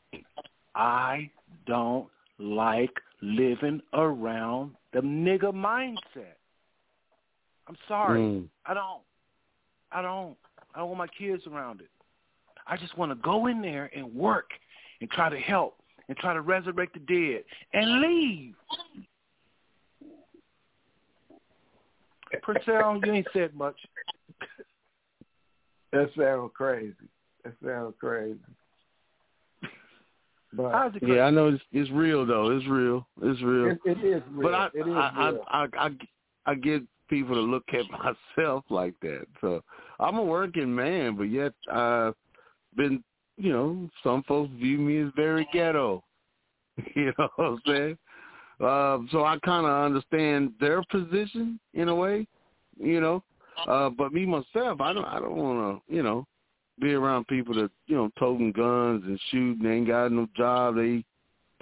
[0.75, 1.31] I
[1.67, 2.93] don't like
[3.23, 6.37] living around the nigga mindset.
[7.67, 8.21] I'm sorry.
[8.21, 8.49] Mm.
[8.67, 9.03] I don't.
[9.93, 10.37] I don't.
[10.75, 11.89] I don't want my kids around it.
[12.69, 14.51] I just want to go in there and work
[15.01, 15.77] and try to help
[16.09, 18.55] and try to resurrect the dead and leave.
[22.43, 23.77] Purcell, you ain't said much.
[25.93, 26.95] That sounds crazy.
[27.45, 28.39] That sounds crazy.
[30.53, 32.57] But yeah, I know it's, it's real though.
[32.57, 33.07] It's real.
[33.23, 33.71] It's real.
[33.71, 34.51] It, it is real.
[34.51, 35.45] But I, it is I, real.
[35.49, 35.91] I, I, I,
[36.47, 37.85] I get people to look at
[38.37, 39.27] myself like that.
[39.41, 39.63] So
[40.01, 42.15] I'm a working man, but yet I've
[42.79, 43.05] been,
[43.37, 46.03] you know, some folks view me as very ghetto.
[46.95, 47.99] you know what I'm saying?
[48.61, 52.27] Uh, so I kind of understand their position in a way,
[52.79, 53.23] you know.
[53.67, 56.27] Uh, but me myself, I don't, I don't want to, you know,
[56.81, 59.63] be around people that you know toting guns and shooting.
[59.63, 60.77] They ain't got no job.
[60.77, 61.05] They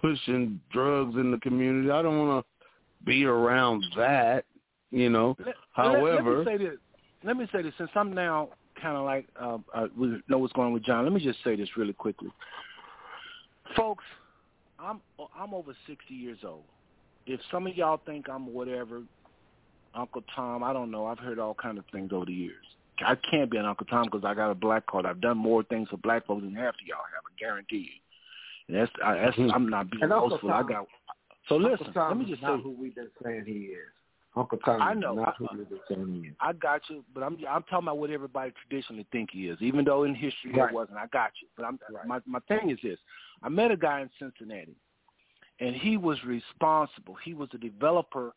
[0.01, 1.91] pushing drugs in the community.
[1.91, 4.45] I don't want to be around that.
[4.91, 5.37] You know.
[5.45, 6.79] Let, However, let, let me say this.
[7.25, 7.75] Let me say this.
[7.79, 11.05] Since I'm now kind of like uh, uh, we know what's going on with John.
[11.05, 12.29] Let me just say this really quickly,
[13.77, 14.05] folks.
[14.79, 15.01] I'm
[15.39, 16.65] I'm over 60 years old.
[17.27, 19.03] If some of y'all think I'm whatever,
[19.95, 21.07] Uncle Tom, I don't know.
[21.07, 22.65] I've heard all kind of things over the years.
[23.05, 25.07] I can't be an Uncle Tom because I got a black card.
[25.07, 27.25] I've done more things for black folks than half of y'all have.
[27.27, 28.69] I guarantee you.
[28.69, 29.51] And that's, I, that's mm-hmm.
[29.51, 30.51] I'm not being boastful.
[30.51, 30.87] I got.
[31.49, 33.89] So Uncle listen, Tom let me just not say who we've been saying he is.
[34.37, 35.15] Uncle I know.
[35.15, 36.35] not I, who we've been saying he is.
[36.41, 39.85] I got you, but I'm I'm talking about what everybody traditionally think he is, even
[39.85, 40.69] though in history right.
[40.69, 40.99] it wasn't.
[40.99, 42.07] I got you, but I'm right.
[42.07, 42.99] my my thing is this:
[43.43, 44.77] I met a guy in Cincinnati,
[45.61, 47.17] and he was responsible.
[47.25, 48.35] He was a developer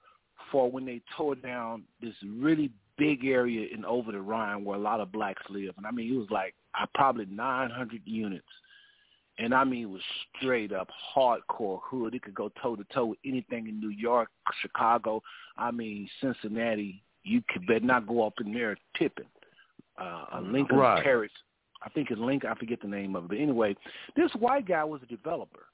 [0.51, 4.81] for when they tore down this really big area in over the Rhine where a
[4.81, 5.73] lot of blacks live.
[5.77, 8.45] And I mean, it was like I probably 900 units.
[9.39, 10.01] And I mean, it was
[10.37, 12.13] straight up hardcore hood.
[12.13, 14.29] It could go toe to toe with anything in New York,
[14.61, 15.23] Chicago.
[15.57, 17.01] I mean, Cincinnati.
[17.23, 19.25] You could better not go up in there tipping.
[19.99, 21.03] Uh, a Lincoln right.
[21.03, 21.31] Terrace.
[21.83, 22.49] I think it's Lincoln.
[22.49, 23.29] I forget the name of it.
[23.29, 23.75] But anyway,
[24.15, 25.65] this white guy was a developer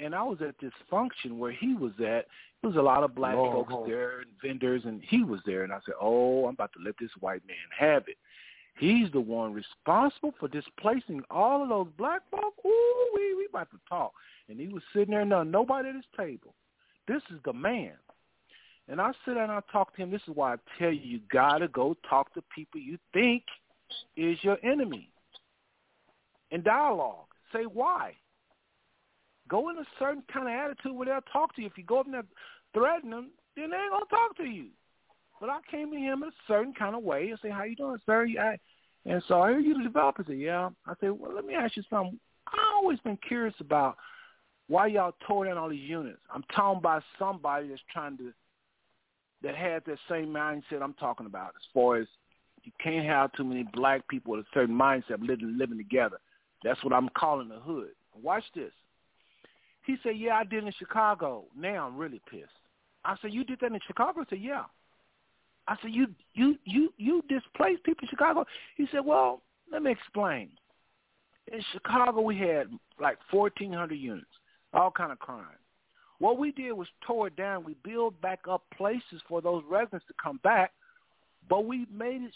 [0.00, 2.26] and I was at this function where he was at.
[2.60, 5.64] There was a lot of black Lord, folks there and vendors, and he was there.
[5.64, 8.16] And I said, "Oh, I'm about to let this white man have it.
[8.76, 12.58] He's the one responsible for displacing all of those black folks.
[12.66, 14.12] Ooh, we we about to talk."
[14.48, 16.54] And he was sitting there, no nobody at his table.
[17.06, 17.92] This is the man.
[18.88, 20.10] And I sit down and I talk to him.
[20.10, 23.44] This is why I tell you, you gotta go talk to people you think
[24.16, 25.10] is your enemy.
[26.50, 28.14] In dialogue, say why.
[29.48, 31.66] Go in a certain kind of attitude where they'll talk to you.
[31.66, 32.24] If you go up there
[32.72, 34.66] threaten them, then they ain't gonna talk to you.
[35.40, 37.76] But I came to him in a certain kind of way and say, "How you
[37.76, 38.58] doing, sir?" I,
[39.04, 40.24] and so I hear you the developer.
[40.26, 42.18] Say, "Yeah." I said, "Well, let me ask you something.
[42.48, 43.96] I always been curious about
[44.68, 46.20] why y'all tore down all these units.
[46.32, 48.32] I'm talking about somebody that's trying to
[49.42, 52.06] that had that same mindset I'm talking about, as far as
[52.62, 56.18] you can't have too many black people with a certain mindset living living together.
[56.62, 57.90] That's what I'm calling the hood.
[58.20, 58.72] Watch this.
[59.84, 61.44] He said, yeah, I did in Chicago.
[61.54, 62.46] Now I'm really pissed.
[63.04, 64.20] I said, you did that in Chicago?
[64.20, 64.64] He said, yeah.
[65.66, 68.44] I said, you you you you displaced people in Chicago?
[68.76, 70.50] He said, well, let me explain.
[71.52, 72.68] In Chicago, we had
[73.00, 74.26] like 1,400 units,
[74.72, 75.58] all kind of crime.
[76.18, 77.64] What we did was tore it down.
[77.64, 80.72] We built back up places for those residents to come back,
[81.48, 82.32] but we made it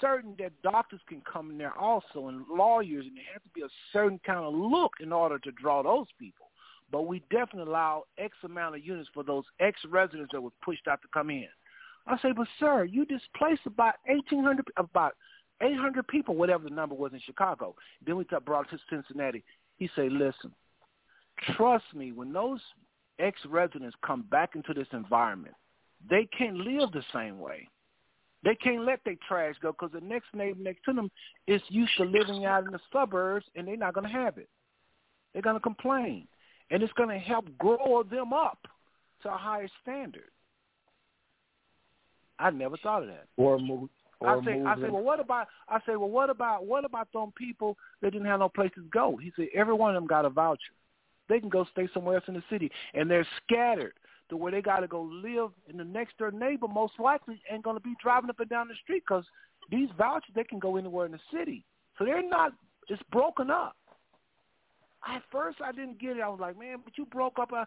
[0.00, 3.62] certain that doctors can come in there also and lawyers, and there has to be
[3.62, 6.48] a certain kind of look in order to draw those people
[6.94, 11.02] but we definitely allow X amount of units for those ex-residents that were pushed out
[11.02, 11.48] to come in.
[12.06, 15.14] I say, but sir, you displaced about 1,800, about
[15.62, 17.74] 800 people, whatever the number was in Chicago.
[18.04, 19.42] Then we brought it to Cincinnati.
[19.76, 20.52] He say, listen,
[21.56, 22.60] trust me, when those
[23.18, 25.54] ex-residents come back into this environment,
[26.08, 27.68] they can't live the same way.
[28.44, 31.10] They can't let their trash go because the next neighbor next to them
[31.46, 34.50] is used to living out in the suburbs, and they're not going to have it.
[35.32, 36.28] They're going to complain,
[36.70, 38.58] and it's going to help grow them up
[39.22, 40.30] to a higher standard.
[42.44, 43.26] I never thought of that.
[43.38, 43.88] Or move.
[44.20, 45.48] Or I say, I say, well, what about?
[45.66, 46.66] I say, well, what about?
[46.66, 49.16] What about them people that didn't have no places to go?
[49.16, 50.60] He said, every one of them got a voucher.
[51.28, 53.94] They can go stay somewhere else in the city, and they're scattered
[54.28, 55.52] to where they got to go live.
[55.70, 58.68] And the next door neighbor most likely ain't going to be driving up and down
[58.68, 59.24] the street because
[59.70, 61.64] these vouchers they can go anywhere in the city,
[61.98, 62.52] so they're not.
[62.88, 63.74] It's broken up.
[65.08, 66.22] At first, I didn't get it.
[66.22, 67.52] I was like, man, but you broke up.
[67.54, 67.64] Uh,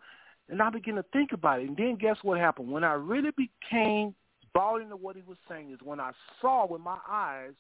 [0.50, 1.68] and I began to think about it.
[1.68, 2.72] And then guess what happened?
[2.72, 4.14] When I really became
[4.54, 6.12] bought into what he was saying is when I
[6.42, 7.52] saw with my eyes,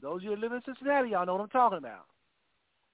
[0.00, 2.06] those of you who live in Cincinnati, y'all know what I'm talking about.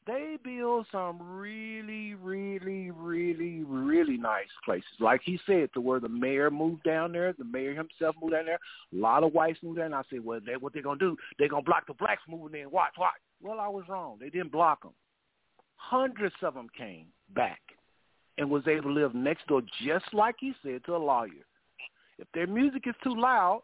[0.07, 4.85] They build some really, really, really, really nice places.
[5.01, 8.45] Like he said, to where the mayor moved down there, the mayor himself moved down
[8.45, 8.59] there.
[8.93, 11.17] A lot of whites moved there, and I said, well, they, what they're gonna do?
[11.39, 12.71] They're gonna block the blacks moving in.
[12.71, 13.13] Watch, watch.
[13.43, 14.19] Well, I was wrong.
[14.21, 14.93] They didn't block them.
[15.77, 17.61] Hundreds of them came back
[18.37, 21.47] and was able to live next door, just like he said to a lawyer.
[22.19, 23.63] If their music is too loud,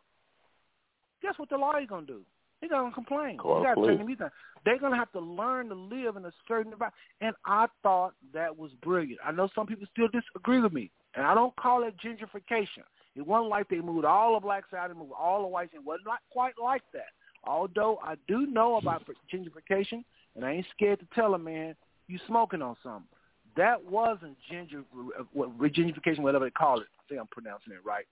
[1.23, 2.23] guess what the lawyer gonna do?
[2.61, 3.39] He gonna complain.
[3.39, 4.31] Call gotta turn the music down.
[4.65, 6.95] They're gonna have to learn to live in a certain environment.
[7.21, 9.21] And I thought that was brilliant.
[9.25, 12.85] I know some people still disagree with me, and I don't call it gentrification.
[13.17, 15.73] It wasn't like they moved all the blacks out and moved all the whites.
[15.75, 17.09] It wasn't not quite like that.
[17.45, 20.05] Although I do know about gentrification,
[20.37, 21.75] and I ain't scared to tell a man
[22.07, 23.09] you smoking on something.
[23.57, 24.85] That wasn't ginger,
[25.19, 26.87] uh, what, gentrification, whatever they call it.
[26.99, 28.05] I think I'm pronouncing it right.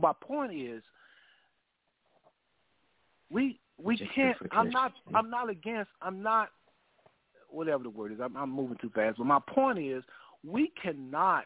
[0.00, 0.82] My point is,
[3.30, 4.36] we we can't.
[4.52, 4.92] I'm not.
[5.14, 5.90] I'm not against.
[6.02, 6.50] I'm not.
[7.48, 9.18] Whatever the word is, I'm, I'm moving too fast.
[9.18, 10.02] But my point is,
[10.44, 11.44] we cannot.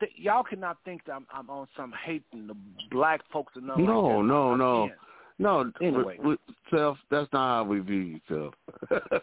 [0.00, 2.54] Th- y'all cannot think that I'm, I'm on some hating the
[2.90, 4.84] black folks or nothing No, like no, no.
[4.84, 5.00] against.
[5.38, 6.16] No, Anyway.
[6.20, 8.54] with, with self, that's not how we view yourself.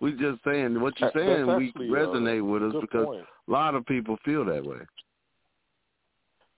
[0.00, 1.46] we just saying what you're That- that's saying.
[1.56, 3.24] We actually, uh, resonate with us because point.
[3.48, 4.78] a lot of people feel that way.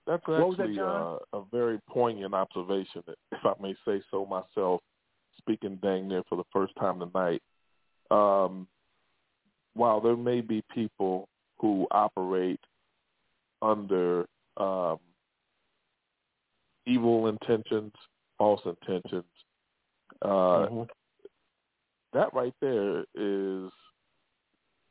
[0.08, 1.18] That's that, actually John?
[1.34, 4.80] uh, a very poignant observation, if I may say so myself,
[5.36, 7.42] speaking dang near for the first time tonight.
[8.10, 8.66] Um,
[9.74, 11.28] while there may be people
[11.60, 12.60] who operate
[13.60, 14.26] under
[14.56, 14.98] um,
[16.86, 17.92] evil intentions,
[18.38, 19.24] false intentions,
[20.22, 20.88] uh, Mhm.
[22.14, 23.70] that right there is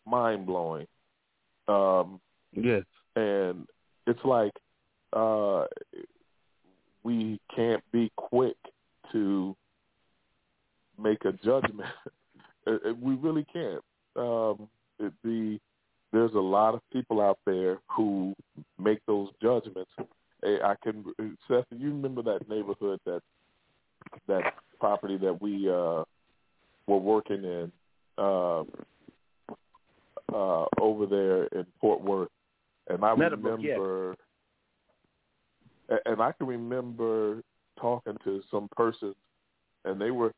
[0.05, 0.87] mind blowing.
[1.67, 2.21] Um,
[2.53, 2.85] Yes.
[3.15, 3.67] and
[4.05, 4.53] it's like
[5.17, 5.65] uh
[7.03, 8.57] we can't be quick
[9.11, 9.55] to
[11.01, 11.89] make a judgment.
[12.65, 13.81] Uh, uh, we really can't.
[14.17, 14.67] Um
[14.99, 15.57] it, the
[16.11, 18.35] there's a lot of people out there who
[18.77, 19.89] make those judgments.
[20.43, 21.05] I can
[21.47, 23.21] Seth, you remember that neighborhood that
[24.27, 26.03] that property that we uh
[26.87, 27.71] were working in
[28.17, 28.63] uh
[30.33, 32.29] uh over there in Fort Worth
[32.89, 34.15] and I Meadowbrook, remember
[36.05, 37.41] and I can remember
[37.79, 39.13] talking to some person
[39.85, 40.31] and they were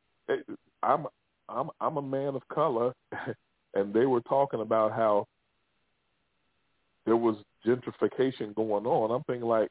[0.82, 1.06] I'm
[1.48, 2.94] I'm I'm a man of color
[3.74, 5.26] and they were talking about how
[7.06, 7.36] there was
[7.66, 9.10] gentrification going on.
[9.10, 9.68] I'm thinking like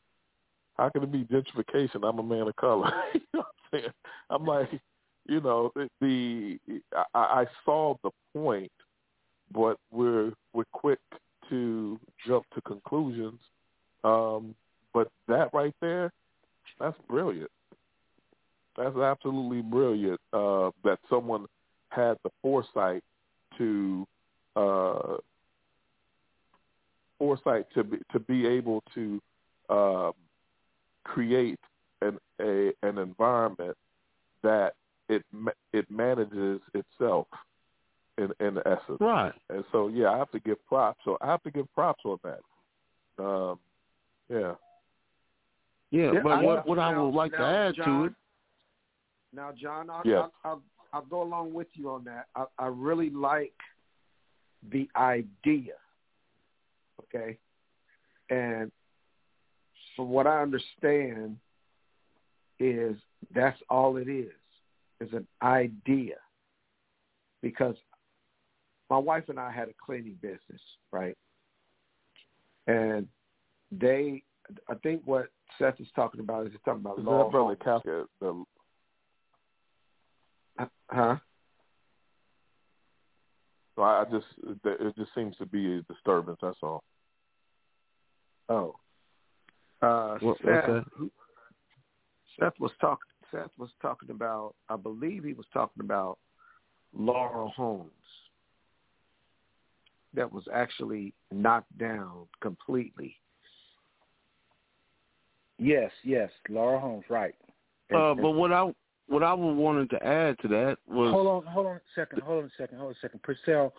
[0.77, 2.07] how can it be gentrification?
[2.07, 2.91] I'm a man of color.
[3.13, 3.93] you know what I'm saying?
[4.29, 4.69] I'm like,
[5.27, 6.81] you know, the, the
[7.13, 8.71] I, I saw the point,
[9.51, 10.99] but we're we're quick
[11.49, 13.39] to jump to conclusions.
[14.03, 14.55] Um,
[14.99, 16.11] but that right there,
[16.77, 17.49] that's brilliant.
[18.75, 20.19] That's absolutely brilliant.
[20.33, 21.45] Uh, that someone
[21.87, 23.01] had the foresight
[23.57, 24.05] to
[24.57, 25.17] uh,
[27.17, 29.21] foresight to be to be able to
[29.69, 30.11] um,
[31.05, 31.59] create
[32.01, 33.77] an a an environment
[34.43, 34.73] that
[35.07, 35.23] it
[35.71, 37.27] it manages itself
[38.17, 38.99] in in essence.
[38.99, 39.33] Right.
[39.49, 40.99] And so yeah, I have to give props.
[41.05, 43.23] So I have to give props on that.
[43.23, 43.59] Um,
[44.29, 44.55] yeah.
[45.91, 48.13] Yeah, Yeah, but I- what what I would like to now, add to it,
[49.33, 50.17] Now, John, I'll, Yes.
[50.43, 50.63] I'll, I'll,
[50.93, 52.27] I'll go along with you on that.
[52.35, 53.53] I, I really like
[54.71, 55.75] the idea,
[57.03, 57.37] okay?
[58.29, 58.71] And
[59.95, 61.37] from what I understand
[62.59, 62.97] is
[63.33, 64.31] that's all it is,
[64.99, 66.15] is an idea.
[67.41, 67.75] Because
[68.89, 70.61] my wife and I had a cleaning business,
[70.91, 71.17] right?
[72.67, 73.07] And
[73.71, 74.23] they,
[74.67, 77.57] I think what Seth is talking about is he's talking about Is law that brother
[77.63, 77.83] homes.
[77.85, 78.05] Kafka?
[78.19, 78.43] The
[80.89, 81.15] Huh?
[83.75, 84.25] So I, I just
[84.65, 86.39] it just seems to be a disturbance.
[86.41, 86.83] That's all.
[88.49, 88.75] Oh,
[89.81, 90.85] uh, What- what's Seth, that?
[92.39, 93.09] Seth was talking.
[93.31, 94.55] Seth was talking about.
[94.69, 96.17] I believe he was talking about
[96.93, 97.91] Laurel Homes.
[100.13, 103.15] That was actually knocked down completely.
[105.59, 107.35] Yes, yes, Laurel Homes, right.
[107.89, 108.73] And- Uh, and- but what I
[109.07, 112.21] what I would wanted to add to that was hold on, hold on a second,
[112.21, 113.23] hold on a second, hold on a second.
[113.23, 113.73] Purcell,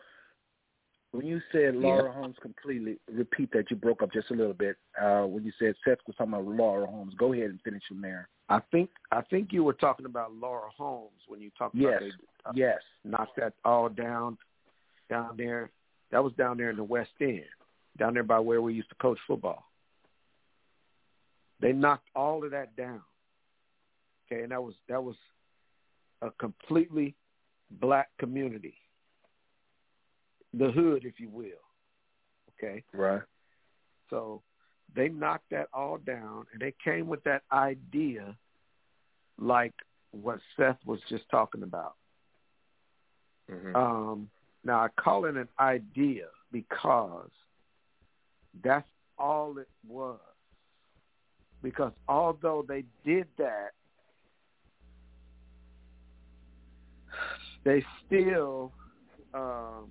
[1.13, 3.71] when you said Laurel Homes completely, repeat that.
[3.71, 4.77] You broke up just a little bit.
[5.01, 8.01] Uh, when you said Seth was talking about Laurel Homes, go ahead and finish from
[8.01, 8.29] there.
[8.49, 8.91] I think.
[9.13, 12.11] I think you were talking about Laurel Homes when you talked Yes, about they
[12.47, 12.81] uh, yes.
[13.05, 14.37] knocked that all down,
[15.09, 15.71] down there.
[16.11, 17.45] That was down there in the West End,
[17.99, 19.70] down there by where we used to coach football.
[21.61, 23.03] They knocked all of that down.
[24.31, 25.17] Okay, and that was that was
[26.23, 27.15] a completely
[27.81, 28.75] black community,
[30.55, 31.65] the hood, if you will.
[32.59, 33.23] Okay, Right.
[34.11, 34.43] so
[34.95, 38.37] they knocked that all down, and they came with that idea,
[39.39, 39.73] like
[40.13, 41.95] what Seth was just talking about.
[43.75, 44.31] Um,
[44.65, 47.31] now I call it an idea because
[48.63, 48.89] that's
[49.19, 50.19] all it was.
[51.63, 53.73] Because although they did that,
[57.65, 58.73] they still
[59.35, 59.91] um,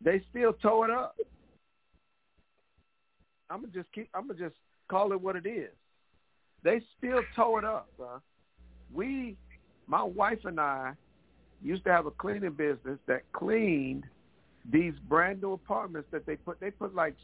[0.00, 1.16] they still tow it up.
[3.50, 4.08] I'm gonna just keep.
[4.14, 4.56] I'm gonna just
[4.88, 5.70] call it what it is.
[6.62, 8.20] They still tow it up, bro.
[8.92, 9.36] We,
[9.86, 10.92] my wife and I,
[11.62, 14.04] used to have a cleaning business that cleaned
[14.70, 16.60] these brand new apartments that they put.
[16.60, 17.16] They put like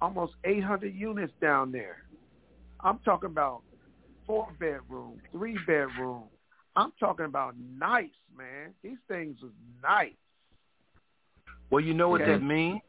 [0.00, 1.98] almost 800 units down there.
[2.80, 3.62] I'm talking about
[4.26, 6.24] four bedroom, three bedroom.
[6.76, 8.74] I'm talking about nice, man.
[8.82, 9.52] These things was
[9.82, 10.12] nice.
[11.70, 12.80] Well, you know what that mean?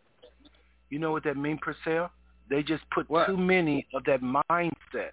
[0.89, 2.11] You know what that mean, Purcell?
[2.49, 3.27] They just put What?
[3.27, 5.11] too many of that mindset.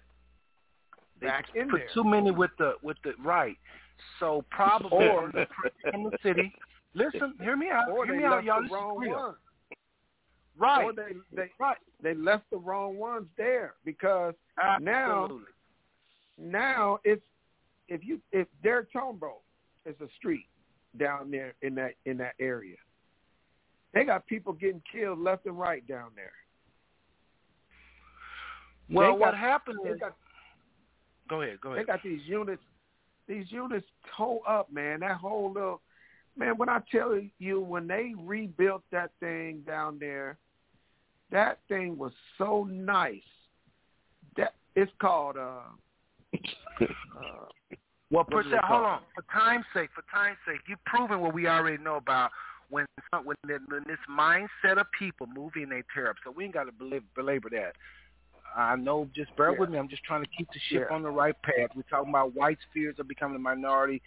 [1.19, 1.87] They Back in put there.
[1.93, 3.57] too many with the with the right.
[4.19, 6.53] So probably in the- city.
[6.93, 7.89] Listen, hear me out.
[7.89, 8.61] Or hear me out, y'all.
[8.61, 9.15] This is real.
[9.15, 9.35] ones.
[10.57, 10.83] Right.
[10.83, 11.77] Or they, they right.
[12.01, 14.33] they left the wrong ones there because
[14.79, 15.47] now Absolutely.
[16.39, 17.21] now it's
[17.89, 19.41] if you if Derek Tombo
[19.85, 20.45] is a street
[20.97, 22.77] down there in that in that area.
[23.93, 26.33] They got people getting killed left and right down there.
[28.89, 30.15] Well, They what got- happened is got
[31.29, 31.83] go ahead, go ahead.
[31.83, 32.61] they got these units
[33.27, 34.99] these units toe up, man.
[34.99, 35.81] That whole little
[36.37, 40.37] man, when I tell you when they rebuilt that thing down there,
[41.31, 43.21] that thing was so nice.
[44.37, 45.61] That it's called uh
[46.81, 46.87] uh
[48.11, 48.99] Well, What do they hold on.
[49.15, 52.31] For time's sake, for time's sake, you've proven what we already know about
[52.69, 52.85] when
[53.23, 56.17] when, the, when this mindset of people move in, they tear up.
[56.23, 57.73] So we ain't got to belabor, belabor that.
[58.55, 59.09] I know.
[59.13, 59.59] Just bear Yeah.
[59.59, 59.77] with me.
[59.77, 60.95] I'm just trying to keep the ship Yeah.
[60.95, 61.75] on the right path.
[61.75, 64.01] We're talking about white fears of becoming a minority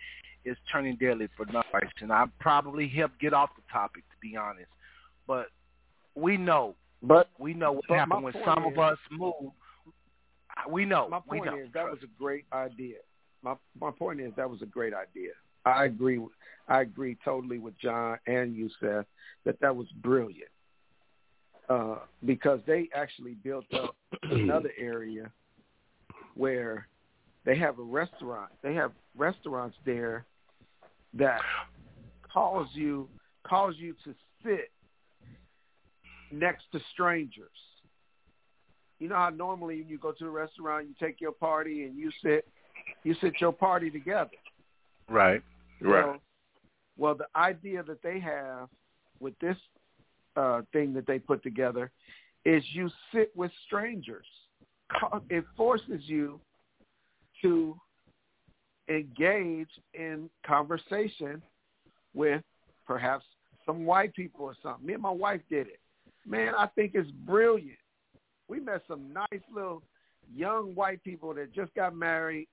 [0.44, 4.36] is turning deadly for non-whites, and I probably helped get off the topic, to be
[4.36, 4.70] honest.
[5.26, 5.48] But
[6.14, 9.52] we know, but we know what happened when some is- of us move.
[10.68, 11.08] We know.
[11.08, 11.56] my point know.
[11.56, 12.96] is that was a great idea.
[13.42, 15.30] My my point is that was a great idea.
[15.64, 16.20] I agree.
[16.66, 19.06] I agree totally with John and you, Seth,
[19.44, 20.50] that that was brilliant.
[21.68, 23.94] Uh, because they actually built up
[24.24, 25.30] another area
[26.34, 26.88] where
[27.44, 28.50] they have a restaurant.
[28.62, 30.24] They have restaurants there
[31.14, 31.40] that
[32.32, 33.08] cause you
[33.44, 34.70] cause you to sit
[36.30, 37.50] next to strangers.
[38.98, 41.96] You know how normally when you go to a restaurant, you take your party and
[41.96, 42.46] you sit
[43.05, 44.30] you sit your party together.
[45.80, 46.05] Right.
[46.05, 46.18] Well,
[46.96, 48.68] well, the idea that they have
[49.20, 49.56] with this
[50.36, 51.90] uh, thing that they put together
[52.44, 54.26] is you sit with strangers.
[55.28, 56.40] It forces you
[57.42, 57.76] to
[58.88, 61.42] engage in conversation
[62.14, 62.42] with
[62.86, 63.24] perhaps
[63.66, 64.86] some white people or something.
[64.86, 65.80] Me and my wife did it.
[66.28, 67.78] Man, I think it's brilliant.
[68.48, 69.82] We met some nice little
[70.34, 72.48] young white people that just got married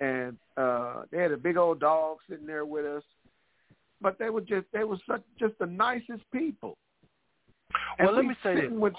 [0.00, 3.02] and uh they had a big old dog sitting there with us.
[4.02, 6.76] But they were just they were such just the nicest people.
[7.98, 8.70] And Well, let me say this.
[8.70, 8.94] with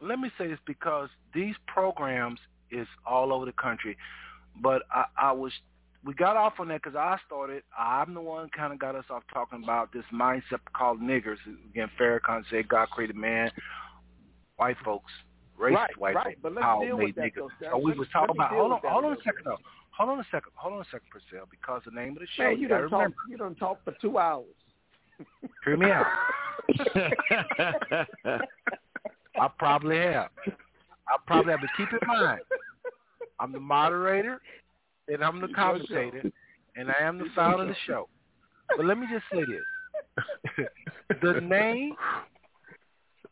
[0.00, 2.38] let me say this because these programs
[2.70, 3.96] is all over the country,
[4.62, 5.52] but I, I was
[6.04, 7.62] we got off on that because I started.
[7.78, 11.38] I'm the one kind of got us off talking about this mindset called niggers.
[11.70, 13.50] Again, Farrakhan said God created man,
[14.56, 15.10] white folks,
[15.58, 17.48] racist Right, white right, folks, but let's how deal made with that, niggers.
[17.60, 18.50] though, So we Let- was talking about.
[18.50, 19.56] Hold on, a hold on a second though.
[19.90, 20.52] hold on a second.
[20.56, 22.42] Hold on a second, Purcell, because the name of the show.
[22.44, 23.12] Man, you, you don't talk.
[23.30, 24.44] You don't talk for two hours.
[25.64, 26.06] Hear me out.
[29.40, 30.30] I probably have.
[31.08, 32.40] I probably have, to keep in mind,
[33.38, 34.40] I'm the moderator
[35.08, 36.30] and I'm the commentator
[36.76, 38.08] and I am the founder of the show.
[38.76, 40.66] But let me just say this.
[41.22, 41.94] the name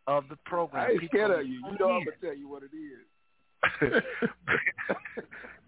[0.06, 0.86] of the program.
[0.88, 1.54] I ain't scared of you.
[1.54, 4.02] You know I'm gonna tell you what it is.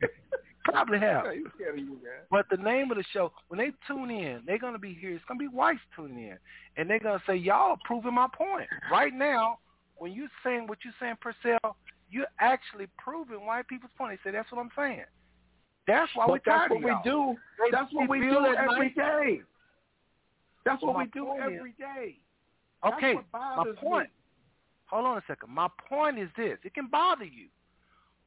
[0.65, 1.27] Probably have.
[1.27, 2.25] I ain't scared of you, man.
[2.31, 5.15] But the name of the show, when they tune in, they're gonna be here.
[5.15, 6.39] It's gonna be whites tuning in,
[6.77, 9.59] and they're gonna say, "Y'all are proving my point." Right now,
[9.97, 11.77] when you're saying what you're saying, Purcell,
[12.11, 14.19] you're actually proving white people's point.
[14.25, 15.05] They say, "That's what I'm saying."
[15.87, 17.03] That's why we tired what of we y'all.
[17.35, 17.41] do.
[17.59, 19.43] They- That's what we do every day.
[20.65, 22.19] That's Well, what we do is- every day.
[22.85, 24.09] Okay, That's what my point.
[24.11, 24.15] me.
[24.87, 25.51] Hold on a second.
[25.51, 27.49] My point is this: it can bother you,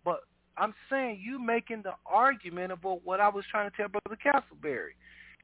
[0.04, 0.24] but
[0.58, 4.94] I'm saying you making the argument about what I was trying to tell Brother Castleberry.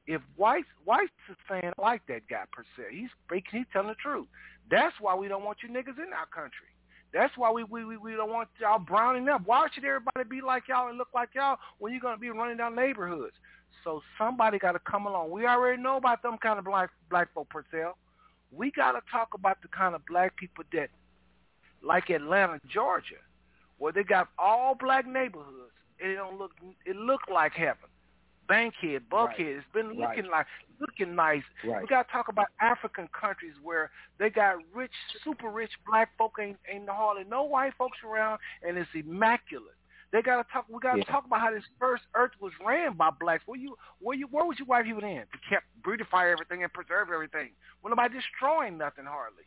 [0.06, 3.10] If whites whites is saying I like that guy per se, he's
[3.50, 4.28] he's telling the truth.
[4.68, 6.73] That's why we don't want you niggas in our country.
[7.14, 9.42] That's why we we we, don't want y'all browning up.
[9.46, 12.56] Why should everybody be like y'all and look like y'all when you're gonna be running
[12.56, 13.34] down neighborhoods?
[13.84, 15.30] So somebody got to come along.
[15.30, 17.96] We already know about them kind of black black folk, Purcell.
[18.50, 20.90] We got to talk about the kind of black people that,
[21.82, 23.22] like Atlanta, Georgia,
[23.78, 25.72] where they got all black neighborhoods.
[26.00, 26.50] and It don't look.
[26.84, 27.88] It look like heaven.
[28.46, 29.58] Bankhead, Buckhead.
[29.58, 30.16] It's been Right.
[30.16, 30.46] looking like
[30.80, 31.44] looking nice.
[31.64, 31.82] Right.
[31.82, 34.92] We got to talk about African countries where they got rich,
[35.22, 39.76] super rich black folk ain't ain't hardly no white folks around, and it's immaculate.
[40.12, 40.66] They got to talk.
[40.68, 41.04] We got to Yeah.
[41.04, 43.42] talk about how this first Earth was ran by blacks.
[43.46, 45.26] Where you, where you, where was you white people in?
[45.26, 47.50] To kept beautify everything and preserve everything.
[47.80, 49.42] When nobody destroying nothing hardly.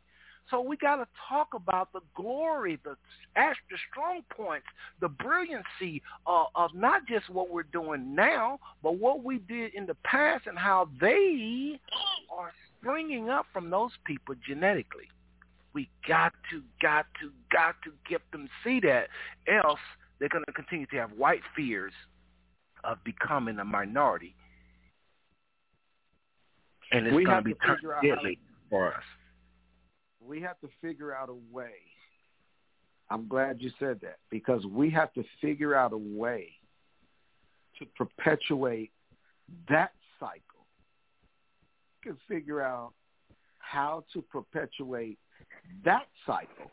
[0.50, 2.96] So we got to talk about the glory, the
[3.36, 4.66] the strong points,
[5.02, 9.86] the brilliancy uh, of not just what we're doing now, but what we did in
[9.86, 11.80] the past and how they
[12.32, 15.10] are springing up from those people genetically.
[15.74, 19.10] We got to, got to, got to get them to see that,
[19.48, 19.80] else
[20.20, 21.94] they're going to continue to have white fears
[22.84, 24.34] of becoming a minority,
[26.92, 29.04] and it's going to be figure deadly for us.
[30.28, 31.72] We have to figure out a way.
[33.10, 36.50] I'm glad you said that because we have to figure out a way
[37.80, 38.92] to perpetuate
[39.70, 40.42] that cycle.
[42.04, 42.92] We can figure out
[43.60, 45.18] how to perpetuate
[45.86, 46.72] that cycle.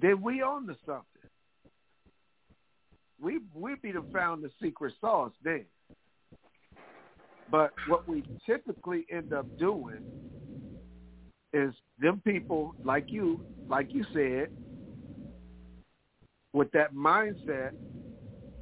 [0.00, 1.04] Then we on to something.
[3.20, 5.64] We we be the found the secret sauce then.
[7.50, 10.02] But what we typically end up doing
[11.52, 14.48] is them people like you, like you said,
[16.52, 17.70] with that mindset,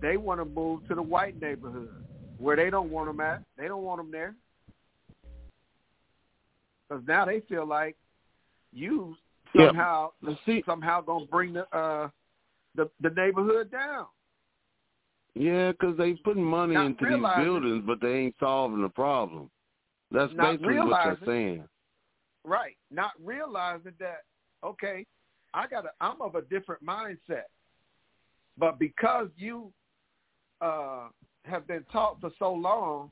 [0.01, 1.91] they want to move to the white neighborhood
[2.39, 3.43] where they don't want them at.
[3.59, 4.35] They don't want them there
[6.89, 7.97] because now they feel like
[8.73, 9.17] you
[9.57, 12.09] somehow But see, somehow gonna bring the uh
[12.77, 14.07] the the neighborhood down.
[15.35, 19.51] yeah, because they putting money Not into these buildings, but they ain't solving the problem.
[20.13, 21.65] That's basically what you're saying.
[22.45, 22.77] Right.
[22.91, 24.23] Not realizing that,
[24.65, 25.07] okay,
[25.53, 27.49] I got to I'm of a different mindset.
[28.59, 29.73] But because you
[30.61, 31.09] uh,
[31.45, 33.11] have been taught for so long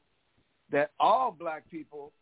[0.71, 2.13] that all black people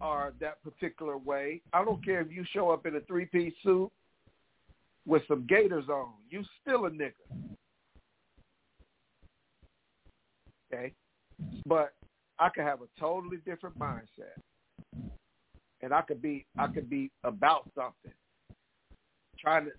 [0.00, 3.90] are that particular way, I don't care if you show up in a three-piece suit
[5.06, 7.12] with some gators on, you still a nigga.
[10.72, 10.92] Okay?
[11.64, 11.94] But
[12.38, 14.40] I could have a totally different mindset
[15.86, 16.74] and I could be I mm-hmm.
[16.74, 18.12] could be about something,
[19.38, 19.70] trying to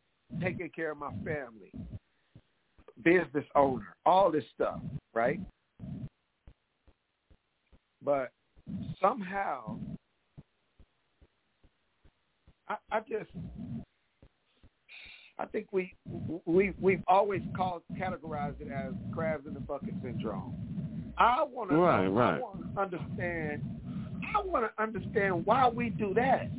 [0.41, 1.71] taking care of my family,
[3.03, 4.79] business owner, all this stuff,
[5.13, 5.41] right?
[8.01, 8.31] But
[9.01, 9.77] somehow,
[12.69, 13.29] I, I just
[15.37, 15.93] I think we
[16.45, 20.55] we we've always called categorized it as crabs in the bucket syndrome.
[21.17, 22.41] I want Right, I right.
[22.41, 23.61] want to understand.
[24.35, 26.49] I want to understand why we do that.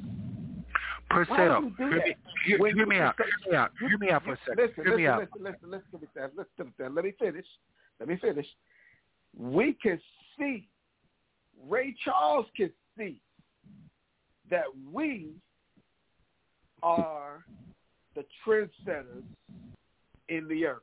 [1.11, 2.16] Do hear me, that?
[2.45, 3.15] hear, hear me out.
[3.16, 3.70] Hear me out.
[3.81, 4.57] Hear me out for a second.
[4.59, 5.20] Listen, hear listen, me out.
[5.20, 6.31] listen, listen, listen Listen to me, Stan.
[6.36, 6.95] Listen me, Stan.
[6.95, 7.47] Let me finish.
[7.99, 8.47] Let me finish.
[9.36, 10.01] We can
[10.39, 10.69] see,
[11.66, 13.20] Ray Charles can see
[14.51, 15.31] that we
[16.82, 17.45] are
[18.15, 19.24] the trendsetters
[20.28, 20.82] in the earth.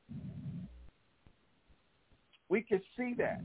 [2.50, 3.42] We can see that.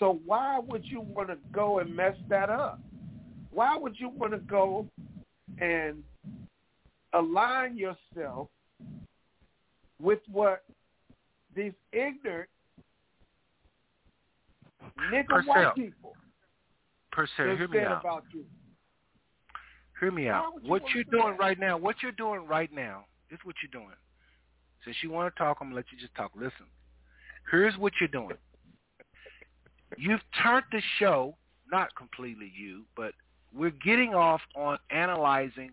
[0.00, 2.80] So why would you want to go and mess that up?
[3.52, 4.86] Why would you want to go
[5.60, 6.02] and
[7.12, 8.48] align yourself
[10.00, 10.64] with what
[11.54, 12.48] these ignorant
[15.12, 15.46] nigga Purcell.
[15.46, 16.16] white people
[17.12, 18.00] Purcell, hear me out.
[18.00, 18.44] about you.
[19.98, 20.54] Hear me out.
[20.62, 21.40] You What you're doing that?
[21.40, 23.94] right now, what you're doing right now, is what you're doing.
[24.84, 26.30] Since you want to talk, I'm gonna let you just talk.
[26.34, 26.66] Listen,
[27.50, 28.36] here's what you're doing.
[29.96, 31.36] You've turned the show,
[31.70, 33.12] not completely you, but
[33.52, 35.72] we're getting off on analyzing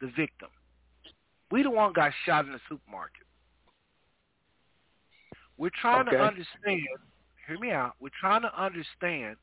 [0.00, 0.48] the victim.
[1.50, 3.26] We the one got shot in the supermarket.
[5.56, 6.16] We're trying Okay.
[6.16, 6.86] to understand.
[7.46, 7.96] Hear me out.
[7.98, 9.36] We're trying to understand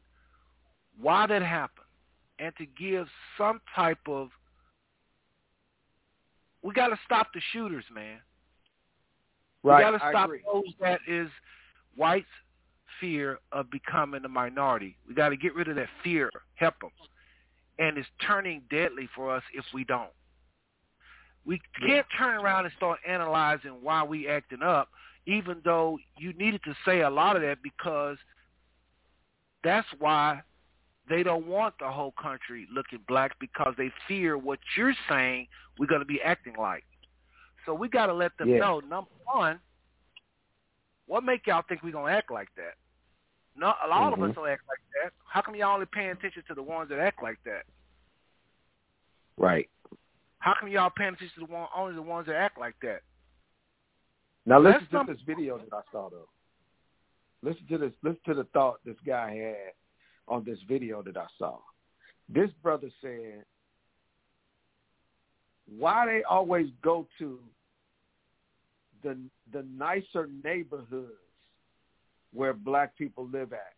[0.98, 1.88] why that happened,
[2.40, 4.30] and to give some type of.
[6.62, 8.22] We got to stop the shooters, man.
[9.64, 11.30] Right, we got to stop those that is
[11.96, 12.28] whites'
[13.00, 14.98] fear of becoming a minority.
[15.08, 16.30] We got to get rid of that fear.
[16.56, 16.92] Help them,
[17.80, 20.10] and it's turning deadly for us if we don't.
[21.46, 24.90] We can't turn around and start analyzing why we acting up,
[25.28, 28.18] even though you needed to say a lot of that because
[29.64, 30.42] that's why
[31.08, 35.48] they don't want the whole country looking black because they fear what you're saying
[35.78, 36.84] we're going to be acting like.
[37.66, 38.60] So we got to let them Yeah.
[38.60, 39.60] know, number one,
[41.08, 42.76] what make y'all think we're going to act like that?
[43.56, 44.30] No, a lot of Mhm.
[44.30, 45.14] us don't act like that.
[45.26, 47.66] How come y'all only paying attention to the ones that act like that?
[49.38, 49.70] Right.
[50.40, 53.02] How come y'all paying attention to the one, only the ones that act like that?
[54.46, 56.30] Now listen That's to some- this video that I saw though.
[57.42, 57.94] Listen to this.
[58.04, 59.74] Listen to the thought this guy had
[60.28, 61.62] on this video that I saw.
[62.28, 63.46] This brother said,
[65.66, 67.52] "Why they always go to
[69.02, 71.20] the the nicer neighborhoods
[72.34, 73.74] where black people live at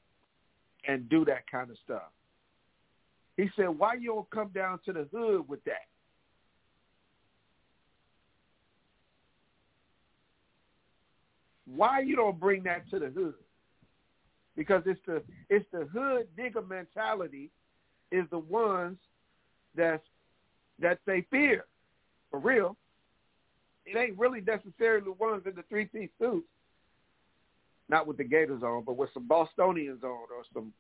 [0.88, 2.12] and do that kind of stuff."
[3.36, 5.88] He said, "Why you don't come down to the hood with that?"
[11.66, 13.36] Why you don't bring that to the hood?
[14.56, 17.52] Because it's the it's the hood nigga mentality
[18.12, 18.98] is the ones
[19.76, 20.04] that's
[20.80, 21.66] that they fear.
[22.32, 22.76] For real.
[23.86, 26.48] It ain't really necessarily the ones in the three piece suits.
[27.90, 30.74] Not with the Gators on, but with some Bostonians on or some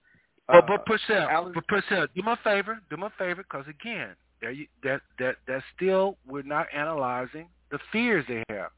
[0.47, 3.43] But uh, but Purcell, Alan- but Purcell, do me a favor, do me a favor,
[3.43, 4.09] because again,
[4.41, 8.71] there you that that that still we're not analyzing the fears they have.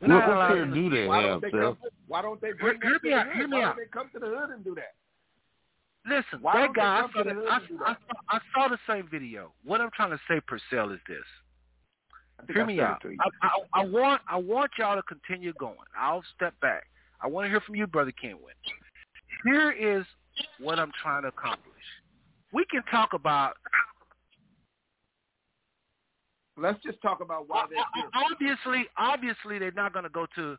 [0.00, 1.76] We're What, not what fear do they why have, don't they come
[2.06, 3.36] why don't they bring Hear- me to the out, hood?
[3.36, 3.76] hear me why out.
[3.76, 4.94] don't they come to the hood and do that?
[6.08, 7.58] Listen, Why that guy, I saw, the the, I, I,
[7.88, 7.98] that?
[8.28, 9.50] I saw the same video.
[9.64, 11.18] What I'm trying to say, Purcell, is this.
[12.52, 13.02] Hear me out.
[13.04, 15.76] I, I, I want I want y'all to continue going.
[15.98, 16.84] I'll step back.
[17.20, 18.54] I want to hear from you, brother Kenwin.
[19.44, 20.04] Here is
[20.60, 21.62] what I'm trying to accomplish.
[22.52, 23.54] We can talk about
[26.58, 28.20] Let's just talk about why they're fearful.
[28.32, 30.56] obviously obviously they're not going to go to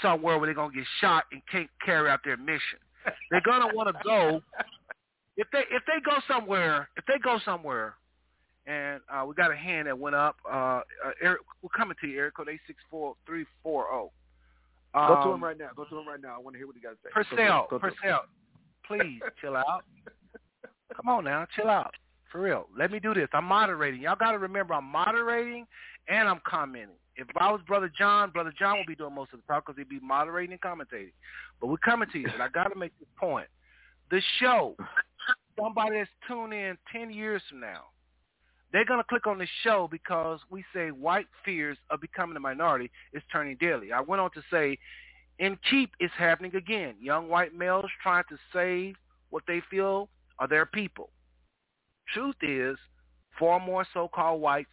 [0.00, 2.78] somewhere where they're going to get shot and can't carry out their mission.
[3.30, 4.40] They're going to want to go
[5.36, 7.94] if they if they go somewhere if they go somewhere
[8.66, 10.36] and uh, we got a hand that went up.
[10.48, 12.36] Uh, uh, Eric, we're coming to you, Eric.
[12.36, 14.12] Code eight six four three four zero.
[14.94, 15.70] Go to him right now.
[15.74, 16.36] Go to him right now.
[16.36, 17.10] I want to hear what he got to say.
[17.14, 17.36] Go to him.
[17.36, 17.78] Purcell, Go.
[17.78, 18.24] Purcell,
[18.86, 19.84] please chill out.
[20.94, 21.94] Come on now, chill out.
[22.30, 22.66] For real.
[22.76, 23.28] Let me do this.
[23.34, 24.00] I'm moderating.
[24.00, 25.66] Y'all got to remember I'm moderating
[26.08, 26.96] and I'm commenting.
[27.16, 29.78] If I was Brother John, Brother John would be doing most of the talk because
[29.78, 31.12] he'd be moderating and commentating.
[31.60, 32.26] But we're coming to you.
[32.26, 33.48] But I got to make this point.
[34.10, 34.76] The show,
[35.58, 37.84] somebody that's tuned in 10 years from now,
[38.72, 42.40] they're going to click on the show because we say white fears of becoming a
[42.40, 43.92] minority is turning daily.
[43.92, 44.78] I went on to say
[45.38, 46.94] in Keep it's happening again.
[47.00, 48.96] Young white males trying to save
[49.30, 50.08] what they feel
[50.38, 51.10] are their people.
[52.12, 52.76] Truth is,
[53.38, 54.68] far more so-called whites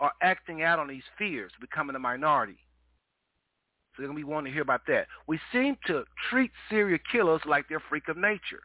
[0.00, 2.58] are acting out on these fears, becoming a minority.
[3.92, 5.06] So they're going to be wanting to hear about that.
[5.26, 8.62] We seem to treat serial killers like they're freak of nature,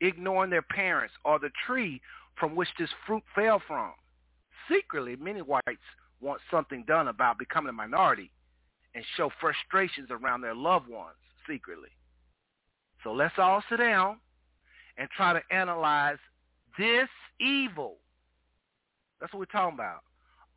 [0.00, 2.00] ignoring their parents or the tree
[2.38, 3.92] from which this fruit fell from.
[4.70, 5.66] Secretly, many whites
[6.20, 8.30] want something done about becoming a minority
[8.94, 11.16] and show frustrations around their loved ones
[11.48, 11.88] secretly.
[13.02, 14.18] So let's all sit down
[14.98, 16.18] and try to analyze
[16.78, 17.08] this
[17.40, 17.96] evil.
[19.20, 20.00] That's what we're talking about.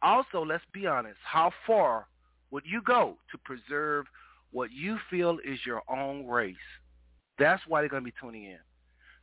[0.02, 1.18] Also, let's be honest.
[1.23, 2.07] How far
[2.52, 4.06] would you go to preserve
[4.52, 6.56] what you feel is your own race?
[7.39, 8.60] That's why they're going to be tuning in.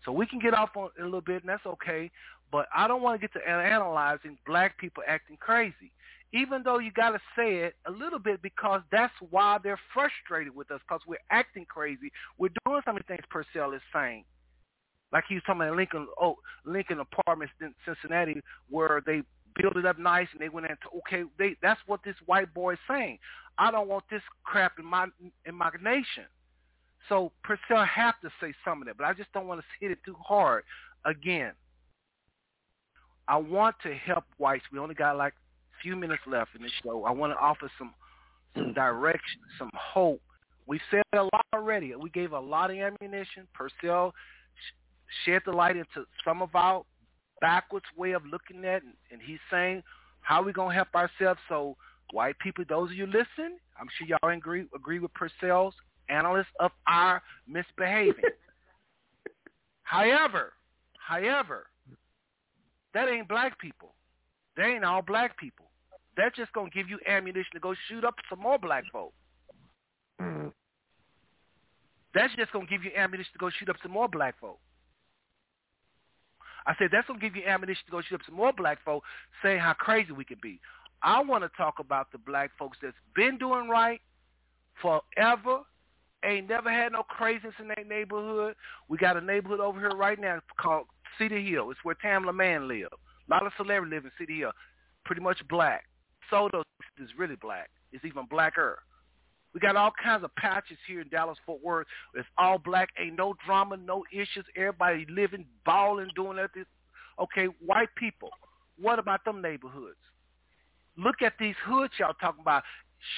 [0.04, 2.10] So we can get off on a little bit, and that's okay.
[2.52, 5.90] But I don't want to get to analyzing black people acting crazy,
[6.34, 10.54] even though you got to say it a little bit because that's why they're frustrated
[10.54, 12.12] with us because we're acting crazy.
[12.38, 14.24] We're doing some of the things Purcell is saying.
[15.12, 19.22] Like he was talking about Lincoln, oh, Lincoln Apartments in Cincinnati, where they
[19.60, 21.24] built it up nice and they went into okay.
[21.38, 23.18] They that's what this white boy is saying.
[23.58, 25.06] I don't want this crap in my
[25.46, 26.24] in my nation.
[27.08, 29.90] So Purcell have to say some of that, but I just don't want to hit
[29.90, 30.64] it too hard.
[31.04, 31.52] Again,
[33.28, 34.64] I want to help whites.
[34.72, 37.04] We only got like a few minutes left in the show.
[37.04, 37.94] I want to offer some
[38.56, 40.20] some direction, some hope.
[40.66, 41.94] We've said a lot already.
[41.94, 43.46] We gave a lot of ammunition.
[43.54, 44.14] Purcell
[45.24, 46.84] shed the light into some of our
[47.40, 49.82] backwards way of looking at, and, and he's saying
[50.20, 51.40] how are we gonna help ourselves.
[51.48, 51.76] So,
[52.12, 55.74] white people, those of you listen, I'm sure y'all agree agree with Purcell's
[56.08, 58.24] analyst of our misbehaving.
[59.82, 60.52] however,
[60.98, 61.66] however,
[62.94, 63.94] that ain't black people.
[64.56, 65.66] They ain't all black people.
[66.16, 69.12] That's just gonna give you ammunition to go shoot up some more black folk.
[70.20, 70.52] Mm.
[72.14, 74.58] That's just gonna give you ammunition to go shoot up some more black folk.
[76.66, 79.02] I said that's gonna give you ammunition to go shoot up some more black folk,
[79.42, 80.60] saying how crazy we could be.
[81.02, 84.00] I want to talk about the black folks that's been doing right
[84.80, 85.60] forever,
[86.24, 88.54] ain't never had no craziness in their neighborhood.
[88.88, 90.86] We got a neighborhood over here right now called
[91.18, 91.70] Cedar Hill.
[91.70, 92.88] It's where Tamela Mann live.
[92.92, 94.52] A lot of celebrities live in Cedar Hill.
[95.04, 95.84] Pretty much black.
[96.30, 96.62] Soto
[96.98, 97.70] is really black.
[97.92, 98.78] It's even blacker.
[99.54, 101.86] We got all kinds of patches here in Dallas Fort Worth.
[102.14, 102.88] It's all black.
[102.98, 104.44] Ain't no drama, no issues.
[104.56, 106.64] Everybody living, balling, doing everything.
[107.20, 108.30] Okay, white people.
[108.80, 109.98] What about them neighborhoods?
[110.96, 112.62] Look at these hoods y'all talking about.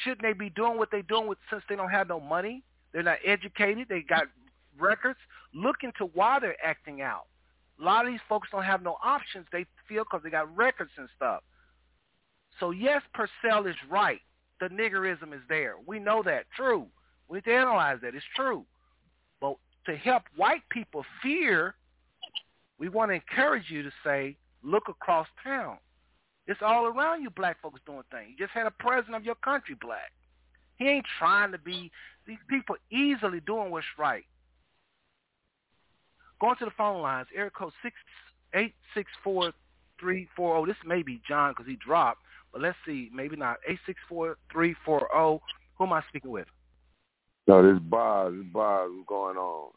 [0.03, 2.65] Shouldn't they be doing what they're doing with since they don't have no money?
[2.93, 3.87] They're not educated.
[3.89, 4.25] They got
[4.79, 5.19] records.
[5.53, 7.27] Look into why they're acting out.
[7.81, 9.47] A lot of these folks don't have no options.
[9.53, 11.43] They feel because they got records and stuff.
[12.61, 14.21] So yes, Purcell is right
[14.61, 15.75] the niggerism is there.
[15.87, 16.45] We know that.
[16.57, 16.87] True.
[17.29, 18.15] We need to analyze that.
[18.15, 18.65] It's true.
[19.41, 19.57] But
[19.87, 21.75] to help white people fear,
[22.79, 25.79] we want to encourage you to say, look across town.
[26.47, 28.31] It's all around you black folks doing things.
[28.31, 30.13] You just had a president of your country black.
[30.77, 31.91] He ain't trying to be
[32.27, 34.25] these people easily doing what's right.
[36.41, 37.95] Going to the phone lines, area code six
[38.55, 39.53] eight six four
[40.01, 40.67] three four zero.
[40.67, 42.21] This may be John because he dropped.
[42.53, 43.57] But let's see, maybe not.
[43.69, 45.41] Eight six four three four zero.
[45.79, 46.47] Who am I speaking with?
[47.47, 48.35] No, this Bob.
[48.37, 48.91] This Bob.
[48.95, 49.71] What's going on?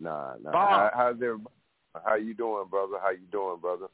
[0.00, 0.52] Nah, nah.
[0.52, 0.68] Bob.
[0.68, 1.54] How, how's everybody?
[2.04, 2.96] How you doing, brother?
[3.02, 3.86] How you doing, brother?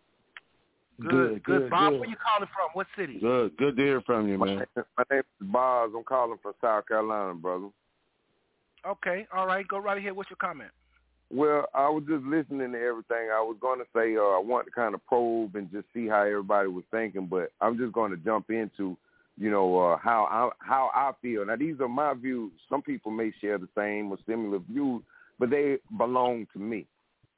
[1.00, 1.60] Good, Good, good.
[1.62, 2.00] good, Bob, good.
[2.00, 2.70] where you calling from?
[2.74, 3.18] What city?
[3.18, 4.58] Good, good to hear from you, My man.
[4.58, 5.90] name, my name is Boz.
[5.96, 7.68] I'm calling from South Carolina, brother.
[8.86, 9.66] Okay, all right.
[9.66, 10.14] Go right ahead.
[10.14, 10.70] What's your comment?
[11.34, 13.28] Well, I was just listening to everything.
[13.34, 16.06] I was going to say uh, I want to kind of probe and just see
[16.06, 18.96] how everybody was thinking, but I'm just going to jump into,
[19.36, 21.44] you know, uh, how I how I feel.
[21.44, 22.52] Now, these are my views.
[22.68, 25.02] Some people may share the same or similar views,
[25.40, 26.86] but they belong to me.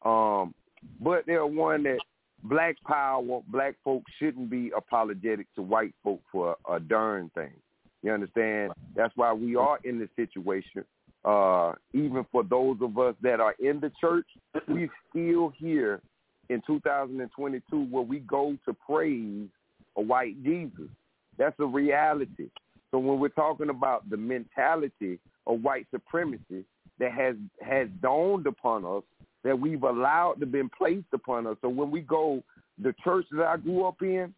[0.04, 0.52] Um,
[1.00, 2.00] but they're one that
[2.44, 7.54] black power, black folks shouldn't be apologetic to white folk for a darn thing.
[8.02, 8.72] You understand?
[8.94, 10.84] That's why we are in this situation
[11.26, 14.26] uh, even for those of us that are in the church,
[14.68, 16.00] we still here
[16.48, 19.48] in 2022 where we go to praise
[19.96, 20.88] a white Jesus.
[21.36, 22.48] That's a reality.
[22.92, 26.64] So when we're talking about the mentality of white supremacy
[27.00, 29.02] that has has dawned upon us,
[29.42, 31.56] that we've allowed to been placed upon us.
[31.60, 32.42] So when we go,
[32.80, 34.32] the church that I grew up in,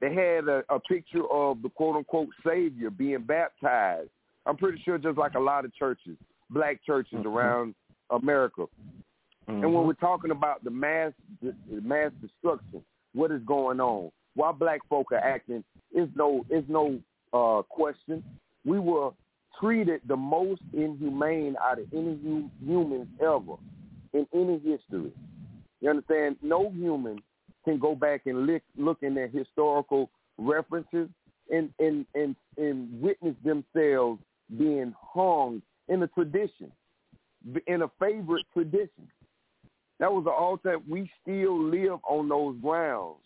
[0.00, 4.10] they had a, a picture of the quote unquote Savior being baptized
[4.46, 6.16] I'm pretty sure just like a lot of churches,
[6.48, 7.26] black churches Mhm.
[7.26, 7.74] around
[8.10, 8.66] America.
[9.46, 9.86] And when Mhm.
[9.86, 14.10] we're talking about the mass the mass destruction, what is going on?
[14.34, 17.00] Why black folk are acting is no is no
[17.32, 18.24] uh, question.
[18.64, 19.12] We were
[19.58, 23.56] treated the most inhumane out of any hu- humans ever
[24.12, 25.12] in any history.
[25.80, 26.36] You understand?
[26.42, 27.22] No human
[27.64, 31.08] can go back and look look in their historical references
[31.52, 34.20] and and and and witness themselves
[34.58, 36.70] being hung in a tradition,
[37.66, 39.08] in a favorite tradition.
[39.98, 40.82] That was the all time.
[40.88, 43.18] We still live on those grounds.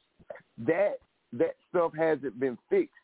[0.59, 0.98] That
[1.32, 2.94] that stuff hasn't been fixed.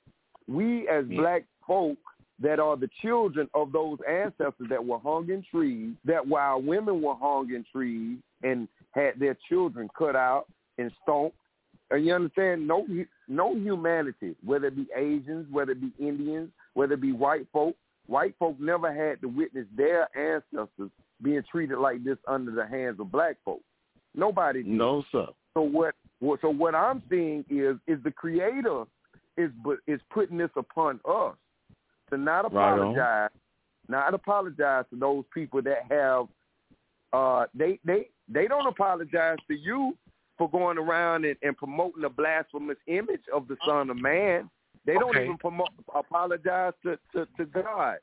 [0.46, 1.20] We as Yeah.
[1.20, 1.98] black folk
[2.38, 7.02] that are the children of those ancestors that were hung in trees, that while women
[7.02, 10.48] were hung in trees and had their children cut out
[10.78, 11.36] and stomped.
[11.90, 12.86] And you understand, no
[13.28, 17.76] no humanity, whether it be Asians, whether it be Indians, whether it be white folk,
[18.10, 20.90] white folk never had to witness their ancestors
[21.22, 23.60] being treated like this under the hands of black folk.
[24.14, 24.72] Nobody did.
[24.72, 25.26] No, sir.
[25.54, 25.94] So what?
[26.18, 28.84] what- So what I'm seeing is is the Creator
[29.36, 31.36] is but is putting this upon us
[32.10, 33.30] to not Right apologize,
[33.88, 36.26] not apologize to those people that have.
[37.12, 39.96] Uh, they they they don't apologize to you
[40.36, 44.50] for going around and, and promoting a blasphemous image of the Son of Man.
[44.86, 45.24] They don't Okay.
[45.24, 47.98] even promote, apologize to, to, to God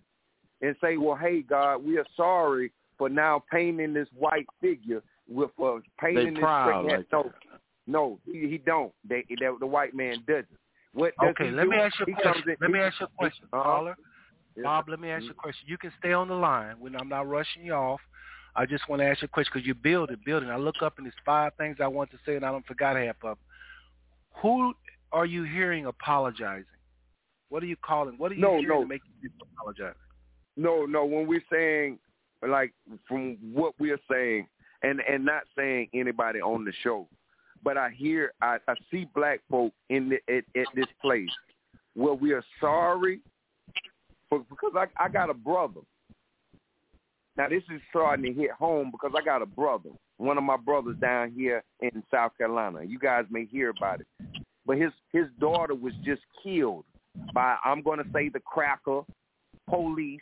[0.61, 5.51] and say, well, hey, God, we are sorry for now painting this white figure with
[5.61, 6.99] uh, painting this proud straight hat.
[6.99, 7.31] like no,
[7.87, 8.93] no, he, he don't.
[9.07, 10.47] They, they, the white man doesn't.
[10.93, 11.69] What does Okay, let do?
[11.69, 12.55] me ask you a question.
[12.59, 13.63] Let me ask you a question, uh-huh.
[13.63, 13.95] caller.
[14.63, 15.67] Bob, let me ask you a question.
[15.67, 17.99] You can stay on the line when I'm not rushing you off.
[18.55, 20.49] I just want to ask you a question because you're building, building.
[20.49, 22.95] I look up and there's five things I want to say and I don't forgot
[22.95, 23.37] half of them.
[24.41, 24.73] Who
[25.11, 26.65] are you hearing apologizing?
[27.49, 28.17] What are you calling?
[28.17, 28.81] What are you No, hearing no.
[28.81, 29.95] to make you apologize?
[30.57, 31.05] No, no.
[31.05, 31.99] When we're saying,
[32.47, 32.73] like,
[33.07, 34.47] from what we're saying,
[34.83, 37.07] and and not saying anybody on the show,
[37.63, 41.29] but I hear, I, I see black folk in the, at, at this place
[41.95, 43.19] where we are sorry
[44.29, 45.81] for because I I got a brother.
[47.37, 50.57] Now this is starting to hit home because I got a brother, one of my
[50.57, 52.83] brothers down here in South Carolina.
[52.83, 54.07] You guys may hear about it,
[54.67, 56.83] but his his daughter was just killed
[57.33, 59.01] by I'm going to say the cracker,
[59.69, 60.21] police,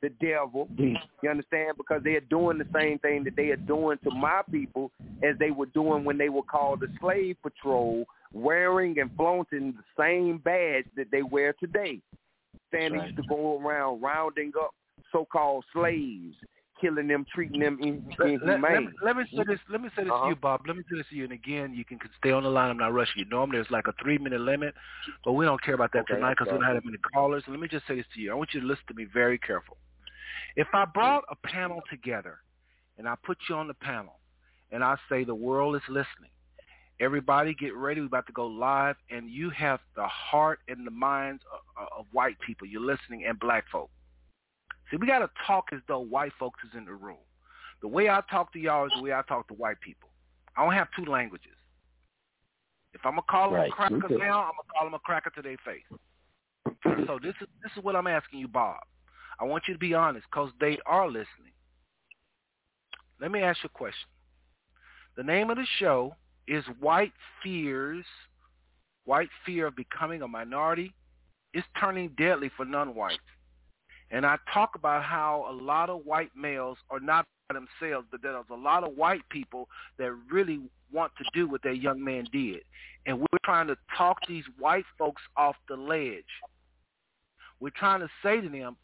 [0.00, 0.66] the devil.
[0.76, 0.94] Hmm.
[1.22, 1.76] You understand?
[1.76, 4.90] Because they are doing the same thing that they are doing to my people
[5.22, 10.02] as they were doing when they were called the slave patrol, wearing and flaunting the
[10.02, 12.00] same badge that they wear today.
[12.72, 14.74] Saying they used to go around rounding up
[15.12, 16.34] so-called slaves,
[16.82, 19.60] killing them, treating them in, Let, let, let, me, say this.
[19.70, 20.28] Let me say this to Uh-huh.
[20.28, 20.62] you, Bob.
[20.66, 22.70] Let me say this to you, and again, you can stay on the line.
[22.70, 23.24] I'm not rushing you.
[23.26, 24.74] Normally, there's like a three minute limit,
[25.24, 27.44] but we don't care about that Okay, tonight because we don't have that many callers.
[27.46, 28.32] So let me just say this to you.
[28.32, 29.76] I want you to listen to me very careful.
[30.56, 32.38] If I brought a panel together,
[32.98, 34.18] and I put you on the panel,
[34.70, 36.30] and I say the world is listening,
[37.00, 38.00] everybody get ready.
[38.00, 41.42] We're about to go live, and you have the heart and the minds
[41.80, 42.66] of, of white people.
[42.66, 43.90] You're listening, and black folk.
[44.92, 47.16] See, we got to talk as though white folks is in the room.
[47.80, 50.10] The way I talk to y'all is the way I talk to white people.
[50.54, 51.56] I don't have two languages.
[52.92, 53.72] If I'm gonna call them Right.
[53.72, 54.16] a cracker Okay.
[54.16, 55.86] now, I'm gonna call them a cracker to their face.
[57.06, 58.80] so this is this is what I'm asking you, Bob.
[59.40, 61.54] I want you to be honest, cause they are listening.
[63.18, 64.08] Let me ask you a question.
[65.16, 66.14] The name of the show
[66.46, 68.06] is White Fears,
[69.04, 70.92] White Fear of Becoming a Minority.
[71.54, 73.22] It's turning deadly for non-whites.
[74.12, 78.20] And I talk about how a lot of white males are not by themselves, but
[78.22, 79.68] there's a lot of white people
[79.98, 80.60] that really
[80.92, 82.60] want to do what that young man did.
[83.06, 86.24] And we're trying to talk these white folks off the ledge.
[87.58, 88.76] We're trying to say to them,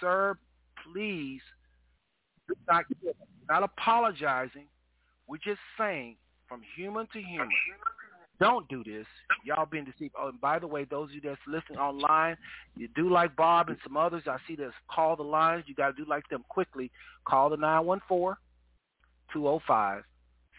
[0.00, 0.36] sir,
[0.84, 1.40] please,
[2.68, 2.84] not,
[3.48, 4.66] not apologizing.
[5.26, 6.16] We're just saying
[6.46, 7.48] from human to human,
[8.40, 9.06] don't do this.
[9.44, 10.14] Y'all being deceived.
[10.18, 12.36] Oh, and by the way, those of you that's listening online,
[12.76, 14.24] you do like Bob and some others.
[14.26, 15.64] I see that's call the lines.
[15.66, 16.90] You got to do like them quickly.
[17.24, 18.36] Call the 914
[19.32, 20.02] 205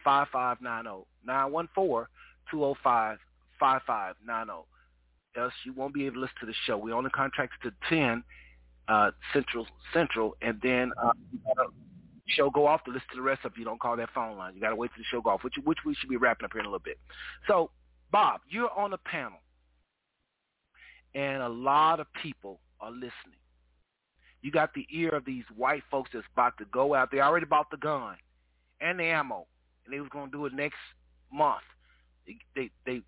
[0.04, 1.06] 5590.
[1.26, 2.08] 914
[2.50, 3.18] 205
[3.60, 4.68] 5590.
[5.38, 6.78] Else you won't be able to listen to the show.
[6.78, 8.24] We only contracts to 10
[8.88, 11.12] uh, Central, Central, and then uh,
[12.28, 13.58] show go off to listen to the rest of.
[13.58, 14.56] You don't call that phone line.
[14.56, 16.46] You got to wait till the show go off, which, which we should be wrapping
[16.46, 16.98] up here in a little bit.
[17.48, 17.72] So,
[18.12, 19.40] Bob, you're on the panel,
[21.14, 23.40] and a lot of people are listening.
[24.42, 27.10] You got the ear of these white folks that's about to go out.
[27.12, 28.16] They already bought the gun
[28.80, 29.48] and the ammo,
[29.86, 30.78] and they was going to do it next
[31.32, 31.64] month.
[32.28, 33.02] They, they, they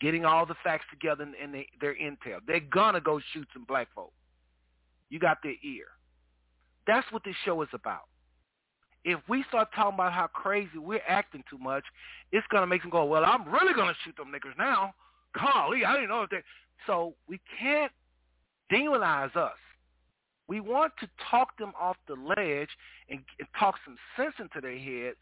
[0.00, 2.38] getting all the facts together and, they, their intel.
[2.46, 4.12] They're gonna go shoot some black folk.
[5.08, 5.86] You got their ear.
[6.86, 8.02] That's what this show is about.
[9.04, 11.84] If we start talking about how crazy we're acting too much,
[12.32, 14.94] it's gonna make them go, "Well, I'm really gonna shoot them niggas now."
[15.34, 16.42] Golly, I didn't know if they.
[16.86, 17.92] So we can't
[18.72, 19.58] demonize us.
[20.46, 22.68] We want to talk them off the ledge
[23.08, 25.14] and, and talk some sense into their head.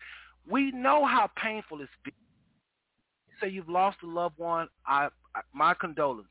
[0.49, 2.13] We know how painful it's been.
[3.41, 4.69] Say you've lost a loved one.
[4.87, 6.29] I, I my condolences.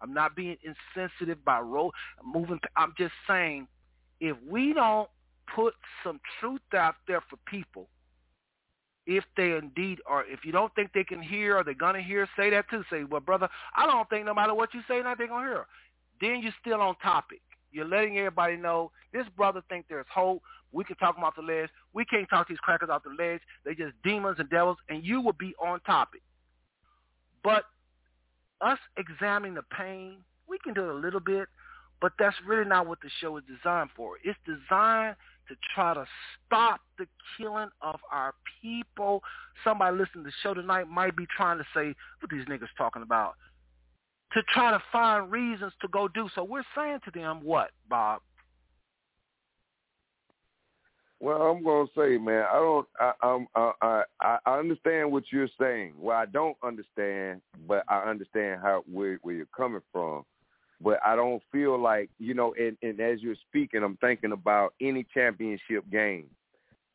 [0.00, 1.92] I'm not being insensitive by ro-
[2.24, 2.60] moving.
[2.76, 3.66] I'm just saying,
[4.20, 5.08] if we don't
[5.54, 5.74] put
[6.04, 7.88] some truth out there for people,
[9.06, 12.28] if they indeed are, if you don't think they can hear or they're gonna hear,
[12.36, 12.82] say that too.
[12.90, 15.66] Say, well, brother, I don't think no matter what you say, that they're gonna hear.
[16.20, 17.40] Then you're still on topic.
[17.70, 20.42] You're letting everybody know this brother think there's hope.
[20.72, 21.70] We can talk them off the ledge.
[21.92, 23.40] We can't talk these crackers off the ledge.
[23.64, 26.22] They just demons and devils, and you will be on topic.
[27.44, 27.64] But
[28.60, 30.18] us examining the pain,
[30.48, 31.48] we can do it a little bit,
[32.00, 34.16] but that's really not what the show is designed for.
[34.24, 35.16] It's designed
[35.48, 36.04] to try to
[36.46, 37.06] stop the
[37.36, 39.22] killing of our people.
[39.64, 43.02] Somebody listening to the show tonight might be trying to say, what these niggas talking
[43.02, 43.34] about?
[44.32, 46.44] To try to find reasons to go do so.
[46.44, 48.20] We're saying to them what, Bob?
[51.18, 52.86] Well, I'm gonna say, man, I don't.
[53.00, 53.46] I, I'm.
[53.54, 55.94] I, I I understand what you're saying.
[55.98, 60.24] Well, I don't understand, but I understand how where where you're coming from.
[60.80, 62.54] But I don't feel like you know.
[62.58, 66.26] And, and as you're speaking, I'm thinking about any championship game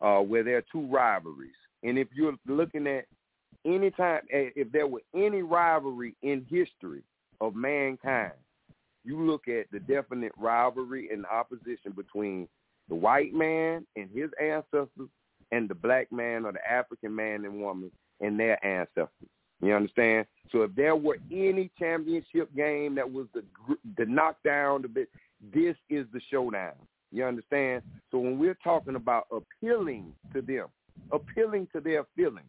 [0.01, 1.51] uh, where there are two rivalries.
[1.83, 3.05] And if you're looking at
[3.65, 7.03] any time, if there were any rivalry in history
[7.39, 8.33] of mankind,
[9.03, 12.47] you look at the definite rivalry and opposition between
[12.89, 15.09] the white man and his ancestors
[15.51, 19.09] and the black man or the African man and woman and their ancestors.
[19.61, 20.25] You understand?
[20.51, 23.43] So if there were any championship game that was the
[23.97, 25.09] the knockdown, the bit,
[25.53, 26.73] this is the showdown.
[27.11, 27.83] You understand?
[28.09, 30.67] So when we're talking about appealing to them,
[31.11, 32.47] appealing to their feelings,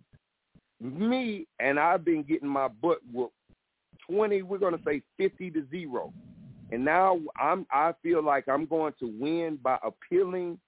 [0.80, 3.34] me and I've been getting my butt whooped
[4.06, 4.42] twenty.
[4.42, 6.12] We're gonna say fifty to zero
[6.72, 10.58] and now I'm I feel like I'm going to win by appealing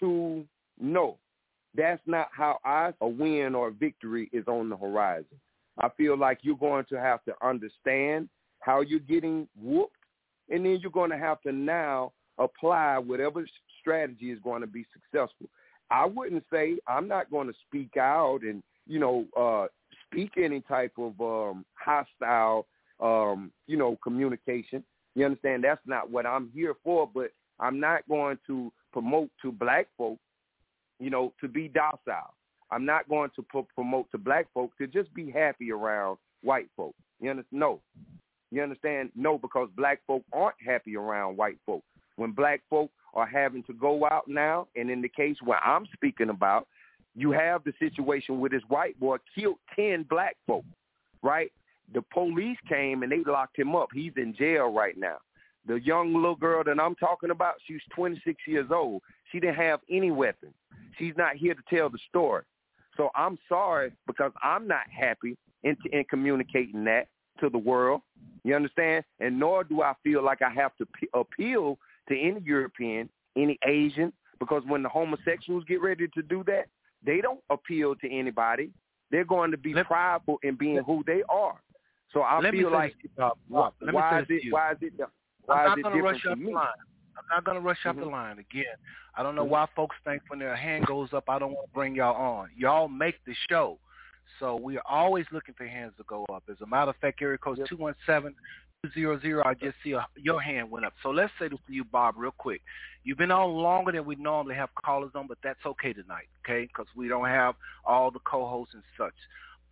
[0.00, 0.44] to
[0.80, 1.18] no.
[1.76, 5.36] That's not how I a win or a victory is on the horizon.
[5.78, 8.28] I feel like you're going to have to understand
[8.60, 9.96] how you're getting whooped
[10.50, 13.46] and then you're going to have to now apply whatever
[13.80, 15.48] strategy is going to be successful.
[15.90, 19.66] I wouldn't say I'm not going to speak out and you know uh
[20.06, 22.66] speak any type of um hostile
[23.00, 24.84] um you know communication
[25.14, 25.64] you understand?
[25.64, 27.30] That's not what I'm here for, but
[27.60, 30.18] I'm not going to promote to black folk,
[30.98, 32.34] you know, to be docile.
[32.74, 36.66] I'm not going to pro- promote to black folk to just be happy around white
[36.76, 36.94] folk.
[37.20, 37.60] You understand?
[37.60, 37.80] No.
[38.50, 39.10] You understand?
[39.14, 41.84] No, because black folk aren't happy around white folk.
[42.16, 45.86] When black folk are having to go out now, and in the case where I'm
[45.92, 46.66] speaking about,
[47.14, 50.64] you have the situation where this white boy killed 10 black folk,
[51.22, 51.52] right?
[51.92, 53.90] The police came and they locked him up.
[53.94, 55.18] He's in jail right now.
[55.68, 59.00] The young little girl that I'm talking about, she's 26 years old.
[59.30, 60.52] She didn't have any weapon.
[60.98, 62.42] She's not here to tell the story.
[62.96, 67.08] So I'm sorry because I'm not happy in, in communicating that
[67.40, 68.02] to the world.
[68.44, 69.04] You understand?
[69.20, 73.58] And nor do I feel like I have to p- appeal to any European, any
[73.66, 76.66] Asian, because when the homosexuals get ready to do that,
[77.04, 78.70] they don't appeal to anybody.
[79.10, 81.60] They're going to be prideful in being who they are.
[82.12, 84.92] So I feel like you, Bob, Bob, why, is it, why is it
[85.46, 86.54] why I'm is it rush different to the me?
[86.54, 86.66] line.
[87.16, 88.00] I'm not going to rush up Mhm.
[88.00, 88.76] the line again.
[89.14, 89.50] I don't know Mhm.
[89.50, 92.50] why folks think when their hand goes up, I don't want to bring y'all on.
[92.56, 93.78] Y'all make the show.
[94.38, 96.42] So we are always looking for hands to go up.
[96.48, 97.68] As a matter of fact, area code Yep.
[97.68, 100.94] 217-200, I just see a, your hand went up.
[101.02, 102.62] So let's say this to you, Bob, real quick.
[103.04, 106.66] You've been on longer than we normally have callers on, but that's okay tonight, okay?
[106.66, 107.54] Because we don't have
[107.84, 109.14] all the co-hosts and such.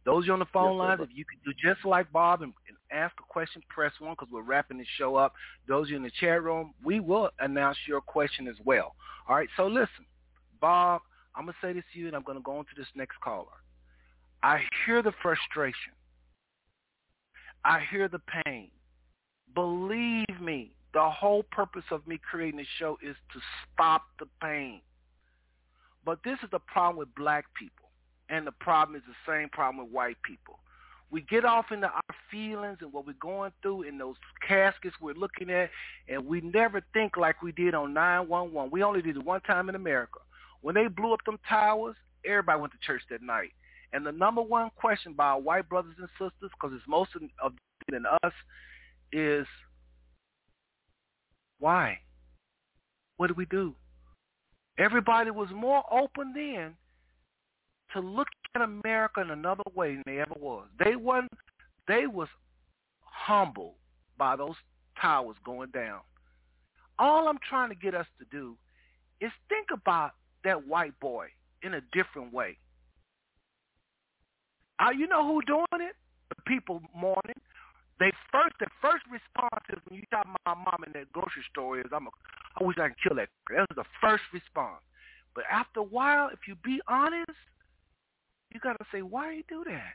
[0.05, 1.11] Those you on the phone Yes, lines, brother.
[1.11, 4.29] if you could do just like Bob and, and ask a question, press one because
[4.33, 5.33] we're wrapping the show up.
[5.69, 8.95] Those you in the chat room, we will announce your question as well.
[9.29, 10.05] All right, so listen,
[10.61, 11.03] Bob,
[11.37, 12.89] I'm going to say this to you and I'm going to go on to this
[12.97, 13.47] next caller.
[14.43, 15.93] I hear the frustration.
[17.65, 18.71] I hear the pain.
[19.55, 23.41] Believe me, the whole purpose of me creating this show is to
[23.73, 24.81] stop the pain.
[26.05, 27.82] But this is the problem with black people.
[28.29, 30.59] And the problem is the same problem with white people.
[31.11, 34.17] We get off into our feelings and what we're going through in those
[34.47, 35.69] caskets we're looking at,
[36.09, 38.71] and we never think like we did on 911.
[38.71, 40.21] We only did it one time in America.
[40.63, 43.51] When they blew up them towers, everybody went to church that night.
[43.93, 47.11] And the number one question by our white brothers and sisters, because it's most
[47.43, 47.53] of
[47.91, 48.33] than us,
[49.13, 49.47] is
[51.59, 51.99] why?
[53.17, 53.75] What did we do?
[54.79, 56.75] Everybody was more open then
[57.93, 60.67] to look at America in another way than they ever was.
[60.83, 61.33] They wasn't
[61.89, 62.29] they was
[63.01, 63.75] humbled
[64.19, 64.55] by those
[65.01, 66.01] towers going down.
[66.99, 68.57] All I'm trying to get us to do
[69.21, 70.13] is think about
[70.45, 71.29] that white boy
[71.63, 72.59] in a different way.
[74.79, 75.95] Uh, you know who doing it?
[76.29, 77.41] The people mourning.
[78.01, 81.45] They first, the first response is when you talk to my mom in that grocery
[81.51, 82.11] store is, I'm a,
[82.61, 83.29] I wish I could kill that.
[83.51, 84.83] That was the first response.
[85.35, 87.31] But after a while, if you be honest,
[88.55, 89.95] you got to say, why you do that?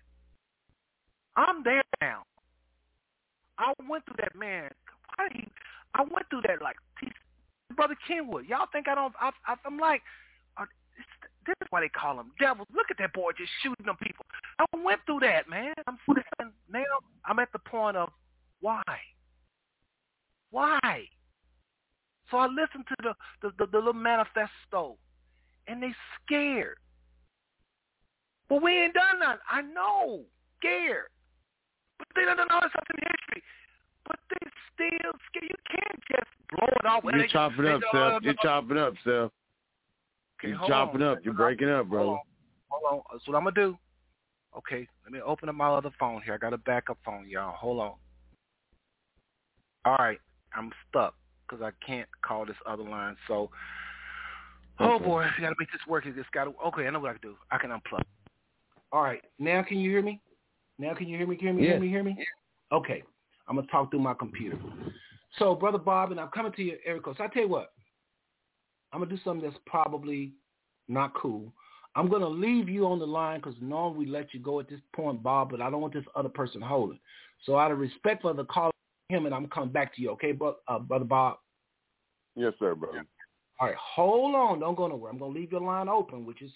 [1.35, 2.23] I'm there now.
[3.57, 4.69] I went through that, man.
[5.15, 5.47] Why he,
[5.93, 6.77] I went through that like,
[7.75, 8.47] brother Kenwin.
[8.47, 9.13] Y'all think I don't?
[9.19, 10.01] I, I, I'm like,
[10.57, 10.65] uh,
[11.45, 12.67] this is why they call them devils.
[12.73, 14.25] Look at that boy just shooting them people.
[14.59, 15.73] I went through that, man.
[15.87, 16.83] I'm saying now
[17.25, 18.09] I'm at the point of
[18.61, 18.83] why,
[20.51, 21.07] why.
[22.29, 24.97] So I listened to the the, the, the little manifesto,
[25.67, 25.93] and they
[26.25, 26.77] scared.
[28.49, 29.39] But we ain't done nothing.
[29.49, 30.21] I know,
[30.59, 31.07] scared.
[31.97, 33.43] But they don't know something in history.
[34.05, 35.49] But they still scared.
[35.49, 37.03] You can't just blow it off.
[37.03, 38.23] You chop it up, Seth.
[38.23, 39.31] You chop it up, Seth.
[40.39, 41.17] Okay, You're chopping on.
[41.17, 41.19] up.
[41.23, 41.99] You're breaking up, bro.
[41.99, 42.19] Hold on.
[42.69, 43.01] Hold on.
[43.11, 43.77] That's what I'm gonna do.
[44.57, 46.33] Okay, let me open up my other phone here.
[46.33, 47.55] I got a backup phone, y'all.
[47.55, 47.93] Hold on.
[49.85, 50.19] All right,
[50.55, 51.15] I'm stuck
[51.47, 53.15] because I can't call this other line.
[53.27, 53.49] So,
[54.79, 55.05] oh Okay.
[55.05, 56.05] boy, I gotta make this work.
[56.05, 56.53] It's got to.
[56.67, 57.37] Okay, I know what I can do.
[57.51, 58.01] I can unplug.
[58.91, 60.21] All right, now can you hear me?
[60.79, 61.37] Now can you hear me?
[61.39, 61.63] Hear me?
[61.63, 61.71] Yeah.
[61.71, 61.89] Hear me?
[61.89, 62.17] Hear me?
[62.71, 63.03] Okay,
[63.47, 64.57] I'm gonna talk through my computer.
[65.37, 67.03] So, brother Bob, and I'm coming to you, Eric.
[67.05, 67.73] So I tell you what,
[68.91, 70.33] I'm gonna do something that's probably
[70.87, 71.53] not cool.
[71.95, 74.79] I'm gonna leave you on the line because normally we let you go at this
[74.95, 76.99] point, Bob, but I don't want this other person holding.
[77.43, 78.71] So out of respect for the call,
[79.09, 81.37] him and I'm coming back to you, okay, bro, uh, brother Bob.
[82.35, 83.05] Yes, sir, brother.
[83.59, 85.11] All right, hold on, don't go nowhere.
[85.11, 86.51] I'm gonna leave your line open, which is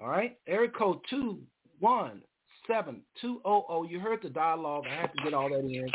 [0.00, 0.36] all right.
[0.48, 1.38] Area code two
[1.80, 2.22] one
[2.66, 3.82] seven two zero zero.
[3.84, 4.84] You heard the dialogue.
[4.90, 5.86] I have to get all that in.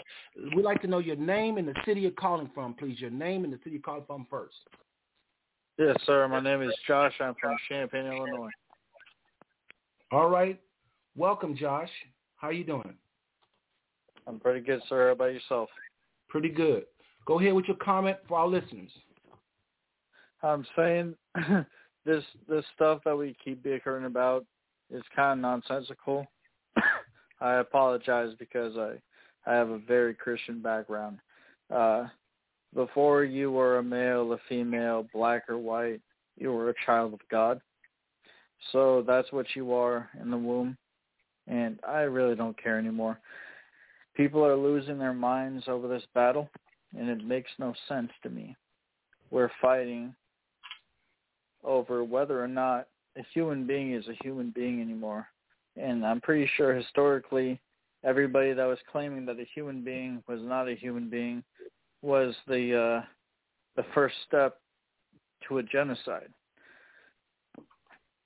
[0.56, 2.99] We'd like to know your name and the city you're calling from, please.
[2.99, 4.56] Your name and the city you're calling from first.
[5.77, 6.27] Yes, sir.
[6.27, 7.14] My name is Josh.
[7.19, 8.49] I'm from Champaign, Illinois.
[10.11, 10.60] All right,
[11.15, 11.89] welcome, Josh.
[12.35, 12.95] How are you doing?
[14.27, 15.07] I'm pretty good, sir.
[15.07, 15.69] How about yourself?
[16.27, 16.85] Pretty good.
[17.26, 18.89] Go ahead with your comment for our listeners.
[20.41, 21.15] I'm saying
[22.06, 24.45] this this stuff that we keep bickering about
[24.91, 26.26] is kind of nonsensical.
[27.41, 28.95] I apologize because I
[29.49, 31.20] I have a very Christian background.
[31.74, 32.07] Uh,
[32.76, 36.02] before you were a male, a female, black or white,
[36.38, 37.60] you were a child of God.
[38.72, 40.78] So that's what you are in the womb,
[41.48, 43.20] and I really don't care anymore.
[44.16, 46.49] People are losing their minds over this battle,
[46.98, 48.56] and it makes no sense to me.
[49.32, 50.14] We're fighting
[51.64, 55.27] over whether or not a human being is a human being anymore.
[55.77, 57.60] And I'm pretty sure historically
[58.03, 61.44] everybody that was claiming that a human being was not a human being
[62.02, 63.06] was the uh
[63.76, 64.60] the first step
[65.48, 66.30] to a genocide.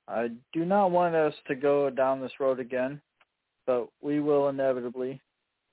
[0.08, 3.02] I do not want us to go down this road again,
[3.66, 5.22] but we will inevitably.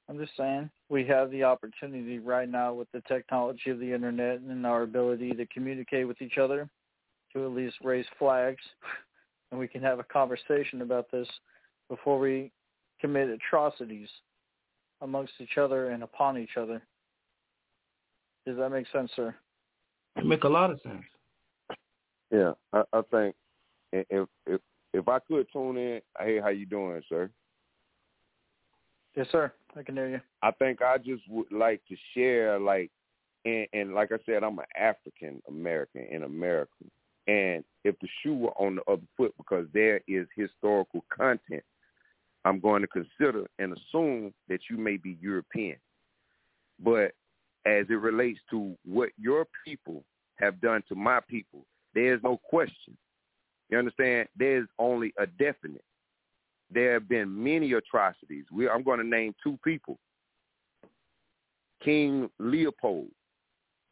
[0.08, 4.40] I'm just saying, we have the opportunity right now with the technology of the internet
[4.40, 6.68] and our ability to communicate with each other
[7.32, 8.62] to at least raise flags
[9.50, 11.28] and we can have a conversation about this
[11.88, 12.52] before we
[13.00, 14.08] commit atrocities
[15.02, 16.82] amongst each other and upon each other.
[18.46, 19.34] Does that make sense, sir?
[20.16, 21.02] It make a lot of sense.
[22.30, 23.34] Yeah, I, I think
[23.92, 24.60] if if
[24.92, 27.30] if I could tune in, hey, how you doing, sir?
[29.16, 29.52] Yes, sir.
[29.76, 30.20] I can hear you.
[30.42, 32.90] I think I just would like to share, like,
[33.44, 36.72] and, and like I said, I'm an African American in America,
[37.30, 41.62] and if the shoe were on the other foot, because there is historical content,
[42.44, 45.76] I'm going to consider and assume that you may be European,
[46.82, 47.12] but
[47.66, 50.02] as it relates to what your people
[50.40, 52.96] have done to my people, there's no question.
[53.68, 54.26] You understand?
[54.36, 55.84] There's only a definite.
[56.72, 58.44] There have been many atrocities.
[58.50, 59.98] We, I'm going to name two people.
[61.84, 63.08] King Leopold,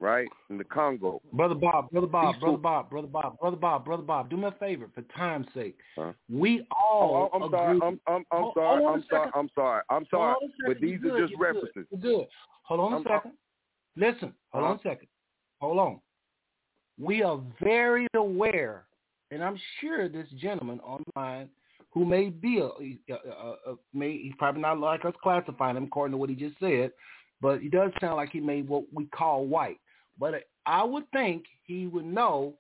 [0.01, 1.21] right, in the Congo.
[1.33, 4.31] Brother Bob, brother Bob, brother Bob, brother Bob, brother Bob, brother Bob.
[4.31, 5.77] Do me a favor, for time's sake.
[5.97, 6.13] Huh?
[6.31, 7.59] We Oh, all I'm agree.
[7.59, 7.79] sorry.
[7.83, 8.77] I'm I'm, I'm Hold- sorry.
[8.83, 9.31] hold on I'm sorry.
[9.35, 9.83] I'm sorry.
[9.91, 10.31] I'm sorry.
[10.31, 10.65] on a second.
[10.67, 11.21] But these You're are good.
[11.29, 11.87] just You're references.
[11.91, 12.03] Good.
[12.03, 12.27] You're good.
[12.65, 13.33] Hold on a I'm- second.
[13.97, 14.35] Listen.
[14.51, 14.81] Hold on Uh-huh.
[14.89, 15.09] a second.
[15.61, 16.01] Hold on.
[17.01, 18.85] We are very aware,
[19.31, 21.49] and I'm sure this gentleman online
[21.93, 25.85] who may be a, a, a, a may he's probably not like us classifying him
[25.85, 26.91] according to what he just said,
[27.41, 29.79] but he does sound like he may what we call white.
[30.19, 32.55] But I would think he would know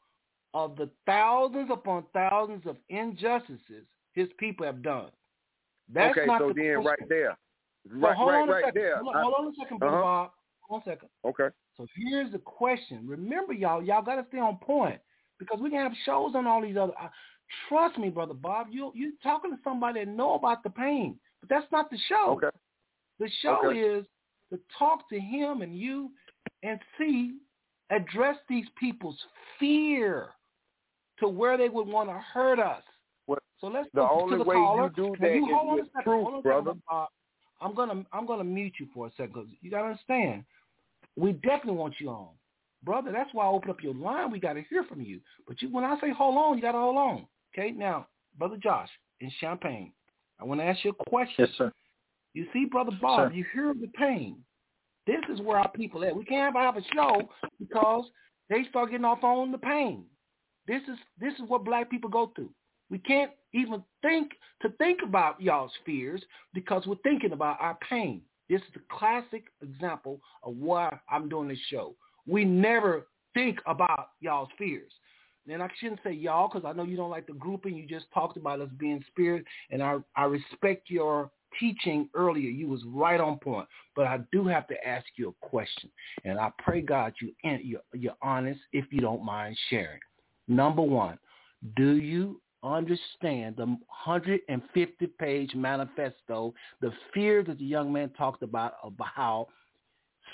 [0.54, 5.10] of the thousands upon thousands of injustices his people have done.
[5.92, 6.84] That's okay, not so the then question.
[6.84, 7.38] right there,
[7.88, 8.82] So right, hold right, on a right second.
[8.82, 8.96] there.
[9.02, 10.02] Hold on, hold on a second, Uh-huh.
[10.02, 10.30] Bob.
[10.68, 11.08] Hold on a second.
[11.24, 11.48] okay.
[11.76, 13.06] So here's the question.
[13.06, 15.00] Remember, y'all, y'all got to stay on point
[15.38, 16.92] because we can have shows on all these other.
[17.00, 17.08] Uh,
[17.68, 18.66] trust me, brother Bob.
[18.70, 22.32] You you talking to somebody that know about the pain, but that's not the show.
[22.42, 22.56] Okay.
[23.20, 23.78] The show Okay.
[23.78, 24.06] is
[24.52, 26.10] to talk to him and you
[26.64, 27.34] and see
[27.90, 29.18] address these people's
[29.58, 30.28] fear
[31.20, 32.82] to where they would want to hurt us.
[33.26, 34.88] What- So let's the go only to the way you caller.
[34.90, 36.02] do Now, that you is hold on with a second.
[36.04, 37.08] truth, hold on a second, brother.
[37.60, 40.44] I'm gonna I'm gonna mute you for a second because you gotta understand.
[41.16, 42.28] We definitely want you on,
[42.84, 43.10] brother.
[43.10, 44.30] That's why I open up your line.
[44.30, 45.20] We gotta hear from you.
[45.46, 47.26] But you, when I say hold on, you gotta hold on.
[47.52, 48.06] Okay, now,
[48.38, 48.88] brother Josh
[49.20, 49.92] in Champaign,
[50.38, 51.46] I want to ask you a question.
[51.46, 51.72] Yes, sir.
[52.34, 53.34] You see, brother Bob, Sir.
[53.34, 54.44] you hear the pain.
[55.08, 56.14] This is where our people at.
[56.14, 57.22] We can't have a show
[57.58, 58.04] because
[58.50, 60.04] they start getting off on the pain.
[60.66, 62.50] This is this is what black people go through.
[62.90, 66.22] We can't even think to think about y'all's fears
[66.52, 68.20] because we're thinking about our pain.
[68.50, 71.94] This is the classic example of why I'm doing this show.
[72.26, 74.92] We never think about y'all's fears.
[75.50, 77.74] and I shouldn't say y'all because I know you don't like the grouping.
[77.74, 82.50] You just talked about us being spirit, and I I respect your teaching earlier.
[82.50, 85.90] You was right on point, but I do have to ask you a question,
[86.24, 90.00] and I pray God you you're, you're honest if you don't mind sharing.
[90.48, 91.18] Number one,
[91.76, 98.74] do you understand the 150 page manifesto, the fear that the young man talked about
[98.82, 99.46] about how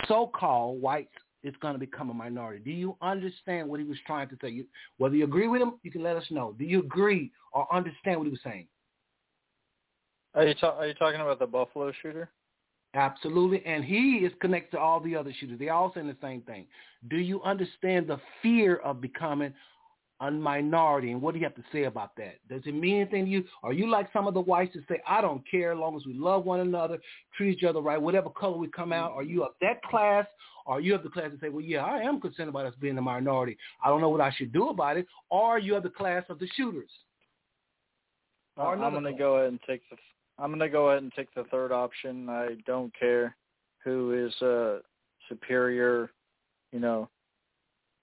[0.08, 1.12] so-called whites
[1.42, 2.60] is going to become a minority.
[2.64, 4.48] Do you understand what he was trying to say?
[4.48, 4.64] You,
[4.96, 6.54] whether you agree with him, you can let us know.
[6.58, 8.66] Do you agree or understand what he was saying?
[10.34, 12.30] Are you, ta- are you talking about the Buffalo shooter?
[12.94, 15.58] Absolutely, and he is connected to all the other shooters.
[15.58, 16.66] They all saying the same thing.
[17.10, 19.52] Do you understand the fear of becoming
[20.20, 22.36] a minority, and what do you have to say about that?
[22.48, 23.44] Does it mean anything to you?
[23.64, 26.06] Are you like some of the whites that say, I don't care as long as
[26.06, 26.98] we love one another,
[27.36, 29.10] treat each other right, whatever color we come out?
[29.10, 30.26] Are you of that class,
[30.64, 32.74] or are you of the class that say, well, yeah, I am concerned about us
[32.80, 33.56] being a minority.
[33.84, 35.06] I don't know what I should do about it.
[35.30, 36.90] Or are you of the class of the shooters?
[38.56, 39.96] Uh, I'm going to go ahead and take the
[40.38, 42.28] I'm going to go ahead and take the third option.
[42.28, 43.36] I don't care
[43.82, 44.78] who is uh,
[45.28, 46.10] superior,
[46.72, 47.08] you know.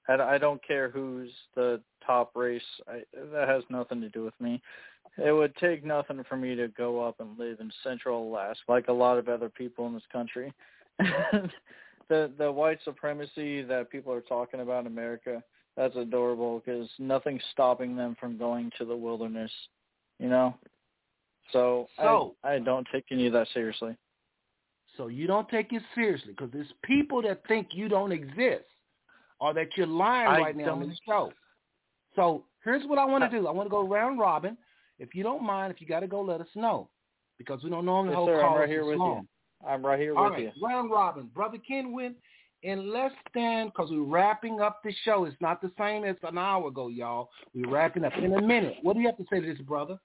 [0.07, 2.61] I, I don't care who's the top race.
[2.87, 3.03] I,
[3.33, 4.61] that has nothing to do with me.
[5.17, 8.87] It would take nothing for me to go up and live in Central Alaska, like
[8.87, 10.53] a lot of other people in this country.
[10.99, 15.43] the the white supremacy that people are talking about in America,
[15.75, 19.51] that's adorable because nothing's stopping them from going to the wilderness.
[20.19, 20.55] You know,
[21.51, 23.95] so, so I, I don't take any of that seriously.
[24.97, 28.65] So you don't take it seriously because there's people that think you don't exist
[29.39, 31.31] or that you're lying I right now on the show.
[32.15, 33.47] So here's what I want to do.
[33.47, 34.57] I want to go round robin.
[34.99, 36.89] If you don't mind, if you got to go, let us know
[37.37, 38.41] because we don't normally Yes, hold sir.
[38.41, 39.21] I'm right here with long.
[39.21, 39.67] you.
[39.67, 40.65] I'm right here All with right, you.
[40.65, 41.29] round robin.
[41.33, 42.15] Brother Kenwin
[42.63, 45.25] in less than, because we're wrapping up the show.
[45.25, 47.29] It's not the same as an hour ago, y'all.
[47.55, 48.75] We're wrapping up in a minute.
[48.83, 49.97] What do you have to say to this, brother?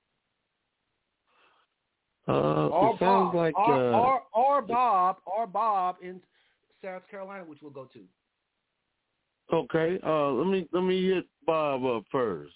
[2.28, 6.20] Uh, Or it sounds Bob, like or, uh, or, or Bob, or Bob in
[6.82, 8.00] South Carolina, which we'll go to.
[9.52, 12.52] Okay, uh, let me let me hit Bob up first.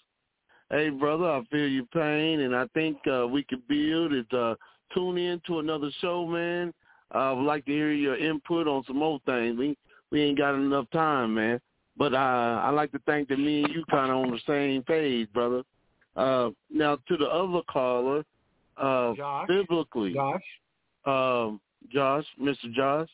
[0.70, 4.32] Hey, brother, I feel your pain, and I think uh, we could build it.
[4.32, 4.56] Uh,
[4.92, 6.74] tune in to another show, man.
[7.12, 9.56] I would like to hear your input on some more things.
[9.56, 9.76] We
[10.10, 11.60] we ain't got enough time, man.
[11.96, 14.82] But uh, I like to think that me and you kind of on the same
[14.82, 15.62] page, brother.
[16.16, 18.24] Uh, now to the other caller,
[18.76, 19.48] uh, Josh.
[19.48, 20.42] biblically, Josh.
[21.06, 21.60] um,
[21.92, 22.72] Josh, Mr.
[22.72, 23.08] Josh,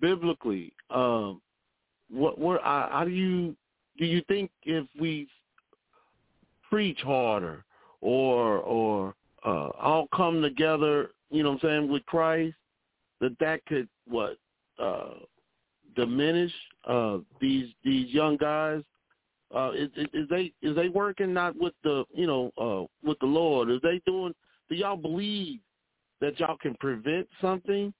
[0.00, 1.40] biblically, um,
[2.10, 3.56] what what how do you
[3.98, 5.28] do you think if we
[6.68, 7.64] preach harder
[8.00, 12.56] or or uh, all come together, you know what I'm saying, with Christ,
[13.20, 14.36] that that could what
[14.78, 15.14] uh,
[15.96, 16.52] diminish
[16.86, 18.82] uh, these these young guys?
[19.54, 23.18] Uh, is, is is they is they working not with the you know uh, with
[23.18, 23.70] the Lord?
[23.70, 24.34] Is they doing?
[24.70, 25.58] Do y'all believe
[26.20, 27.92] that y'all can prevent something?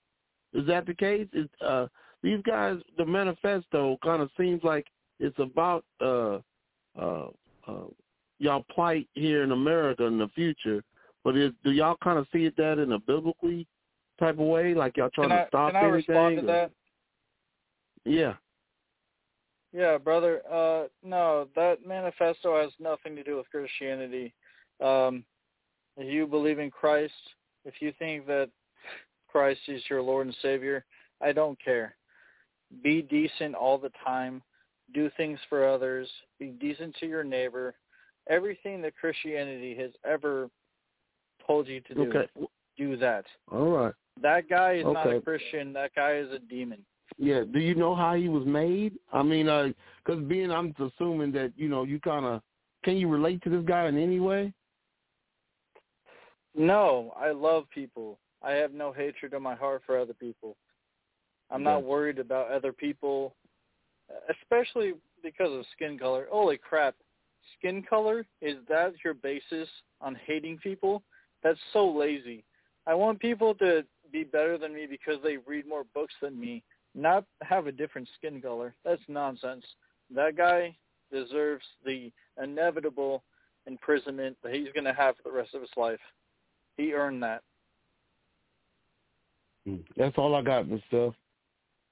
[0.55, 1.27] Is that the case?
[1.33, 1.87] Is, uh,
[2.23, 4.87] these guys, the manifesto kind of seems like
[5.19, 6.39] it's about uh,
[6.99, 7.29] uh,
[7.67, 7.85] uh,
[8.39, 10.83] y'all plight here in America in the future.
[11.25, 13.67] But is, do y'all kind of see it that in a biblically
[14.19, 15.95] type of way, like y'all trying Can I, to stop can I anything?
[16.15, 16.71] respond to or- that?
[18.05, 18.35] Yeah.
[19.73, 20.41] Yeah, brother.
[20.51, 24.35] Uh, no, that manifesto has nothing to do with Christianity.
[24.83, 25.25] Um,
[26.01, 27.13] if you believe in Christ,
[27.65, 28.49] if you think that
[29.29, 30.85] Christ is your Lord and Savior,
[31.21, 31.97] I don't care.
[32.83, 34.43] Be decent all the time.
[34.95, 36.09] Do things for others.
[36.39, 37.75] Be decent to your neighbor.
[38.29, 40.51] Everything that Christianity has ever
[41.47, 42.29] told you to do, Okay.
[42.77, 43.27] do that.
[43.51, 43.95] All right.
[44.21, 45.73] That guy is not a Christian.
[45.73, 46.85] That guy is a demon.
[47.19, 47.45] Yeah.
[47.45, 48.99] Do you know how he was made?
[49.13, 49.73] I mean, uh,
[50.05, 52.43] because being, I'm assuming that you know, you kind of
[52.85, 54.53] can you relate to this guy in any way?
[56.55, 58.19] No, I love people.
[58.43, 60.57] I have no hatred in my heart for other people.
[61.51, 63.35] I'm not worried about other people,
[64.31, 66.27] especially because of skin color.
[66.31, 66.95] Holy crap.
[67.59, 68.25] Skin color?
[68.41, 69.69] Is that your basis
[70.01, 71.03] on hating people?
[71.43, 72.45] That's so lazy.
[72.87, 76.63] I want people to be better than me because they read more books than me,
[76.95, 78.75] not have a different skin color.
[78.85, 79.65] That's nonsense.
[80.15, 80.77] That guy
[81.13, 82.13] deserves the
[82.43, 83.23] inevitable
[83.67, 86.01] imprisonment that he's going to have for the rest of his life.
[86.81, 87.43] He earned that.
[89.97, 91.13] That's all I got, Mr.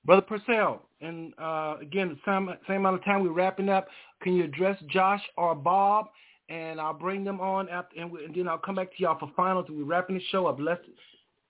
[0.04, 3.88] Brother Purcell, and uh, again, same, same amount of time we're wrapping up.
[4.22, 6.06] Can you address Josh or Bob?
[6.48, 9.18] And I'll bring them on after, and, we, and then I'll come back to y'all
[9.18, 9.66] for finals.
[9.68, 10.58] We're wrapping the show up.
[10.58, 10.78] Less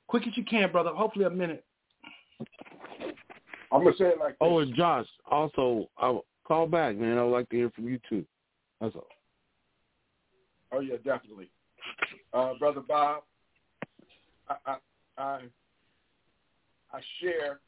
[0.08, 0.90] quick as you can, brother.
[0.90, 1.64] Hopefully a minute.
[3.70, 4.38] I'm gonna say it like this.
[4.40, 7.16] Oh, and Josh, also, I'll call back, man.
[7.16, 8.24] I would like to hear from you too.
[8.80, 9.06] That's all.
[10.72, 11.48] Oh yeah, definitely.
[12.32, 13.22] Uh, Brother Bob,
[14.48, 14.76] I, I
[15.16, 15.40] I
[16.92, 17.60] I share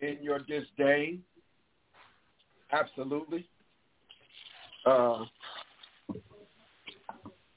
[0.00, 1.22] in your disdain.
[2.72, 3.48] Absolutely.
[4.84, 5.24] Uh,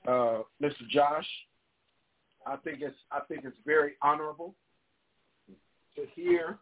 [0.07, 0.87] uh, Mr.
[0.89, 1.27] Josh,
[2.45, 4.55] I think it's I think it's very honorable
[5.95, 6.57] to hear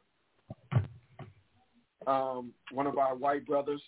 [2.08, 3.82] um, one of our white brothers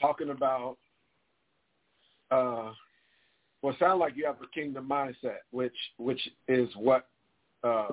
[0.00, 0.76] talking about
[2.30, 2.72] uh,
[3.62, 7.08] well, it sounds like you have a kingdom mindset, which which is what
[7.62, 7.88] uh,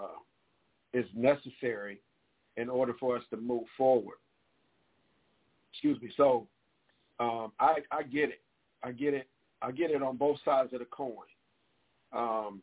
[0.93, 1.99] is necessary
[2.55, 4.17] in order for us to move forward.
[5.73, 6.09] Excuse me.
[6.15, 6.47] So
[7.19, 8.41] um, I I get it.
[8.83, 9.27] I get it.
[9.61, 11.25] I get it on both sides of the coin,
[12.13, 12.61] um,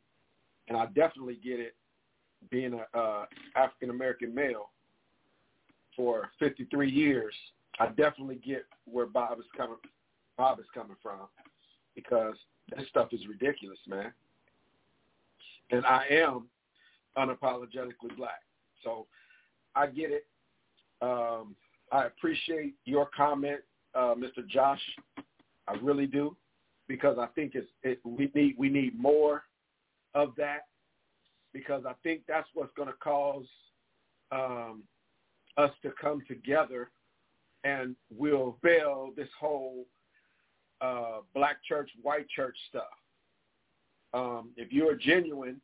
[0.69, 1.75] and I definitely get it
[2.51, 3.27] being a uh,
[3.57, 4.71] African American male
[5.95, 7.35] for 53 years.
[7.79, 9.77] I definitely get where Bob is coming.
[10.39, 11.19] Bob is coming from
[11.95, 12.35] because
[12.75, 14.13] this stuff is ridiculous, man.
[15.71, 16.47] And I am
[17.17, 18.43] unapologetically black.
[18.83, 19.07] So
[19.75, 20.27] I get it.
[21.01, 21.55] Um,
[21.93, 23.61] I appreciate your comment,
[23.95, 24.47] uh, Mr.
[24.47, 24.81] Josh.
[25.67, 26.37] I really do,
[26.89, 29.45] because I think it's it, we need we need more
[30.15, 30.67] of that,
[31.53, 33.47] because I think that's what's going to cause
[34.31, 34.83] um,
[35.57, 36.91] us to come together,
[37.65, 39.87] and we'll fail this whole
[40.81, 42.83] uh, black church, white church stuff.
[44.13, 45.61] Um, if you are genuine,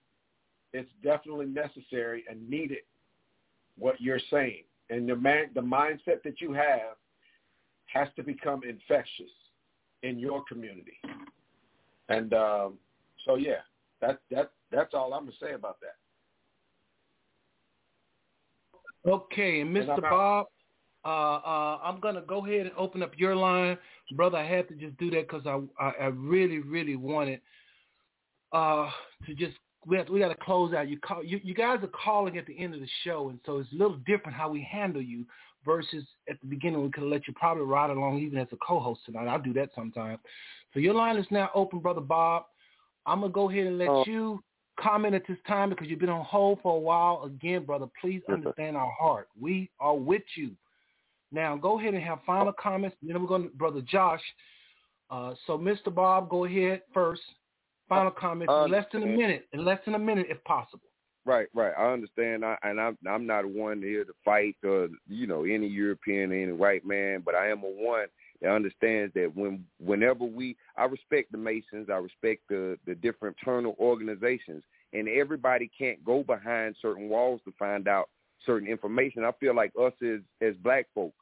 [0.72, 2.82] it's definitely necessary and needed
[3.78, 4.64] what you're saying.
[4.88, 6.96] And the man, the mindset that you have
[7.86, 9.30] has to become infectious
[10.02, 10.98] in your community.
[12.08, 12.74] And um,
[13.24, 13.60] so, yeah,
[14.00, 15.96] that that that's all I'm gonna say about that.
[19.08, 20.00] Okay, and Mr.
[20.00, 20.46] Bob,
[21.05, 23.78] uh, uh, I'm gonna go ahead and open up your line,
[24.16, 24.39] brother.
[24.39, 27.40] I had to just do that because I, I, I really really wanted
[28.52, 28.90] uh,
[29.27, 29.56] to just
[29.86, 30.89] we have, we got to close out.
[30.89, 33.58] You call you, you guys are calling at the end of the show, and so
[33.58, 35.24] it's a little different how we handle you
[35.65, 36.83] versus at the beginning.
[36.83, 39.26] We could let you probably ride along even as a co-host tonight.
[39.26, 40.18] I'll do that sometime.
[40.74, 42.44] So your line is now open, brother Bob.
[43.07, 44.05] I'm gonna go ahead and let Oh.
[44.07, 44.42] you
[44.78, 47.23] comment at this time because you've been on hold for a while.
[47.24, 49.28] Again, brother, please understand our heart.
[49.39, 50.57] We are with you.
[51.33, 52.97] Now go ahead and have final comments.
[53.02, 54.23] Then we're going to brother Josh.
[55.10, 55.94] Uh, so Mr.
[55.94, 57.23] Bob, go ahead first.
[57.89, 59.49] Final comments in less than a minute.
[59.52, 60.83] In less than a minute, if possible.
[61.26, 61.73] Right, right.
[61.76, 65.67] I understand, I, and I'm I'm not one here to fight or you know any
[65.67, 68.07] European, any white man, but I am a one
[68.41, 73.36] that understands that when whenever we, I respect the Masons, I respect the the different
[73.39, 78.09] fraternal organizations, and everybody can't go behind certain walls to find out
[78.47, 79.25] certain information.
[79.25, 81.12] I feel like us as as black folk,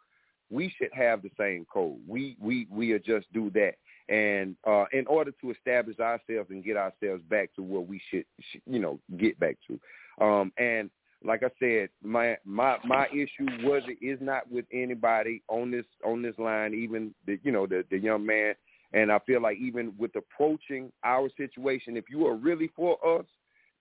[0.51, 1.99] we should have the same code.
[2.07, 3.75] We we we just do that.
[4.09, 8.25] And uh, in order to establish ourselves and get ourselves back to where we should,
[8.67, 10.25] you know, get back to.
[10.25, 10.89] Um, and
[11.25, 15.85] like I said, my my my issue was it is not with anybody on this
[16.05, 18.55] on this line, even the you know the the young man.
[18.95, 23.27] And I feel like even with approaching our situation, if you are really for us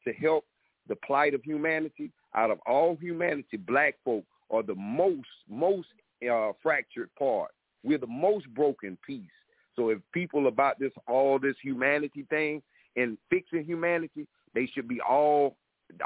[0.06, 0.44] to help
[0.90, 5.88] the plight of humanity, out of all humanity, black folk are the most most
[6.32, 7.52] uh, fractured part.
[7.84, 9.24] We're the most broken piece.
[9.76, 12.62] So if people about this all this humanity thing
[12.96, 15.56] and fixing humanity, they should be all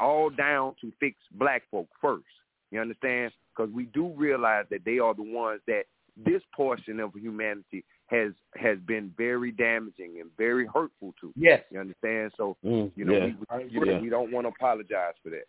[0.00, 2.24] all down to fix black folk first.
[2.70, 3.32] You understand?
[3.56, 5.84] Because we do realize that they are the ones that
[6.16, 11.32] this portion of humanity has has been very damaging and very hurtful to.
[11.34, 11.62] Yes.
[11.70, 12.32] You understand?
[12.36, 13.24] So Mm, you know yeah.
[13.24, 14.00] we, you know, Yeah.
[14.00, 15.46] we don't want to apologize for that.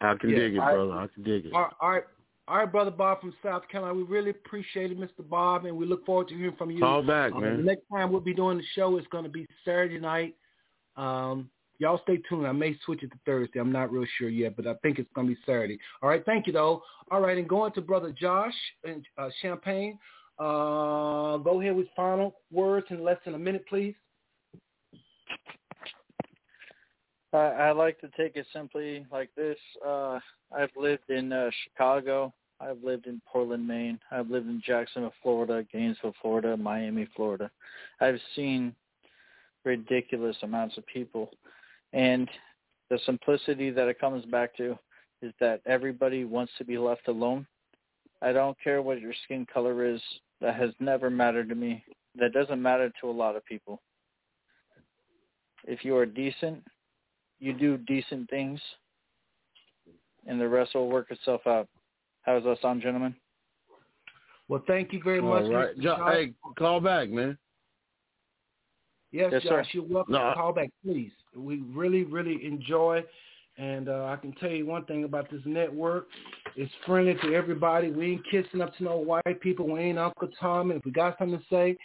[0.00, 0.92] I can Yeah, dig it, I- brother.
[0.92, 1.52] I can dig it.
[1.52, 2.04] All right, all right,
[2.50, 3.94] all right, brother Bob from South Carolina.
[3.94, 5.26] We really appreciate it, Mr.
[5.28, 6.80] Bob, and we look forward to hearing from you.
[6.80, 7.58] Call back, Um, man.
[7.58, 10.34] The next time we'll be doing the show is going to be Saturday night.
[10.96, 11.48] Um,
[11.78, 12.48] y'all stay tuned.
[12.48, 13.60] I may switch it to Thursday.
[13.60, 15.78] I'm not real sure yet, but I think it's going to be Saturday.
[16.02, 16.82] All right, thank you, though.
[17.12, 19.96] All right, and going to Brother Josh in uh, Champaign.
[20.36, 23.94] Uh, go ahead with final words in less than a minute, please.
[27.32, 29.56] I, I like to take it simply like this.
[29.86, 30.18] Uh,
[30.52, 32.34] I've lived in uh, Chicago.
[32.60, 33.98] I've lived in Portland, Maine.
[34.10, 37.50] I've lived in Jacksonville, Florida, Gainesville, Florida, Miami, Florida.
[38.00, 38.74] I've seen
[39.64, 41.30] ridiculous amounts of people.
[41.92, 42.28] And
[42.90, 44.78] the simplicity that it comes back to
[45.22, 47.46] is that everybody wants to be left alone.
[48.22, 50.00] I don't care what your skin color is.
[50.40, 51.84] That has never mattered to me.
[52.16, 53.80] That doesn't matter to a lot of people.
[55.64, 56.64] If you are decent,
[57.38, 58.60] you do decent things,
[60.26, 61.68] and the rest will work itself out.
[62.22, 63.14] How does that sound, gentlemen?
[64.48, 65.44] Well, thank you very much.
[65.50, 65.78] right.
[65.78, 67.38] Jo- hey, call back, man.
[69.12, 69.70] Yes, Yes, Josh, sir.
[69.72, 71.12] you're welcome No, to call back, please.
[71.34, 73.04] We really, really enjoy,
[73.58, 76.06] and uh, I can tell you one thing about this network.
[76.56, 77.90] It's friendly to everybody.
[77.90, 79.68] We ain't kissing up to no white people.
[79.68, 80.70] We ain't Uncle Tom.
[80.70, 81.76] And if we got something to say,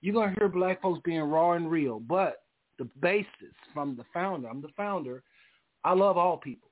[0.00, 2.00] you're going to hear black folks being raw and real.
[2.00, 2.42] But
[2.78, 5.22] the basis from the founder, I'm the founder,
[5.84, 6.63] I love all people.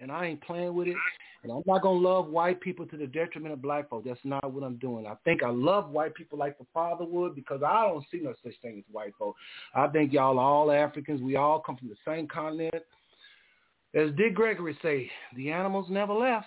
[0.00, 0.96] And I ain't playing with it.
[1.42, 4.06] And I'm not to love white people to the detriment of black folks.
[4.06, 5.06] That's not what I'm doing.
[5.06, 8.34] I think I love white people like the father would because I don't see no
[8.42, 9.40] such thing as white folks.
[9.74, 11.22] I think y'all are all Africans.
[11.22, 12.82] We all come from the same continent.
[13.94, 16.46] As Dick Gregory say, the animals never left.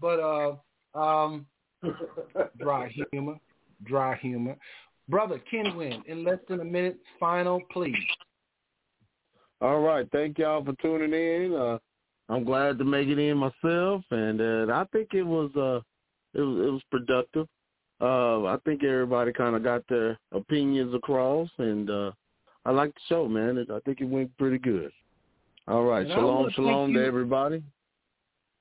[0.01, 1.45] but uh, um,
[2.59, 3.35] dry humor,
[3.83, 4.55] dry humor.
[5.09, 5.65] Brother Ken
[6.07, 7.95] in less than a minute, final, please.
[9.61, 10.07] All right.
[10.11, 11.55] Thank y'all for tuning in.
[11.55, 11.77] Uh,
[12.29, 15.81] I'm glad to make it in myself, and uh, I think it was uh,
[16.37, 17.47] it was it was productive.
[17.99, 22.11] Uh, I think everybody kind of got their opinions across, and uh,
[22.65, 23.57] I like the show, man.
[23.57, 24.91] It, I think it went pretty good.
[25.67, 26.05] All right.
[26.05, 26.99] And Shalom, shalom you.
[26.99, 27.63] to everybody.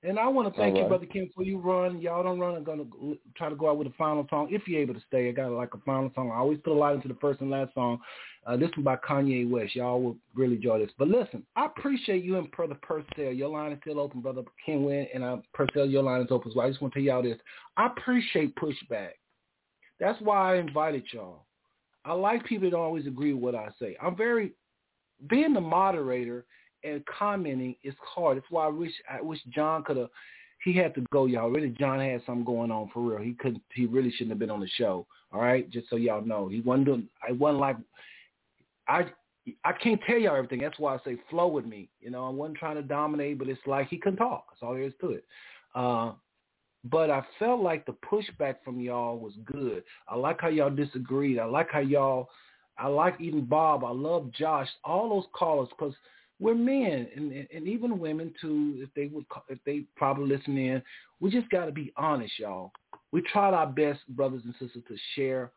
[0.07, 0.89] And I want to thank All you.
[0.89, 2.01] Brother Ken, for you run.
[2.01, 2.55] Y'all don't run.
[2.55, 4.49] I'm going to try to go out with a final song.
[4.51, 6.31] If you're able to stay, I got like a final song.
[6.31, 7.99] I always put a lot into the first and last song.
[8.47, 9.75] Uh, this one by Kanye West.
[9.75, 10.93] Y'all will really enjoy this.
[10.97, 13.33] But listen, I appreciate you and Brother Purcell.
[13.33, 16.53] Your line is still open, Brother Kenwin, and uh, Purcell, your line is open.
[16.55, 17.39] So I just want to tell y'all this.
[17.77, 19.11] I appreciate pushback.
[19.99, 21.47] That's why I invited y'all.
[22.05, 23.97] I like people that don't always agree with what I say.
[24.01, 24.53] I'm very
[25.29, 26.45] being the moderator
[26.87, 28.37] and commenting is hard.
[28.37, 30.09] That's why I wish I wish John could have.
[30.65, 31.51] He had to go, y'all.
[31.51, 33.19] Really, John had something going on for real.
[33.21, 33.63] He couldn't.
[33.75, 35.07] He really shouldn't have been on the show.
[35.33, 37.09] All right, just so y'all know, he wasn't doing.
[37.27, 37.77] I wasn't like.
[38.89, 39.07] I
[39.65, 40.61] I can't tell y'all everything.
[40.61, 41.89] That's why I say flow with me.
[42.01, 44.47] You know, I wasn't trying to dominate, but it's like he couldn't talk.
[44.51, 45.25] That's all there is to it.
[45.75, 46.13] Uh,
[46.91, 49.83] but I felt like the pushback from y'all was good.
[50.09, 51.39] I like how y'all disagreed.
[51.39, 52.29] I like how y'all.
[52.79, 53.85] I like even Bob.
[53.85, 54.69] I love Josh.
[54.85, 55.95] All those callers because
[56.39, 58.75] we're men and, and even women too.
[58.79, 60.83] If they would, if they probably listen in,
[61.21, 62.73] we just got to be honest, y'all.
[63.13, 65.53] We tried our best, brothers and sisters, to share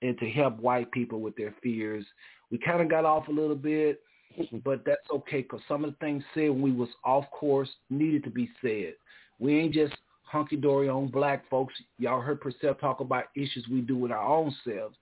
[0.00, 2.06] and to help white people with their fears.
[2.50, 4.00] We kind of got off a little bit,
[4.38, 4.58] mm-hmm.
[4.64, 8.24] but that's okay because some of the things said when we was off course needed
[8.24, 8.94] to be said.
[9.38, 11.74] We ain't just hunky-dory on black folks.
[11.98, 14.96] Y'all heard Purcell talk about issues we do with our own selves.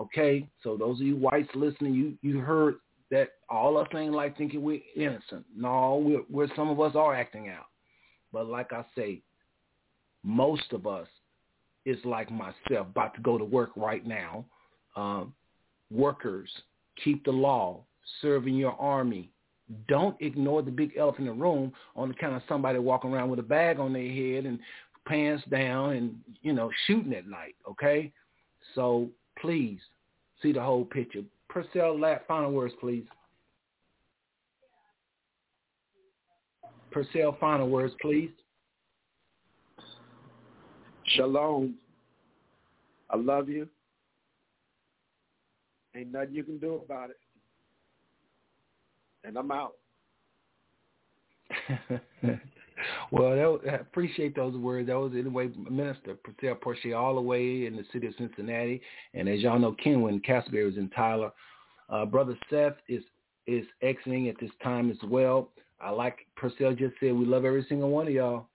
[0.00, 2.76] Okay, so those of you whites listening, you you heard
[3.12, 5.44] that all of us ain't like thinking we're innocent.
[5.54, 7.66] No, we're, we're some of us are acting out.
[8.32, 9.20] But like I say,
[10.24, 11.06] most of us
[11.84, 14.46] is like myself, about to go to work right now.
[14.96, 15.34] Um,
[15.90, 16.48] workers,
[17.04, 17.84] keep the law,
[18.22, 19.30] serve in your army.
[19.88, 23.28] Don't ignore the big elephant in the room on the kind of somebody walking around
[23.28, 24.58] with a bag on their head and
[25.06, 28.10] pants down and, you know, shooting at night, okay?
[28.74, 29.80] So please
[30.40, 31.22] see the whole picture.
[31.52, 33.04] Purcell, la- final words, please.
[36.90, 38.30] Purcell, final words, please.
[41.04, 41.74] Shalom.
[43.10, 43.68] I love you.
[45.94, 47.18] Ain't nothing you can do about it.
[49.24, 49.74] And I'm out.
[53.10, 54.88] well, that, I appreciate those words.
[54.88, 58.80] That was anyway, Minister Purcell Porche all the way in the city of Cincinnati,
[59.14, 61.30] and as y'all know, Kenwin Casper is in Tyler.
[61.88, 63.02] Uh, Brother Seth is
[63.46, 65.50] is exiting at this time as well.
[65.80, 68.46] I like Purcell just said, we love every single one of y'all.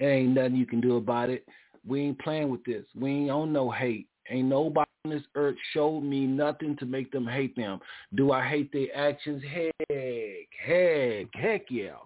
[0.00, 1.46] There ain't nothing you can do about it.
[1.86, 2.84] We ain't playing with this.
[2.98, 4.08] We ain't on no hate.
[4.30, 7.78] Ain't nobody on this earth showed me nothing to make them hate them.
[8.14, 9.42] Do I hate their actions?
[9.44, 11.96] Heck, heck, heck yeah.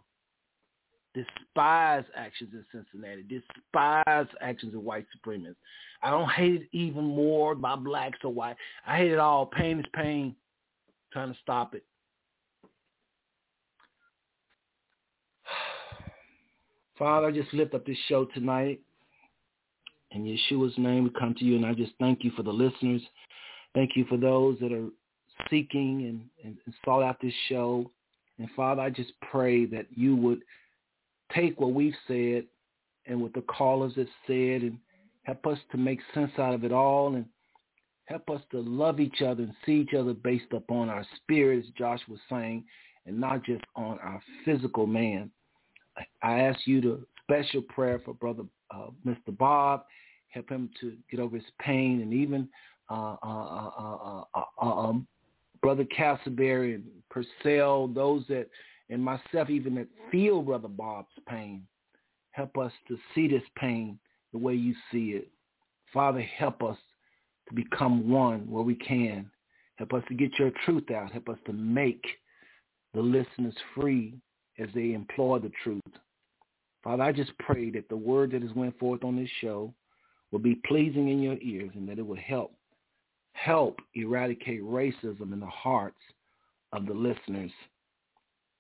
[1.19, 3.23] Despise actions in Cincinnati.
[3.23, 5.57] Despise actions of white supremacists.
[6.03, 8.57] I don't hate it even more by blacks or white.
[8.87, 9.47] I hate it all.
[9.47, 10.37] Pain is pain.
[11.13, 11.83] trying to stop it.
[16.99, 18.81] Father, I just lift up this show tonight.
[20.13, 23.03] In Yeshua's name, we come to you, and I just thank you for the listeners.
[23.75, 24.89] Thank you for those that are
[25.51, 27.91] seeking and, and, and sought out this show.
[28.39, 30.43] And Father, I just pray that you would
[31.35, 32.45] take what we've said
[33.07, 34.79] and what the callers have said and
[35.23, 37.27] help us to make sense out of it all and
[38.07, 41.71] help us to love each other and see each other based upon our spirit, as
[41.77, 42.65] Josh was saying,
[43.07, 45.31] and not just on our physical man.
[46.23, 49.37] I ask you to special prayer for Brother uh, Mr.
[49.37, 49.85] Bob,
[50.29, 52.49] help him to get over his pain, and even
[52.91, 55.07] uh, uh, uh, uh, um,
[55.63, 58.49] Brother Castleberry and Purcell, those that,
[58.91, 61.67] and myself even that feel Brother Bob's pain.
[62.33, 63.99] Help us to see this pain
[64.33, 65.29] the way you see it.
[65.93, 66.77] Father, help us
[67.49, 69.31] to become one where we can.
[69.77, 71.13] Help us to get your truth out.
[71.13, 72.05] Help us to make
[72.95, 74.15] the listeners free
[74.59, 75.83] as they implore the truth.
[76.83, 79.73] Father, I just pray that the word that is went forth on this show
[80.31, 82.53] will be pleasing in your ears and that it will help
[83.33, 86.01] help eradicate racism in the hearts
[86.73, 87.53] of the listeners.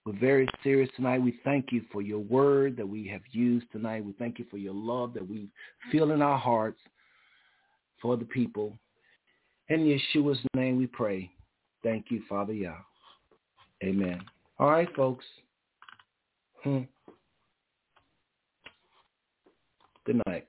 [0.05, 1.20] We're very serious tonight.
[1.20, 4.05] We thank you for your word that we have used tonight.
[4.05, 5.49] We thank you for your love that we
[5.93, 6.81] feel in our hearts
[8.01, 8.78] for the people.
[9.68, 11.31] In Yeshua's name we pray.
[11.83, 12.77] Thank you, Father Yah.
[13.85, 14.20] Amen.
[14.59, 15.25] All right, folks.
[16.65, 16.81] Hmm.
[20.05, 20.47] Good night.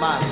[0.00, 0.27] With